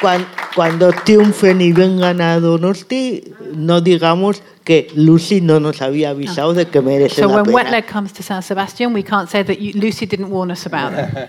cuan- 0.00 0.26
cuando 0.54 0.92
triunfen 0.92 1.60
y 1.60 1.72
vengan 1.72 2.20
a 2.20 2.38
Donosti, 2.40 3.32
no 3.54 3.80
digamos 3.80 4.42
que 4.64 4.88
Lucy 4.94 5.40
no 5.40 5.58
nos 5.60 5.80
había 5.82 6.10
avisado 6.10 6.54
de 6.54 6.66
que 6.68 6.80
merece 6.80 7.22
So 7.22 7.28
la 7.28 7.42
when 7.42 7.54
Wet 7.54 7.64
pena. 7.66 7.76
Leg 7.78 7.86
comes 7.86 8.12
to 8.12 8.22
San 8.22 8.42
Sebastian, 8.42 8.94
we 8.94 9.02
can't 9.02 9.28
say 9.28 9.42
that 9.44 9.56
you, 9.58 9.72
Lucy 9.80 10.06
didn't 10.06 10.30
warn 10.30 10.50
us 10.50 10.66
about 10.66 10.92
it. 10.92 11.08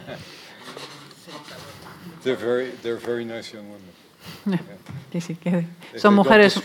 They're 2.23 2.35
very, 2.35 2.71
they're 2.83 2.99
very 2.99 3.25
nice 3.25 3.51
young 3.51 3.65
women. 3.65 4.59
Sí, 5.11 5.21
sí, 5.21 5.35
que 5.35 5.49
son 5.51 5.61
they 5.91 5.99
don't 6.01 6.15
mujeres. 6.15 6.61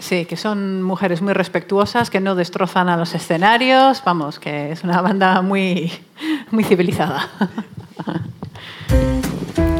Sí, 0.00 0.24
que 0.26 0.36
son 0.36 0.82
mujeres 0.82 1.22
muy 1.22 1.32
respetuosas, 1.32 2.10
que 2.10 2.18
no 2.20 2.34
destrozan 2.34 2.88
a 2.88 2.96
los 2.96 3.14
escenarios, 3.14 4.02
vamos, 4.04 4.38
que 4.40 4.72
es 4.72 4.82
una 4.84 5.00
banda 5.00 5.42
muy, 5.42 5.92
muy 6.50 6.64
civilizada. 6.64 7.28